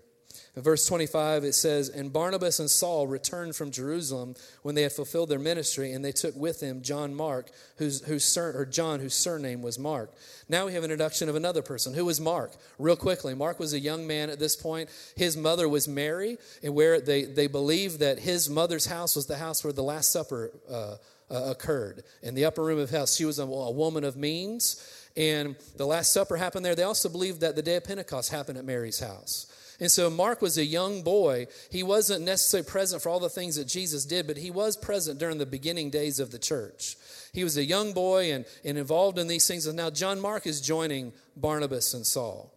In 0.60 0.64
verse 0.64 0.84
25, 0.84 1.44
it 1.44 1.54
says, 1.54 1.88
And 1.88 2.12
Barnabas 2.12 2.58
and 2.58 2.70
Saul 2.70 3.06
returned 3.06 3.56
from 3.56 3.70
Jerusalem 3.70 4.34
when 4.60 4.74
they 4.74 4.82
had 4.82 4.92
fulfilled 4.92 5.30
their 5.30 5.38
ministry, 5.38 5.92
and 5.92 6.04
they 6.04 6.12
took 6.12 6.36
with 6.36 6.60
them 6.60 6.82
John 6.82 7.14
Mark, 7.14 7.48
whose, 7.78 8.04
whose 8.04 8.26
sur, 8.26 8.52
or 8.54 8.66
John, 8.66 9.00
whose 9.00 9.14
surname 9.14 9.62
was 9.62 9.78
Mark. 9.78 10.12
Now 10.50 10.66
we 10.66 10.74
have 10.74 10.84
an 10.84 10.90
introduction 10.90 11.30
of 11.30 11.34
another 11.34 11.62
person. 11.62 11.94
Who 11.94 12.04
was 12.04 12.20
Mark? 12.20 12.52
Real 12.78 12.94
quickly, 12.94 13.32
Mark 13.32 13.58
was 13.58 13.72
a 13.72 13.80
young 13.80 14.06
man 14.06 14.28
at 14.28 14.38
this 14.38 14.54
point. 14.54 14.90
His 15.16 15.34
mother 15.34 15.66
was 15.66 15.88
Mary, 15.88 16.36
and 16.62 16.74
where 16.74 17.00
they, 17.00 17.24
they 17.24 17.46
believed 17.46 18.00
that 18.00 18.18
his 18.18 18.50
mother's 18.50 18.84
house 18.84 19.16
was 19.16 19.24
the 19.24 19.38
house 19.38 19.64
where 19.64 19.72
the 19.72 19.82
Last 19.82 20.12
Supper 20.12 20.50
uh, 20.70 20.96
uh, 21.30 21.44
occurred. 21.52 22.04
In 22.22 22.34
the 22.34 22.44
upper 22.44 22.62
room 22.62 22.78
of 22.78 22.90
house, 22.90 23.16
she 23.16 23.24
was 23.24 23.38
a, 23.38 23.44
a 23.44 23.70
woman 23.70 24.04
of 24.04 24.14
means, 24.14 25.08
and 25.16 25.56
the 25.78 25.86
Last 25.86 26.12
Supper 26.12 26.36
happened 26.36 26.66
there. 26.66 26.74
They 26.74 26.82
also 26.82 27.08
believed 27.08 27.40
that 27.40 27.56
the 27.56 27.62
day 27.62 27.76
of 27.76 27.84
Pentecost 27.84 28.30
happened 28.30 28.58
at 28.58 28.66
Mary's 28.66 29.00
house. 29.00 29.49
And 29.80 29.90
so 29.90 30.10
Mark 30.10 30.42
was 30.42 30.58
a 30.58 30.64
young 30.64 31.02
boy. 31.02 31.46
He 31.70 31.82
wasn't 31.82 32.24
necessarily 32.24 32.68
present 32.68 33.02
for 33.02 33.08
all 33.08 33.18
the 33.18 33.30
things 33.30 33.56
that 33.56 33.66
Jesus 33.66 34.04
did, 34.04 34.26
but 34.26 34.36
he 34.36 34.50
was 34.50 34.76
present 34.76 35.18
during 35.18 35.38
the 35.38 35.46
beginning 35.46 35.88
days 35.88 36.20
of 36.20 36.30
the 36.30 36.38
church. 36.38 36.96
He 37.32 37.44
was 37.44 37.56
a 37.56 37.64
young 37.64 37.92
boy 37.94 38.32
and, 38.32 38.44
and 38.64 38.76
involved 38.76 39.18
in 39.18 39.26
these 39.26 39.48
things. 39.48 39.66
And 39.66 39.76
now 39.76 39.88
John 39.88 40.20
Mark 40.20 40.46
is 40.46 40.60
joining 40.60 41.12
Barnabas 41.34 41.94
and 41.94 42.06
Saul. 42.06 42.52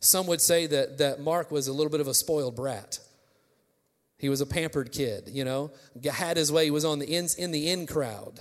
Some 0.00 0.26
would 0.26 0.42
say 0.42 0.66
that, 0.66 0.98
that 0.98 1.20
Mark 1.20 1.50
was 1.50 1.68
a 1.68 1.72
little 1.72 1.90
bit 1.90 2.00
of 2.00 2.08
a 2.08 2.14
spoiled 2.14 2.56
brat. 2.56 2.98
He 4.18 4.28
was 4.28 4.42
a 4.42 4.46
pampered 4.46 4.92
kid, 4.92 5.30
you 5.32 5.44
know, 5.44 5.70
had 6.04 6.36
his 6.36 6.52
way. 6.52 6.64
He 6.64 6.70
was 6.70 6.84
on 6.84 6.98
the 6.98 7.06
in, 7.06 7.28
in 7.38 7.52
the 7.52 7.70
in 7.70 7.86
crowd, 7.86 8.40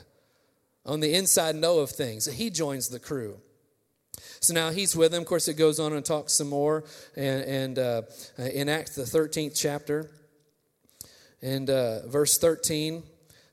on 0.85 0.99
the 0.99 1.13
inside 1.13 1.55
know 1.55 1.79
of 1.79 1.89
things. 1.89 2.25
He 2.25 2.49
joins 2.49 2.89
the 2.89 2.99
crew. 2.99 3.39
So 4.39 4.53
now 4.53 4.69
he's 4.69 4.95
with 4.95 5.11
them. 5.11 5.21
Of 5.21 5.27
course, 5.27 5.47
it 5.47 5.55
goes 5.55 5.79
on 5.79 5.93
and 5.93 6.05
talks 6.05 6.33
some 6.33 6.49
more. 6.49 6.83
And, 7.15 7.43
and 7.43 7.79
uh, 7.79 8.01
in 8.37 8.69
Acts, 8.69 8.95
the 8.95 9.03
13th 9.03 9.59
chapter, 9.59 10.09
and 11.41 11.69
uh, 11.69 12.07
verse 12.07 12.37
13 12.37 13.03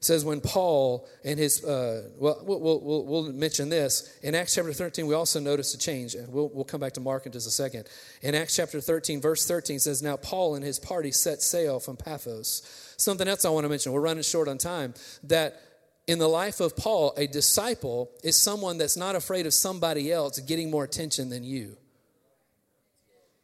says, 0.00 0.24
When 0.24 0.40
Paul 0.40 1.08
and 1.24 1.38
his, 1.38 1.64
uh, 1.64 2.08
well, 2.18 2.40
we'll, 2.42 2.60
we'll, 2.80 3.04
we'll, 3.04 3.32
mention 3.32 3.68
this. 3.68 4.16
In 4.22 4.34
Acts 4.34 4.54
chapter 4.54 4.72
13, 4.72 5.06
we 5.06 5.14
also 5.14 5.40
notice 5.40 5.74
a 5.74 5.78
change. 5.78 6.16
We'll, 6.28 6.50
we'll 6.52 6.64
come 6.64 6.80
back 6.80 6.92
to 6.94 7.00
Mark 7.00 7.26
in 7.26 7.32
just 7.32 7.46
a 7.46 7.50
second. 7.50 7.86
In 8.22 8.34
Acts 8.34 8.56
chapter 8.56 8.80
13, 8.80 9.20
verse 9.20 9.46
13 9.46 9.78
says, 9.78 10.02
Now 10.02 10.16
Paul 10.16 10.54
and 10.54 10.64
his 10.64 10.78
party 10.78 11.10
set 11.10 11.42
sail 11.42 11.80
from 11.80 11.96
Paphos. 11.96 12.94
Something 12.96 13.28
else 13.28 13.44
I 13.44 13.50
want 13.50 13.64
to 13.64 13.68
mention, 13.68 13.92
we're 13.92 14.00
running 14.00 14.22
short 14.22 14.48
on 14.48 14.58
time, 14.58 14.94
that 15.24 15.60
in 16.06 16.18
the 16.18 16.28
life 16.28 16.60
of 16.60 16.76
Paul, 16.76 17.14
a 17.16 17.26
disciple 17.26 18.10
is 18.22 18.36
someone 18.36 18.78
that's 18.78 18.96
not 18.96 19.16
afraid 19.16 19.46
of 19.46 19.54
somebody 19.54 20.12
else 20.12 20.38
getting 20.40 20.70
more 20.70 20.84
attention 20.84 21.30
than 21.30 21.42
you. 21.42 21.76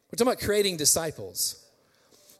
We're 0.09 0.17
talking 0.17 0.33
about 0.33 0.43
creating 0.43 0.77
disciples. 0.77 1.59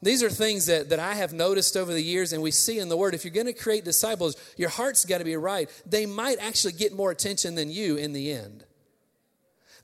These 0.00 0.22
are 0.22 0.30
things 0.30 0.66
that, 0.66 0.90
that 0.90 0.98
I 0.98 1.14
have 1.14 1.32
noticed 1.32 1.76
over 1.76 1.92
the 1.92 2.02
years, 2.02 2.32
and 2.32 2.42
we 2.42 2.50
see 2.50 2.78
in 2.78 2.88
the 2.88 2.96
Word. 2.96 3.14
If 3.14 3.24
you're 3.24 3.34
going 3.34 3.46
to 3.46 3.52
create 3.52 3.84
disciples, 3.84 4.36
your 4.56 4.68
heart's 4.68 5.04
got 5.04 5.18
to 5.18 5.24
be 5.24 5.36
right. 5.36 5.68
They 5.86 6.06
might 6.06 6.38
actually 6.40 6.74
get 6.74 6.92
more 6.92 7.10
attention 7.10 7.54
than 7.54 7.70
you 7.70 7.96
in 7.96 8.12
the 8.12 8.32
end. 8.32 8.64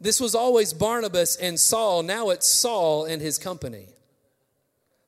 This 0.00 0.20
was 0.20 0.35
always 0.35 0.72
Barnabas 0.72 1.37
and 1.37 1.59
Saul. 1.61 2.03
Now 2.03 2.31
it's 2.31 2.48
Saul 2.48 3.05
and 3.05 3.20
his 3.20 3.38
company. 3.38 3.88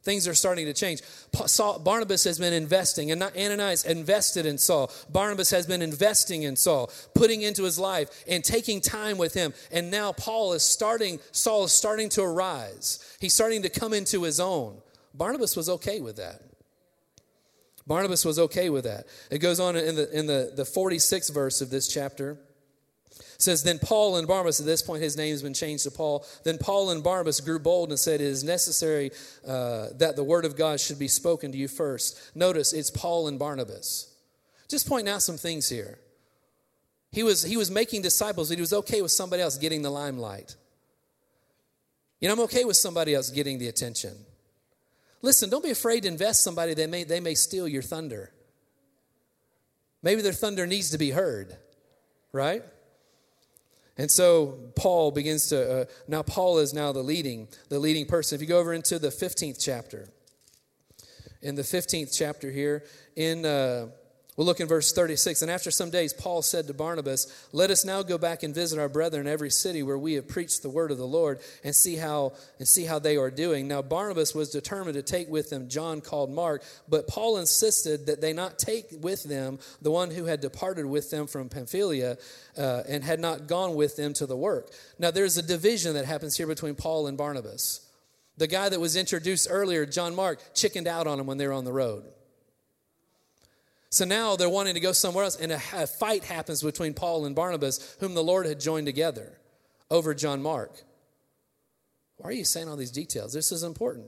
Things 0.03 0.27
are 0.27 0.35
starting 0.35 0.67
to 0.67 0.73
change. 0.73 1.01
Saul, 1.47 1.79
Barnabas 1.79 2.25
has 2.25 2.39
been 2.39 2.53
investing, 2.53 3.13
and 3.13 3.21
not 3.21 3.37
Ananias 3.37 3.85
invested 3.85 4.47
in 4.47 4.59
Saul. 4.59 4.91
Barnabas 5.11 5.51
has 5.51 5.67
been 5.67 5.81
investing 5.81 6.43
in 6.43 6.57
Saul, 6.57 6.91
putting 7.15 7.43
into 7.43 7.63
his 7.63 7.79
life 7.79 8.25
and 8.27 8.43
taking 8.43 8.81
time 8.81 9.17
with 9.17 9.35
him. 9.35 9.55
And 9.71 9.91
now 9.91 10.13
Paul 10.13 10.55
is 10.55 10.65
starting, 10.65 11.21
Saul 11.31 11.65
is 11.65 11.73
starting 11.73 12.09
to 12.11 12.23
arise. 12.23 13.17
He's 13.21 13.35
starting 13.35 13.63
to 13.63 13.69
come 13.69 13.93
into 13.93 14.25
his 14.25 14.41
own. 14.41 14.79
Barnabas 15.15 15.55
was 15.55 15.69
okay 15.69 16.01
with 16.01 16.17
that. 16.17 16.43
Barnabas 17.87 18.25
was 18.25 18.39
okay 18.39 18.71
with 18.71 18.85
that. 18.85 19.07
It 19.31 19.39
goes 19.39 19.61
on 19.61 19.77
in 19.77 19.95
the, 19.95 20.19
in 20.19 20.27
the, 20.27 20.53
the 20.55 20.63
46th 20.65 21.33
verse 21.33 21.61
of 21.61 21.71
this 21.71 21.87
chapter 21.87 22.39
says, 23.39 23.63
Then 23.63 23.79
Paul 23.79 24.17
and 24.17 24.27
Barnabas, 24.27 24.61
at 24.61 24.67
this 24.67 24.83
point 24.83 25.03
his 25.03 25.17
name 25.17 25.31
has 25.33 25.43
been 25.43 25.55
changed 25.55 25.85
to 25.85 25.91
Paul. 25.91 26.25
Then 26.45 26.59
Paul 26.59 26.91
and 26.91 27.03
Barnabas 27.03 27.41
grew 27.41 27.59
bold 27.59 27.91
and 27.91 27.99
said, 27.99 28.21
It 28.21 28.27
is 28.27 28.45
necessary 28.45 29.11
uh, 29.47 29.89
that 29.99 30.17
the 30.17 30.25
word 30.25 30.45
of 30.45 30.57
God 30.57 30.81
should 30.81 30.99
be 30.99 31.09
spoken 31.09 31.53
to 31.53 31.59
you 31.59 31.69
first. 31.69 32.37
Notice 32.37 32.73
it's 32.73 32.91
Paul 32.91 33.29
and 33.29 33.39
Barnabas. 33.39 34.15
Just 34.69 34.89
pointing 34.89 35.13
out 35.13 35.23
some 35.23 35.37
things 35.37 35.69
here. 35.69 35.99
He 37.11 37.23
was, 37.23 37.43
he 37.43 37.59
was 37.59 37.71
making 37.71 38.03
disciples, 38.03 38.49
but 38.49 38.57
he 38.57 38.63
was 38.63 38.73
okay 38.73 39.03
with 39.03 39.11
somebody 39.11 39.43
else 39.43 39.59
getting 39.59 39.83
the 39.83 39.91
limelight. 39.91 40.57
You 42.21 42.29
know, 42.29 42.35
I'm 42.35 42.41
okay 42.41 42.65
with 42.65 42.77
somebody 42.77 43.15
else 43.15 43.31
getting 43.31 43.59
the 43.59 43.69
attention. 43.69 44.17
Listen, 45.21 45.51
don't 45.51 45.63
be 45.63 45.71
afraid 45.71 46.05
to 46.05 46.09
invest 46.09 46.43
somebody 46.43 46.73
that 46.75 46.89
may, 46.89 47.05
they 47.05 47.21
may 47.21 47.35
steal 47.35 47.69
your 47.69 47.83
thunder. 47.83 48.33
Maybe 50.03 50.23
their 50.23 50.33
thunder 50.33 50.67
needs 50.67 50.91
to 50.91 50.99
be 50.99 51.11
heard, 51.11 51.57
right? 52.33 52.65
And 53.99 54.11
so 54.11 54.59
Paul 54.75 55.11
begins 55.11 55.49
to 55.49 55.83
uh, 55.83 55.85
now 56.09 56.23
Paul 56.23 56.59
is 56.59 56.73
now 56.73 56.93
the 56.93 57.03
leading 57.03 57.49
the 57.69 57.79
leading 57.79 58.07
person. 58.07 58.37
If 58.37 58.41
you 58.41 58.47
go 58.47 58.59
over 58.59 58.73
into 58.73 58.99
the 58.99 59.09
15th 59.09 59.63
chapter. 59.63 60.09
In 61.43 61.57
the 61.57 61.63
15th 61.63 62.17
chapter 62.17 62.53
here 62.53 62.85
in 63.17 63.45
uh, 63.45 63.89
We'll 64.37 64.47
look 64.47 64.61
in 64.61 64.67
verse 64.69 64.93
36. 64.93 65.43
And 65.43 65.51
after 65.51 65.71
some 65.71 65.91
days, 65.91 66.15
Paul 66.15 66.41
said 66.41 66.67
to 66.67 66.73
Barnabas, 66.73 67.49
Let 67.53 67.71
us 67.71 67.85
now 67.85 68.03
go 68.03 68.17
back 68.17 68.43
and 68.43 68.55
visit 68.55 68.79
our 68.79 68.89
brethren 68.89 69.27
in 69.27 69.33
every 69.33 69.51
city 69.51 69.83
where 69.83 69.99
we 69.99 70.15
have 70.15 70.27
preached 70.27 70.63
the 70.63 70.71
word 70.71 70.91
of 70.91 70.97
the 70.97 71.07
Lord 71.07 71.41
and 71.63 71.75
see 71.75 71.97
how, 71.97 72.33
and 72.59 72.67
see 72.67 72.85
how 72.85 72.99
they 72.99 73.19
are 73.19 73.31
doing. 73.31 73.69
Now, 73.69 73.83
Barnabas 73.83 74.35
was 74.35 74.49
determined 74.49 74.95
to 74.95 75.03
take 75.03 75.29
with 75.29 75.51
them 75.51 75.69
John 75.69 76.01
called 76.01 76.33
Mark, 76.33 76.65
but 76.89 77.09
Paul 77.09 77.37
insisted 77.37 78.07
that 78.07 78.23
they 78.23 78.33
not 78.33 78.59
take 78.59 78.87
with 79.03 79.23
them 79.25 79.59
the 79.83 79.91
one 79.91 80.11
who 80.11 80.25
had 80.25 80.41
departed 80.41 80.87
with 80.87 81.11
them 81.11 81.27
from 81.27 81.51
Pamphylia 81.51 82.17
uh, 82.57 82.83
and 82.89 83.05
had 83.05 83.21
not 83.21 83.49
gone 83.49 83.75
with 83.75 83.97
them 83.97 84.15
to 84.15 84.25
the 84.25 84.37
work. 84.37 84.73
Now, 84.99 85.11
there's 85.11 85.37
a 85.37 85.43
division 85.43 85.93
that 85.93 86.07
happens 86.07 86.39
here 86.39 86.47
between 86.47 86.75
Paul 86.75 87.07
and 87.07 87.19
Barnabas. 87.19 87.87
The 88.39 88.47
guy 88.47 88.71
that 88.71 88.81
was 88.81 88.97
introduced 88.97 89.47
earlier, 89.51 89.85
John 89.85 90.15
Mark, 90.15 90.41
chickened 90.55 90.87
out 90.87 91.07
on 91.07 91.21
him 91.21 91.27
when 91.27 91.37
they 91.37 91.47
were 91.47 91.53
on 91.53 91.67
the 91.67 91.73
road. 91.73 92.05
So 93.93 94.07
now 94.07 94.37
they're 94.37 94.49
wanting 94.49 94.73
to 94.73 94.81
go 94.81 94.93
somewhere 94.93 95.25
else, 95.25 95.37
and 95.37 95.53
a, 95.53 95.61
a, 95.75 95.87
fight 95.87 96.25
happens 96.25 96.63
between 96.63 96.95
Paul 96.95 97.27
and 97.27 97.37
Barnabas, 97.37 97.95
whom 98.01 98.15
the 98.15 98.25
Lord 98.25 98.47
had 98.47 98.59
joined 98.59 98.87
together 98.87 99.39
over 99.91 100.15
John 100.15 100.43
Mark. 100.43 100.83
Why 102.17 102.31
are 102.31 102.33
you 102.33 102.47
saying 102.47 102.71
all 102.71 102.77
these 102.77 102.91
details? 102.91 103.35
This 103.35 103.53
is 103.53 103.63
important. 103.63 104.07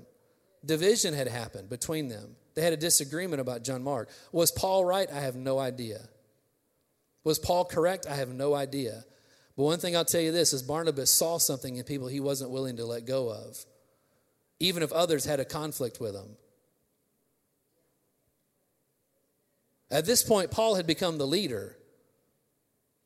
Division 0.64 1.12
had 1.12 1.28
happened 1.28 1.68
between 1.68 2.08
them. 2.08 2.34
They 2.54 2.62
had 2.62 2.72
a 2.72 2.78
disagreement 2.78 3.42
about 3.42 3.62
John 3.62 3.82
Mark. 3.82 4.08
Was 4.32 4.50
Paul 4.50 4.86
right? 4.86 5.08
I 5.12 5.20
have 5.20 5.36
no 5.36 5.58
idea. 5.58 6.00
Was 7.22 7.38
Paul 7.38 7.66
correct? 7.66 8.06
I 8.06 8.14
have 8.14 8.30
no 8.30 8.54
idea. 8.54 9.04
But 9.54 9.64
one 9.64 9.80
thing 9.80 9.96
I'll 9.96 10.06
tell 10.06 10.22
you 10.22 10.32
this 10.32 10.54
is 10.54 10.62
Barnabas 10.62 11.10
saw 11.10 11.36
something 11.36 11.76
in 11.76 11.84
people 11.84 12.08
he 12.08 12.20
wasn't 12.20 12.52
willing 12.52 12.78
to 12.78 12.86
let 12.86 13.04
go 13.04 13.30
of, 13.30 13.62
even 14.60 14.82
if 14.82 14.92
others 14.92 15.26
had 15.26 15.40
a 15.40 15.44
conflict 15.44 16.00
with 16.00 16.14
him. 16.14 16.38
At 19.90 20.06
this 20.06 20.22
point, 20.22 20.50
Paul 20.50 20.74
had 20.74 20.86
become 20.86 21.18
the 21.18 21.26
leader 21.26 21.76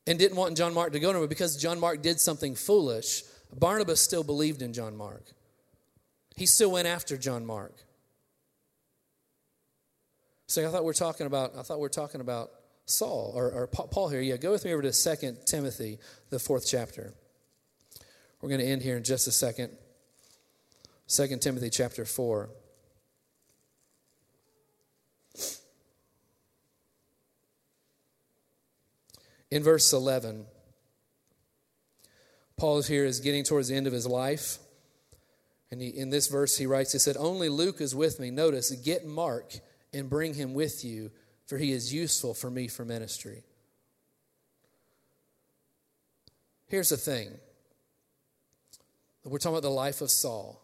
and 0.07 0.17
didn't 0.17 0.37
want 0.37 0.57
John 0.57 0.73
Mark 0.73 0.93
to 0.93 0.99
go 0.99 1.11
him 1.11 1.27
because 1.27 1.57
John 1.57 1.79
Mark 1.79 2.01
did 2.01 2.19
something 2.19 2.55
foolish. 2.55 3.23
Barnabas 3.53 4.01
still 4.01 4.23
believed 4.23 4.61
in 4.61 4.73
John 4.73 4.95
Mark. 4.95 5.23
He 6.35 6.45
still 6.45 6.71
went 6.71 6.87
after 6.87 7.17
John 7.17 7.45
Mark. 7.45 7.75
So 10.47 10.67
I 10.67 10.71
thought 10.71 10.83
we 10.83 10.89
are 10.89 10.93
talking 10.93 11.27
about 11.27 11.55
I 11.57 11.61
thought 11.61 11.79
we 11.79 11.85
are 11.85 11.89
talking 11.89 12.21
about 12.21 12.49
Saul 12.85 13.33
or, 13.35 13.51
or 13.51 13.67
Paul 13.67 14.09
here. 14.09 14.21
Yeah, 14.21 14.37
go 14.37 14.51
with 14.51 14.65
me 14.65 14.73
over 14.73 14.81
to 14.81 14.93
Second 14.93 15.45
Timothy, 15.45 15.99
the 16.31 16.39
fourth 16.39 16.65
chapter. 16.67 17.13
We're 18.41 18.49
going 18.49 18.61
to 18.61 18.67
end 18.67 18.81
here 18.81 18.97
in 18.97 19.03
just 19.03 19.27
a 19.27 19.31
second. 19.31 19.71
Second 21.07 21.41
Timothy 21.41 21.69
chapter 21.69 22.05
4. 22.05 22.49
In 29.51 29.63
verse 29.63 29.91
11, 29.91 30.45
Paul 32.57 32.77
is 32.77 32.87
here 32.87 33.05
is 33.05 33.19
getting 33.19 33.43
towards 33.43 33.69
the 33.69 33.75
end 33.75 33.87
of 33.87 33.93
his 33.93 34.05
life. 34.05 34.59
And 35.71 35.81
he, 35.81 35.89
in 35.89 36.09
this 36.09 36.27
verse, 36.27 36.57
he 36.57 36.65
writes, 36.65 36.91
he 36.91 36.99
said, 36.99 37.17
Only 37.17 37.49
Luke 37.49 37.81
is 37.81 37.95
with 37.95 38.19
me. 38.19 38.31
Notice, 38.31 38.71
get 38.71 39.05
Mark 39.05 39.53
and 39.93 40.09
bring 40.09 40.33
him 40.33 40.53
with 40.53 40.83
you, 40.83 41.11
for 41.47 41.57
he 41.57 41.71
is 41.71 41.93
useful 41.93 42.33
for 42.33 42.49
me 42.49 42.67
for 42.67 42.85
ministry. 42.85 43.43
Here's 46.67 46.89
the 46.89 46.97
thing 46.97 47.29
we're 49.23 49.37
talking 49.37 49.55
about 49.55 49.63
the 49.63 49.69
life 49.69 50.01
of 50.01 50.09
Saul. 50.09 50.61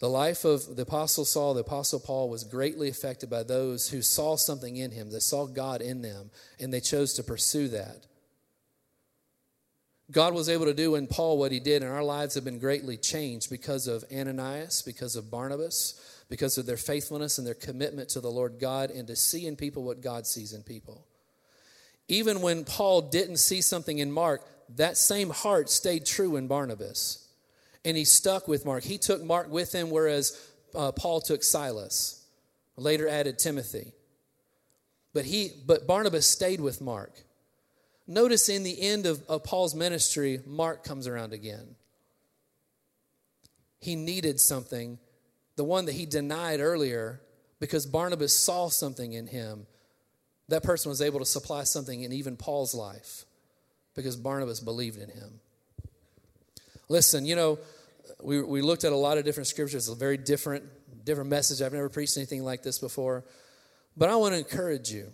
The 0.00 0.08
life 0.08 0.44
of 0.44 0.76
the 0.76 0.82
Apostle 0.82 1.24
Saul, 1.24 1.54
the 1.54 1.60
Apostle 1.60 1.98
Paul, 1.98 2.28
was 2.28 2.44
greatly 2.44 2.88
affected 2.88 3.28
by 3.28 3.42
those 3.42 3.88
who 3.88 4.00
saw 4.00 4.36
something 4.36 4.76
in 4.76 4.92
him, 4.92 5.10
that 5.10 5.22
saw 5.22 5.46
God 5.46 5.80
in 5.80 6.02
them, 6.02 6.30
and 6.60 6.72
they 6.72 6.80
chose 6.80 7.14
to 7.14 7.24
pursue 7.24 7.68
that. 7.68 8.06
God 10.10 10.32
was 10.34 10.48
able 10.48 10.64
to 10.64 10.74
do 10.74 10.94
in 10.94 11.06
Paul 11.06 11.36
what 11.36 11.52
he 11.52 11.60
did, 11.60 11.82
and 11.82 11.92
our 11.92 12.04
lives 12.04 12.34
have 12.34 12.44
been 12.44 12.60
greatly 12.60 12.96
changed 12.96 13.50
because 13.50 13.86
of 13.86 14.04
Ananias, 14.12 14.82
because 14.82 15.16
of 15.16 15.30
Barnabas, 15.30 16.24
because 16.30 16.56
of 16.56 16.64
their 16.64 16.78
faithfulness 16.78 17.36
and 17.36 17.46
their 17.46 17.54
commitment 17.54 18.08
to 18.10 18.20
the 18.20 18.30
Lord 18.30 18.58
God 18.58 18.90
and 18.90 19.06
to 19.08 19.16
see 19.16 19.46
in 19.46 19.56
people 19.56 19.82
what 19.82 20.00
God 20.00 20.26
sees 20.26 20.54
in 20.54 20.62
people. 20.62 21.06
Even 22.08 22.40
when 22.40 22.64
Paul 22.64 23.02
didn't 23.02 23.36
see 23.36 23.60
something 23.60 23.98
in 23.98 24.10
Mark, 24.10 24.46
that 24.76 24.96
same 24.96 25.28
heart 25.28 25.68
stayed 25.68 26.06
true 26.06 26.36
in 26.36 26.46
Barnabas. 26.46 27.27
And 27.84 27.96
he 27.96 28.04
stuck 28.04 28.48
with 28.48 28.64
Mark. 28.64 28.84
He 28.84 28.98
took 28.98 29.22
Mark 29.22 29.50
with 29.50 29.72
him, 29.72 29.90
whereas 29.90 30.38
uh, 30.74 30.92
Paul 30.92 31.20
took 31.20 31.42
Silas, 31.42 32.26
later 32.76 33.08
added 33.08 33.38
Timothy. 33.38 33.92
But, 35.14 35.24
he, 35.24 35.50
but 35.66 35.86
Barnabas 35.86 36.26
stayed 36.26 36.60
with 36.60 36.80
Mark. 36.80 37.12
Notice 38.06 38.48
in 38.48 38.62
the 38.62 38.80
end 38.80 39.06
of, 39.06 39.22
of 39.28 39.44
Paul's 39.44 39.74
ministry, 39.74 40.40
Mark 40.46 40.84
comes 40.84 41.06
around 41.06 41.32
again. 41.32 41.76
He 43.80 43.96
needed 43.96 44.40
something 44.40 44.98
the 45.58 45.64
one 45.64 45.86
that 45.86 45.92
he 45.92 46.06
denied 46.06 46.60
earlier, 46.60 47.20
because 47.58 47.84
Barnabas 47.84 48.32
saw 48.32 48.68
something 48.68 49.12
in 49.12 49.26
him, 49.26 49.66
that 50.48 50.62
person 50.62 50.88
was 50.88 51.02
able 51.02 51.18
to 51.18 51.26
supply 51.26 51.64
something 51.64 52.02
in 52.04 52.12
even 52.12 52.36
Paul's 52.36 52.74
life 52.74 53.24
because 53.94 54.14
Barnabas 54.14 54.60
believed 54.60 54.98
in 54.98 55.10
him. 55.10 55.40
Listen, 56.88 57.26
you 57.26 57.36
know, 57.36 57.58
we, 58.22 58.42
we 58.42 58.62
looked 58.62 58.84
at 58.84 58.92
a 58.92 58.96
lot 58.96 59.18
of 59.18 59.24
different 59.24 59.46
scriptures, 59.46 59.88
a 59.88 59.94
very 59.94 60.16
different, 60.16 60.64
different 61.04 61.30
message. 61.30 61.62
I've 61.62 61.72
never 61.72 61.88
preached 61.88 62.16
anything 62.16 62.44
like 62.44 62.62
this 62.62 62.78
before. 62.78 63.24
But 63.96 64.08
I 64.08 64.16
want 64.16 64.34
to 64.34 64.38
encourage 64.38 64.90
you. 64.90 65.12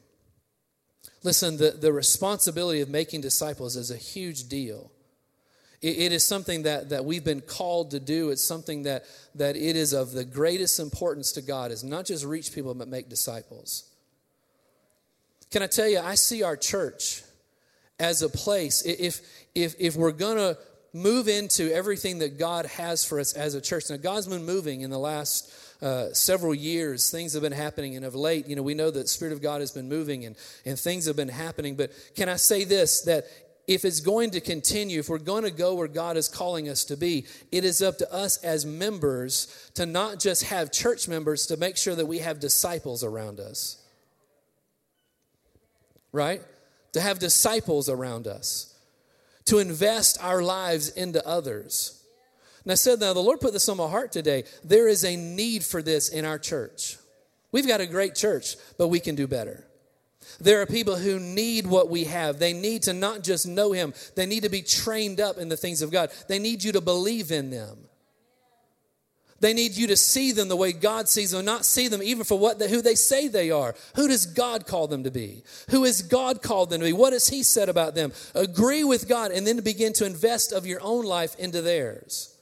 Listen, 1.22 1.56
the, 1.56 1.70
the 1.70 1.92
responsibility 1.92 2.80
of 2.80 2.88
making 2.88 3.20
disciples 3.22 3.76
is 3.76 3.90
a 3.90 3.96
huge 3.96 4.48
deal 4.48 4.90
it 5.84 6.12
is 6.12 6.24
something 6.24 6.62
that, 6.62 6.88
that 6.88 7.04
we've 7.04 7.24
been 7.24 7.42
called 7.42 7.90
to 7.90 8.00
do. 8.00 8.30
It's 8.30 8.42
something 8.42 8.84
that, 8.84 9.04
that 9.34 9.54
it 9.54 9.76
is 9.76 9.92
of 9.92 10.12
the 10.12 10.24
greatest 10.24 10.80
importance 10.80 11.32
to 11.32 11.42
God 11.42 11.70
is 11.70 11.84
not 11.84 12.06
just 12.06 12.24
reach 12.24 12.54
people, 12.54 12.72
but 12.72 12.88
make 12.88 13.10
disciples. 13.10 13.90
Can 15.50 15.62
I 15.62 15.66
tell 15.66 15.86
you, 15.86 15.98
I 15.98 16.14
see 16.14 16.42
our 16.42 16.56
church 16.56 17.22
as 18.00 18.22
a 18.22 18.30
place, 18.30 18.82
if, 18.86 19.20
if, 19.54 19.74
if 19.78 19.94
we're 19.94 20.12
going 20.12 20.38
to 20.38 20.56
move 20.94 21.26
into 21.26 21.70
everything 21.74 22.20
that 22.20 22.38
God 22.38 22.66
has 22.66 23.04
for 23.04 23.20
us 23.20 23.34
as 23.34 23.54
a 23.54 23.60
church. 23.60 23.90
Now, 23.90 23.96
God's 23.96 24.28
been 24.28 24.46
moving 24.46 24.82
in 24.82 24.90
the 24.90 24.98
last 24.98 25.52
uh, 25.82 26.12
several 26.14 26.54
years. 26.54 27.10
Things 27.10 27.32
have 27.34 27.42
been 27.42 27.52
happening, 27.52 27.96
and 27.96 28.04
of 28.06 28.14
late, 28.14 28.46
you 28.46 28.56
know, 28.56 28.62
we 28.62 28.74
know 28.74 28.90
that 28.92 29.08
Spirit 29.08 29.32
of 29.32 29.42
God 29.42 29.60
has 29.60 29.72
been 29.72 29.88
moving 29.88 30.24
and, 30.24 30.36
and 30.64 30.78
things 30.78 31.06
have 31.06 31.16
been 31.16 31.28
happening. 31.28 31.74
But 31.74 31.90
can 32.14 32.28
I 32.28 32.36
say 32.36 32.64
this 32.64 33.02
that 33.02 33.24
if 33.66 33.84
it's 33.84 34.00
going 34.00 34.30
to 34.30 34.40
continue, 34.40 35.00
if 35.00 35.08
we're 35.08 35.18
going 35.18 35.42
to 35.42 35.50
go 35.50 35.74
where 35.74 35.88
God 35.88 36.16
is 36.16 36.28
calling 36.28 36.68
us 36.68 36.84
to 36.84 36.96
be, 36.96 37.26
it 37.50 37.64
is 37.64 37.82
up 37.82 37.98
to 37.98 38.12
us 38.12 38.36
as 38.44 38.64
members 38.64 39.70
to 39.74 39.86
not 39.86 40.20
just 40.20 40.44
have 40.44 40.70
church 40.70 41.08
members, 41.08 41.46
to 41.46 41.56
make 41.56 41.76
sure 41.76 41.94
that 41.94 42.06
we 42.06 42.18
have 42.18 42.40
disciples 42.40 43.02
around 43.02 43.40
us. 43.40 43.82
Right? 46.12 46.42
To 46.92 47.00
have 47.00 47.18
disciples 47.18 47.88
around 47.88 48.26
us, 48.28 48.73
to 49.46 49.58
invest 49.58 50.18
our 50.22 50.42
lives 50.42 50.88
into 50.88 51.26
others. 51.26 52.02
And 52.64 52.72
I 52.72 52.76
said, 52.76 53.00
now 53.00 53.12
the 53.12 53.20
Lord 53.20 53.40
put 53.40 53.52
this 53.52 53.68
on 53.68 53.76
my 53.76 53.88
heart 53.88 54.10
today. 54.10 54.44
There 54.64 54.88
is 54.88 55.04
a 55.04 55.16
need 55.16 55.64
for 55.64 55.82
this 55.82 56.08
in 56.08 56.24
our 56.24 56.38
church. 56.38 56.96
We've 57.52 57.68
got 57.68 57.80
a 57.80 57.86
great 57.86 58.14
church, 58.14 58.56
but 58.78 58.88
we 58.88 59.00
can 59.00 59.14
do 59.14 59.26
better. 59.26 59.66
There 60.40 60.62
are 60.62 60.66
people 60.66 60.96
who 60.96 61.20
need 61.20 61.66
what 61.66 61.90
we 61.90 62.04
have. 62.04 62.38
They 62.38 62.54
need 62.54 62.82
to 62.84 62.94
not 62.94 63.22
just 63.22 63.46
know 63.46 63.72
Him, 63.72 63.92
they 64.16 64.26
need 64.26 64.42
to 64.44 64.48
be 64.48 64.62
trained 64.62 65.20
up 65.20 65.38
in 65.38 65.48
the 65.48 65.56
things 65.56 65.82
of 65.82 65.92
God. 65.92 66.10
They 66.28 66.38
need 66.38 66.64
you 66.64 66.72
to 66.72 66.80
believe 66.80 67.30
in 67.30 67.50
them. 67.50 67.76
They 69.44 69.52
need 69.52 69.76
you 69.76 69.88
to 69.88 69.96
see 69.98 70.32
them 70.32 70.48
the 70.48 70.56
way 70.56 70.72
God 70.72 71.06
sees 71.06 71.32
them, 71.32 71.44
not 71.44 71.66
see 71.66 71.88
them 71.88 72.02
even 72.02 72.24
for 72.24 72.38
what 72.38 72.62
who 72.62 72.80
they 72.80 72.94
say 72.94 73.28
they 73.28 73.50
are. 73.50 73.74
Who 73.94 74.08
does 74.08 74.24
God 74.24 74.66
call 74.66 74.86
them 74.86 75.04
to 75.04 75.10
be? 75.10 75.42
Who 75.68 75.84
has 75.84 76.00
God 76.00 76.40
called 76.40 76.70
them 76.70 76.80
to 76.80 76.86
be? 76.86 76.94
What 76.94 77.12
has 77.12 77.28
He 77.28 77.42
said 77.42 77.68
about 77.68 77.94
them? 77.94 78.14
Agree 78.34 78.84
with 78.84 79.06
God 79.06 79.32
and 79.32 79.46
then 79.46 79.60
begin 79.60 79.92
to 79.94 80.06
invest 80.06 80.54
of 80.54 80.64
your 80.64 80.80
own 80.80 81.04
life 81.04 81.38
into 81.38 81.60
theirs. 81.60 82.34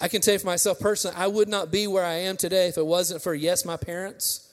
I 0.00 0.06
can 0.06 0.20
tell 0.20 0.34
you 0.34 0.38
for 0.38 0.46
myself 0.46 0.78
personally, 0.78 1.16
I 1.18 1.26
would 1.26 1.48
not 1.48 1.72
be 1.72 1.88
where 1.88 2.04
I 2.04 2.18
am 2.20 2.36
today 2.36 2.68
if 2.68 2.78
it 2.78 2.86
wasn't 2.86 3.22
for, 3.22 3.34
yes, 3.34 3.64
my 3.64 3.76
parents 3.76 4.52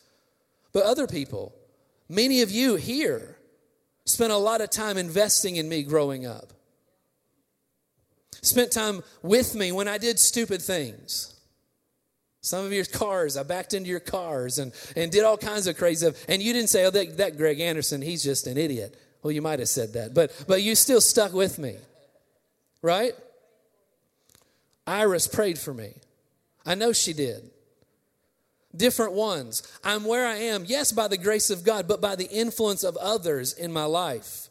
but 0.74 0.82
other 0.82 1.05
people. 1.05 1.53
Many 2.09 2.41
of 2.41 2.49
you 2.49 2.76
here 2.78 3.38
spent 4.05 4.32
a 4.32 4.38
lot 4.38 4.61
of 4.61 4.72
time 4.72 4.97
investing 4.97 5.57
in 5.57 5.70
me 5.70 5.84
growing 5.84 6.26
up. 6.26 6.53
Spent 8.41 8.71
time 8.71 9.03
with 9.21 9.55
me 9.55 9.71
when 9.71 9.88
I 9.88 9.97
did 9.97 10.19
stupid 10.19 10.61
things. 10.61 11.33
Some 12.41 12.65
of 12.65 12.71
your 12.71 12.85
cars, 12.85 13.35
I 13.35 13.43
backed 13.43 13.73
into 13.73 13.89
your 13.89 13.99
cars 13.99 14.59
and, 14.59 14.71
and 14.95 15.11
did 15.11 15.23
all 15.23 15.38
kinds 15.38 15.67
of 15.67 15.77
crazy 15.77 16.05
stuff. 16.05 16.23
And 16.29 16.41
you 16.41 16.53
didn't 16.53 16.69
say, 16.69 16.85
oh, 16.85 16.91
that, 16.91 17.17
that 17.17 17.38
Greg 17.38 17.59
Anderson, 17.59 18.01
he's 18.01 18.23
just 18.23 18.47
an 18.47 18.57
idiot. 18.57 18.97
Well, 19.21 19.31
you 19.31 19.41
might 19.41 19.59
have 19.59 19.67
said 19.67 19.93
that, 19.93 20.13
but, 20.13 20.31
but 20.47 20.61
you 20.61 20.75
still 20.75 21.01
stuck 21.01 21.33
with 21.33 21.59
me, 21.59 21.75
right? 22.81 23.13
Iris 24.85 25.27
prayed 25.27 25.57
for 25.57 25.73
me. 25.73 25.93
I 26.65 26.75
know 26.75 26.93
she 26.93 27.13
did 27.13 27.49
different 28.75 29.13
ones. 29.13 29.63
I'm 29.83 30.05
where 30.05 30.25
I 30.25 30.35
am, 30.35 30.63
yes, 30.65 30.91
by 30.91 31.07
the 31.07 31.17
grace 31.17 31.49
of 31.49 31.63
God, 31.63 31.88
but 31.88 31.99
by 31.99 32.15
the 32.15 32.29
influence 32.29 32.83
of 32.83 32.95
others 32.97 33.53
in 33.53 33.71
my 33.73 33.85
life 33.85 34.49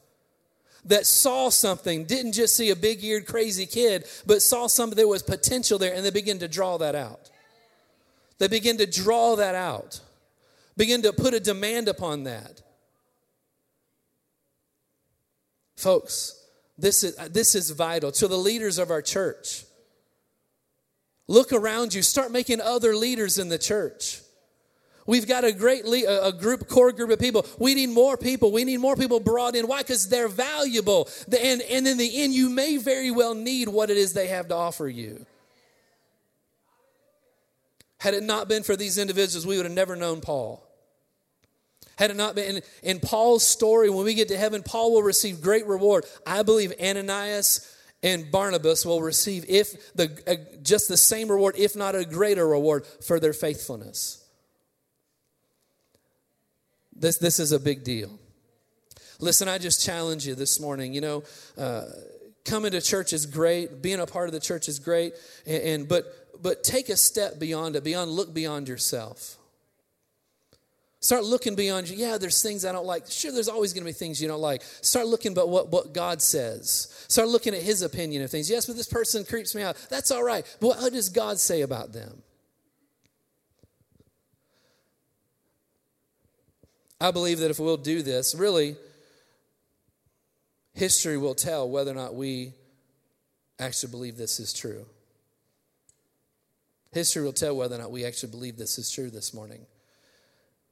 that 0.86 1.06
saw 1.06 1.48
something, 1.48 2.04
didn't 2.04 2.32
just 2.32 2.56
see 2.56 2.70
a 2.70 2.76
big 2.76 3.02
eared, 3.02 3.26
crazy 3.26 3.66
kid, 3.66 4.04
but 4.24 4.42
saw 4.42 4.66
something 4.66 4.96
there 4.96 5.08
was 5.08 5.22
potential 5.22 5.78
there, 5.78 5.94
and 5.94 6.04
they 6.04 6.10
begin 6.10 6.38
to 6.38 6.48
draw 6.48 6.78
that 6.78 6.94
out. 6.94 7.30
They 8.38 8.48
begin 8.48 8.78
to 8.78 8.86
draw 8.86 9.36
that 9.36 9.54
out, 9.54 10.00
begin 10.76 11.02
to 11.02 11.12
put 11.12 11.34
a 11.34 11.40
demand 11.40 11.88
upon 11.88 12.24
that. 12.24 12.62
Folks, 15.76 16.42
this 16.78 17.04
is, 17.04 17.16
this 17.30 17.54
is 17.54 17.70
vital 17.70 18.12
to 18.12 18.28
the 18.28 18.38
leaders 18.38 18.78
of 18.78 18.90
our 18.90 19.02
church. 19.02 19.64
Look 21.28 21.52
around 21.52 21.92
you. 21.92 22.02
Start 22.02 22.30
making 22.30 22.60
other 22.60 22.94
leaders 22.94 23.38
in 23.38 23.48
the 23.48 23.58
church. 23.58 24.20
We've 25.06 25.26
got 25.26 25.44
a 25.44 25.52
great 25.52 25.84
a 25.86 26.32
group, 26.32 26.68
core 26.68 26.92
group 26.92 27.10
of 27.10 27.18
people. 27.18 27.46
We 27.58 27.74
need 27.74 27.90
more 27.90 28.16
people. 28.16 28.50
We 28.50 28.64
need 28.64 28.78
more 28.78 28.96
people 28.96 29.20
brought 29.20 29.54
in. 29.54 29.68
Why? 29.68 29.82
Because 29.82 30.08
they're 30.08 30.28
valuable. 30.28 31.08
And, 31.26 31.62
and 31.62 31.86
in 31.86 31.96
the 31.96 32.22
end, 32.22 32.34
you 32.34 32.50
may 32.50 32.76
very 32.76 33.10
well 33.10 33.34
need 33.34 33.68
what 33.68 33.90
it 33.90 33.96
is 33.96 34.12
they 34.12 34.26
have 34.28 34.48
to 34.48 34.54
offer 34.54 34.88
you. 34.88 35.24
Had 37.98 38.14
it 38.14 38.22
not 38.22 38.48
been 38.48 38.62
for 38.62 38.76
these 38.76 38.98
individuals, 38.98 39.46
we 39.46 39.56
would 39.56 39.66
have 39.66 39.74
never 39.74 39.96
known 39.96 40.20
Paul. 40.20 40.62
Had 41.96 42.10
it 42.10 42.16
not 42.16 42.34
been 42.34 42.56
in, 42.56 42.62
in 42.82 43.00
Paul's 43.00 43.46
story, 43.46 43.88
when 43.88 44.04
we 44.04 44.14
get 44.14 44.28
to 44.28 44.36
heaven, 44.36 44.62
Paul 44.62 44.92
will 44.92 45.02
receive 45.02 45.40
great 45.40 45.66
reward. 45.66 46.04
I 46.26 46.42
believe 46.42 46.72
Ananias 46.80 47.74
and 48.02 48.30
Barnabas 48.30 48.84
will 48.84 49.00
receive 49.00 49.46
if 49.48 49.94
the 49.94 50.10
uh, 50.26 50.58
just 50.62 50.88
the 50.88 50.96
same 50.96 51.30
reward, 51.30 51.54
if 51.56 51.74
not 51.74 51.94
a 51.94 52.04
greater 52.04 52.46
reward, 52.46 52.86
for 52.86 53.18
their 53.18 53.32
faithfulness. 53.32 54.25
This 56.98 57.18
this 57.18 57.38
is 57.38 57.52
a 57.52 57.60
big 57.60 57.84
deal. 57.84 58.18
Listen, 59.20 59.48
I 59.48 59.58
just 59.58 59.84
challenge 59.84 60.26
you 60.26 60.34
this 60.34 60.60
morning. 60.60 60.94
You 60.94 61.00
know, 61.00 61.24
uh, 61.56 61.84
coming 62.44 62.72
to 62.72 62.80
church 62.80 63.12
is 63.12 63.26
great. 63.26 63.82
Being 63.82 64.00
a 64.00 64.06
part 64.06 64.28
of 64.28 64.32
the 64.32 64.40
church 64.40 64.68
is 64.68 64.78
great, 64.78 65.14
and, 65.46 65.62
and 65.62 65.88
but 65.88 66.04
but 66.42 66.62
take 66.62 66.88
a 66.88 66.96
step 66.96 67.38
beyond 67.38 67.76
it. 67.76 67.84
Beyond 67.84 68.10
look 68.10 68.32
beyond 68.32 68.68
yourself. 68.68 69.36
Start 71.00 71.24
looking 71.24 71.54
beyond 71.54 71.88
you. 71.88 71.96
Yeah, 71.96 72.18
there's 72.18 72.42
things 72.42 72.64
I 72.64 72.72
don't 72.72 72.86
like. 72.86 73.08
Sure, 73.08 73.30
there's 73.30 73.48
always 73.48 73.72
going 73.72 73.84
to 73.84 73.88
be 73.88 73.92
things 73.92 74.20
you 74.20 74.26
don't 74.26 74.40
like. 74.40 74.62
Start 74.80 75.06
looking 75.06 75.34
but 75.34 75.48
what, 75.48 75.70
what 75.70 75.92
God 75.92 76.20
says. 76.20 76.92
Start 77.06 77.28
looking 77.28 77.54
at 77.54 77.62
his 77.62 77.82
opinion 77.82 78.22
of 78.22 78.30
things. 78.30 78.50
Yes, 78.50 78.66
but 78.66 78.76
this 78.76 78.88
person 78.88 79.24
creeps 79.24 79.54
me 79.54 79.62
out. 79.62 79.76
That's 79.88 80.10
all 80.10 80.24
right. 80.24 80.44
But 80.60 80.68
what 80.68 80.92
does 80.92 81.10
God 81.10 81.38
say 81.38 81.60
about 81.60 81.92
them? 81.92 82.22
I 87.00 87.10
believe 87.10 87.40
that 87.40 87.50
if 87.50 87.58
we'll 87.58 87.76
do 87.76 88.02
this, 88.02 88.34
really, 88.34 88.76
history 90.74 91.18
will 91.18 91.34
tell 91.34 91.68
whether 91.68 91.90
or 91.90 91.94
not 91.94 92.14
we 92.14 92.54
actually 93.58 93.90
believe 93.90 94.16
this 94.16 94.40
is 94.40 94.52
true. 94.52 94.86
History 96.92 97.22
will 97.22 97.32
tell 97.32 97.54
whether 97.54 97.74
or 97.74 97.78
not 97.78 97.90
we 97.90 98.04
actually 98.04 98.30
believe 98.30 98.56
this 98.56 98.78
is 98.78 98.90
true 98.90 99.10
this 99.10 99.34
morning. 99.34 99.66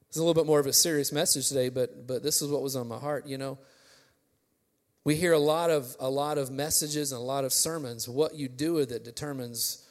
It's 0.08 0.16
a 0.16 0.20
little 0.20 0.34
bit 0.34 0.46
more 0.46 0.60
of 0.60 0.66
a 0.66 0.72
serious 0.72 1.12
message 1.12 1.48
today, 1.48 1.68
but 1.68 2.06
but 2.06 2.22
this 2.22 2.40
is 2.40 2.50
what 2.50 2.62
was 2.62 2.76
on 2.76 2.88
my 2.88 2.98
heart. 2.98 3.26
You 3.26 3.36
know, 3.36 3.58
we 5.02 5.16
hear 5.16 5.32
a 5.32 5.38
lot 5.38 5.70
of 5.70 5.96
a 6.00 6.08
lot 6.08 6.38
of 6.38 6.50
messages 6.50 7.12
and 7.12 7.20
a 7.20 7.24
lot 7.24 7.44
of 7.44 7.52
sermons. 7.52 8.08
What 8.08 8.34
you 8.34 8.48
do 8.48 8.74
with 8.74 8.92
it 8.92 9.04
determines 9.04 9.86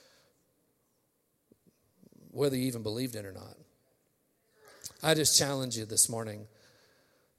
whether 2.31 2.55
you 2.55 2.65
even 2.65 2.81
believed 2.81 3.15
it 3.15 3.25
or 3.25 3.34
not. 3.34 3.57
I 5.04 5.14
just 5.14 5.38
challenge 5.38 5.78
you 5.78 5.84
this 5.84 6.08
morning 6.08 6.47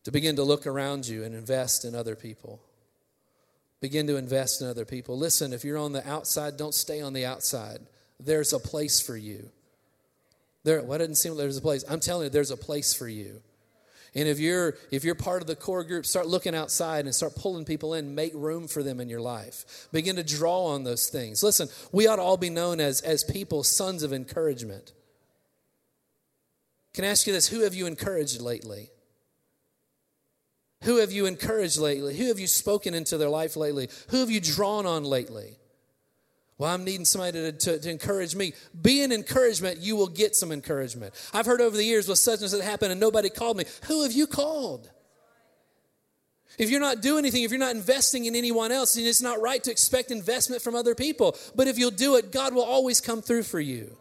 to 0.05 0.12
begin 0.12 0.37
to 0.37 0.43
look 0.43 0.67
around 0.67 1.09
you 1.09 1.25
and 1.25 1.35
invest 1.35 1.87
in 1.87 1.95
other 1.95 2.15
people. 2.15 2.61
Begin 3.81 4.07
to 4.07 4.17
invest 4.17 4.61
in 4.61 4.69
other 4.69 4.85
people. 4.85 5.17
Listen, 5.17 5.55
if 5.55 5.65
you're 5.65 5.79
on 5.79 5.93
the 5.93 6.07
outside, 6.09 6.59
don't 6.59 6.75
stay 6.75 7.01
on 7.01 7.15
the 7.15 7.25
outside. 7.25 7.79
There's 8.21 8.53
a 8.53 8.59
place 8.59 9.01
for 9.01 9.17
you. 9.17 9.51
There, 10.62 10.83
well, 10.83 10.99
didn't 10.99 11.17
seem 11.17 11.33
like 11.33 11.41
there's 11.41 11.57
a 11.57 11.62
place. 11.62 11.85
I'm 11.89 12.01
telling 12.01 12.25
you, 12.25 12.31
there's 12.31 12.51
a 12.51 12.57
place 12.57 12.93
for 12.93 13.09
you. 13.09 13.41
And 14.15 14.29
if 14.29 14.39
you're 14.39 14.77
if 14.93 15.03
you're 15.03 15.17
part 15.17 15.43
of 15.43 15.49
the 15.49 15.57
core 15.57 15.83
group, 15.85 16.07
start 16.07 16.27
looking 16.29 16.55
outside 16.55 17.05
and 17.05 17.15
start 17.15 17.35
pulling 17.35 17.65
people 17.65 17.95
in. 17.95 18.15
Make 18.15 18.33
room 18.35 18.69
for 18.69 18.83
them 18.83 19.01
in 19.01 19.09
your 19.09 19.21
life. 19.21 19.89
Begin 19.91 20.17
to 20.17 20.23
draw 20.23 20.67
on 20.67 20.85
those 20.85 21.09
things. 21.09 21.43
Listen, 21.43 21.69
we 21.91 22.07
ought 22.07 22.17
to 22.17 22.23
all 22.23 22.37
be 22.37 22.51
known 22.51 22.79
as 22.79 23.01
as 23.01 23.25
people, 23.25 23.65
sons 23.65 24.03
of 24.03 24.12
encouragement. 24.12 24.93
Can 26.95 27.05
I 27.05 27.09
ask 27.09 27.26
you 27.26 27.32
this? 27.32 27.49
Who 27.49 27.61
have 27.61 27.74
you 27.74 27.86
encouraged 27.86 28.40
lately? 28.40 28.90
Who 30.84 30.99
have 30.99 31.12
you 31.12 31.26
encouraged 31.26 31.78
lately? 31.78 32.16
Who 32.16 32.28
have 32.28 32.38
you 32.38 32.47
spoken 32.47 32.95
into 32.95 33.18
their 33.18 33.28
life 33.28 33.57
lately? 33.57 33.88
Who 34.09 34.20
have 34.20 34.30
you 34.30 34.40
drawn 34.40 34.86
on 34.86 35.05
lately? 35.05 35.59
Well, 36.57 36.72
I'm 36.72 36.84
needing 36.84 37.05
somebody 37.05 37.32
to, 37.32 37.53
to, 37.53 37.78
to, 37.80 37.90
encourage 37.90 38.36
me. 38.36 38.53
Be 38.80 39.03
an 39.03 39.11
encouragement, 39.11 39.80
you 39.80 39.97
will 39.97 40.07
get 40.07 40.36
some 40.36 40.53
encouragement. 40.53 41.12
I've 41.32 41.47
heard 41.47 41.61
over 41.61 41.76
the 41.76 41.82
years, 41.82 42.07
well, 42.07 42.14
such 42.14 42.42
and 42.42 42.51
such 42.51 42.62
happened 42.62 42.92
and 42.92 43.01
nobody 43.01 43.28
called 43.28 43.57
me. 43.57 43.64
Who 43.86 44.05
have 44.05 44.12
you 44.12 44.28
called? 44.28 44.88
If 46.57 46.70
you're 46.70 46.80
not 46.80 47.03
doing 47.03 47.20
anything, 47.24 47.42
if 47.42 47.51
you're 47.51 47.59
not 47.59 47.74
investing 47.74 48.26
in 48.26 48.36
anyone 48.36 48.70
else, 48.70 48.95
then 48.95 49.05
it's 49.05 49.20
not 49.20 49.40
right 49.40 49.64
to 49.64 49.72
expect 49.72 50.12
investment 50.12 50.62
from 50.62 50.76
other 50.76 50.95
people. 50.95 51.36
But 51.57 51.66
if 51.66 51.76
you'll 51.76 51.90
do 51.90 52.14
it, 52.14 52.30
God 52.30 52.55
will 52.55 52.62
always 52.62 53.01
come 53.01 53.20
through 53.20 53.42
for 53.42 53.59
you. 53.59 53.97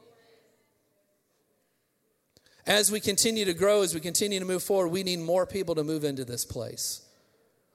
As 2.65 2.91
we 2.91 2.99
continue 2.99 3.45
to 3.45 3.53
grow, 3.53 3.81
as 3.81 3.93
we 3.93 3.99
continue 3.99 4.39
to 4.39 4.45
move 4.45 4.63
forward, 4.63 4.89
we 4.89 5.03
need 5.03 5.19
more 5.19 5.45
people 5.45 5.75
to 5.75 5.83
move 5.83 6.03
into 6.03 6.23
this 6.23 6.45
place. 6.45 7.01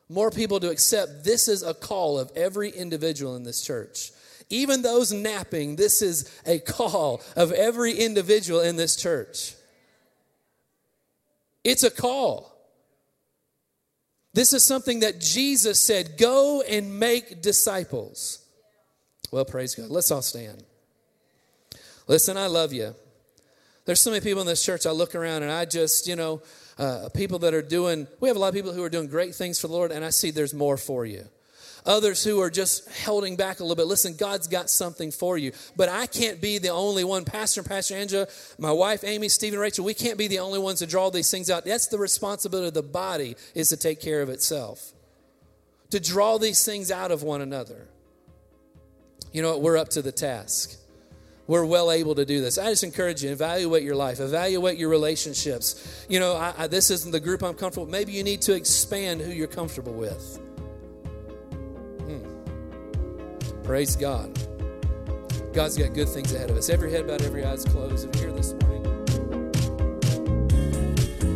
More 0.09 0.31
people 0.31 0.59
to 0.61 0.71
accept 0.71 1.25
this 1.25 1.49
is 1.49 1.63
a 1.63 1.75
call 1.75 2.19
of 2.19 2.33
every 2.35 2.71
individual 2.71 3.37
in 3.37 3.43
this 3.43 3.63
church. 3.63 4.11
Even 4.49 4.81
those 4.81 5.13
napping, 5.13 5.77
this 5.77 6.01
is 6.01 6.31
a 6.47 6.59
call 6.59 7.23
of 7.37 7.53
every 7.53 7.93
individual 7.93 8.61
in 8.61 8.77
this 8.77 8.97
church. 8.97 9.55
It's 11.65 11.83
a 11.83 11.91
call. 11.91 12.55
This 14.33 14.55
is 14.55 14.65
something 14.65 15.01
that 15.01 15.21
Jesus 15.21 15.81
said 15.81 16.17
go 16.17 16.63
and 16.63 16.99
make 16.99 17.43
disciples. 17.43 18.43
Well, 19.31 19.45
praise 19.45 19.75
God. 19.75 19.91
Let's 19.91 20.11
all 20.11 20.23
stand. 20.23 20.65
Listen, 22.07 22.39
I 22.39 22.47
love 22.47 22.73
you. 22.73 22.95
There's 23.89 24.01
so 24.01 24.11
many 24.11 24.21
people 24.21 24.43
in 24.43 24.47
this 24.47 24.63
church, 24.63 24.85
I 24.85 24.91
look 24.91 25.15
around 25.15 25.45
and 25.45 25.51
I 25.51 25.65
just, 25.65 26.07
you 26.07 26.15
know, 26.15 26.43
uh, 26.77 27.09
people 27.15 27.39
that 27.39 27.55
are 27.55 27.63
doing, 27.63 28.07
we 28.21 28.29
have 28.29 28.37
a 28.37 28.39
lot 28.39 28.49
of 28.49 28.55
people 28.55 28.75
who 28.75 28.83
are 28.83 28.91
doing 28.91 29.07
great 29.07 29.35
things 29.35 29.59
for 29.59 29.67
the 29.67 29.73
Lord, 29.73 29.93
and 29.93 30.05
I 30.05 30.11
see 30.11 30.31
there's 30.31 30.53
more 30.53 30.77
for 30.77 31.07
you. 31.07 31.25
Others 31.87 32.23
who 32.23 32.39
are 32.43 32.51
just 32.51 32.87
holding 33.07 33.35
back 33.35 33.61
a 33.61 33.63
little 33.63 33.77
bit. 33.77 33.87
Listen, 33.87 34.15
God's 34.15 34.47
got 34.47 34.69
something 34.69 35.11
for 35.11 35.39
you. 35.39 35.53
But 35.75 35.89
I 35.89 36.05
can't 36.05 36.39
be 36.39 36.59
the 36.59 36.69
only 36.69 37.03
one. 37.03 37.25
Pastor 37.25 37.63
and 37.63 37.69
Pastor 37.71 37.95
Angela, 37.95 38.27
my 38.59 38.73
wife 38.73 39.05
Amy, 39.05 39.31
Stephen, 39.31 39.59
Rachel, 39.59 39.87
we 39.87 39.95
can't 39.95 40.19
be 40.19 40.29
the 40.29 40.41
only 40.41 40.59
ones 40.59 40.81
to 40.81 40.87
draw 40.87 41.09
these 41.09 41.31
things 41.31 41.49
out. 41.49 41.65
That's 41.65 41.87
the 41.87 41.97
responsibility 41.97 42.69
of 42.69 42.75
the 42.75 42.83
body 42.83 43.37
is 43.55 43.71
to 43.71 43.79
take 43.79 44.03
care 44.03 44.21
of 44.21 44.29
itself. 44.29 44.93
To 45.93 45.99
draw 45.99 46.37
these 46.37 46.63
things 46.63 46.91
out 46.91 47.11
of 47.11 47.23
one 47.23 47.41
another. 47.41 47.89
You 49.33 49.41
know 49.41 49.53
what? 49.53 49.63
We're 49.63 49.79
up 49.79 49.89
to 49.91 50.03
the 50.03 50.13
task 50.13 50.79
we're 51.49 51.65
well 51.65 51.91
able 51.91 52.15
to 52.15 52.25
do 52.27 52.41
this. 52.41 52.59
I 52.59 52.69
just 52.71 52.85
encourage 52.85 53.25
you, 53.25 53.31
evaluate 53.31 53.83
your 53.83 53.97
life, 53.97 54.21
evaluate 54.21 54.79
your 54.79 54.91
relationships. 54.91 56.05
You 56.09 56.21
know, 56.21 56.37
I, 56.37 56.55
I, 56.57 56.67
this 56.69 56.91
isn't 56.91 57.11
the 57.11 57.21
group 57.21 57.43
I'm 57.43 57.55
comfortable 57.55 57.87
with. 57.87 57.93
Maybe 57.93 58.13
you 58.13 58.23
need 58.23 58.43
to 58.43 58.55
expand 58.55 59.23
who 59.23 59.33
you're 59.33 59.49
comfortable 59.49 59.95
with. 59.95 60.39
Hmm. 62.05 63.63
Praise 63.63 63.97
God. 63.97 64.39
God's 65.55 65.79
got 65.79 65.95
good 65.95 66.11
things 66.11 66.33
ahead 66.35 66.51
of 66.51 66.57
us. 66.59 66.69
Every 66.69 66.93
head 66.93 67.07
bowed, 67.07 67.23
every 67.23 67.45
eyes 67.45 67.65
closed. 67.65 68.07
If 68.09 68.21
you're 68.21 68.29
here 68.29 68.37
this 68.37 68.53
morning. 68.53 68.98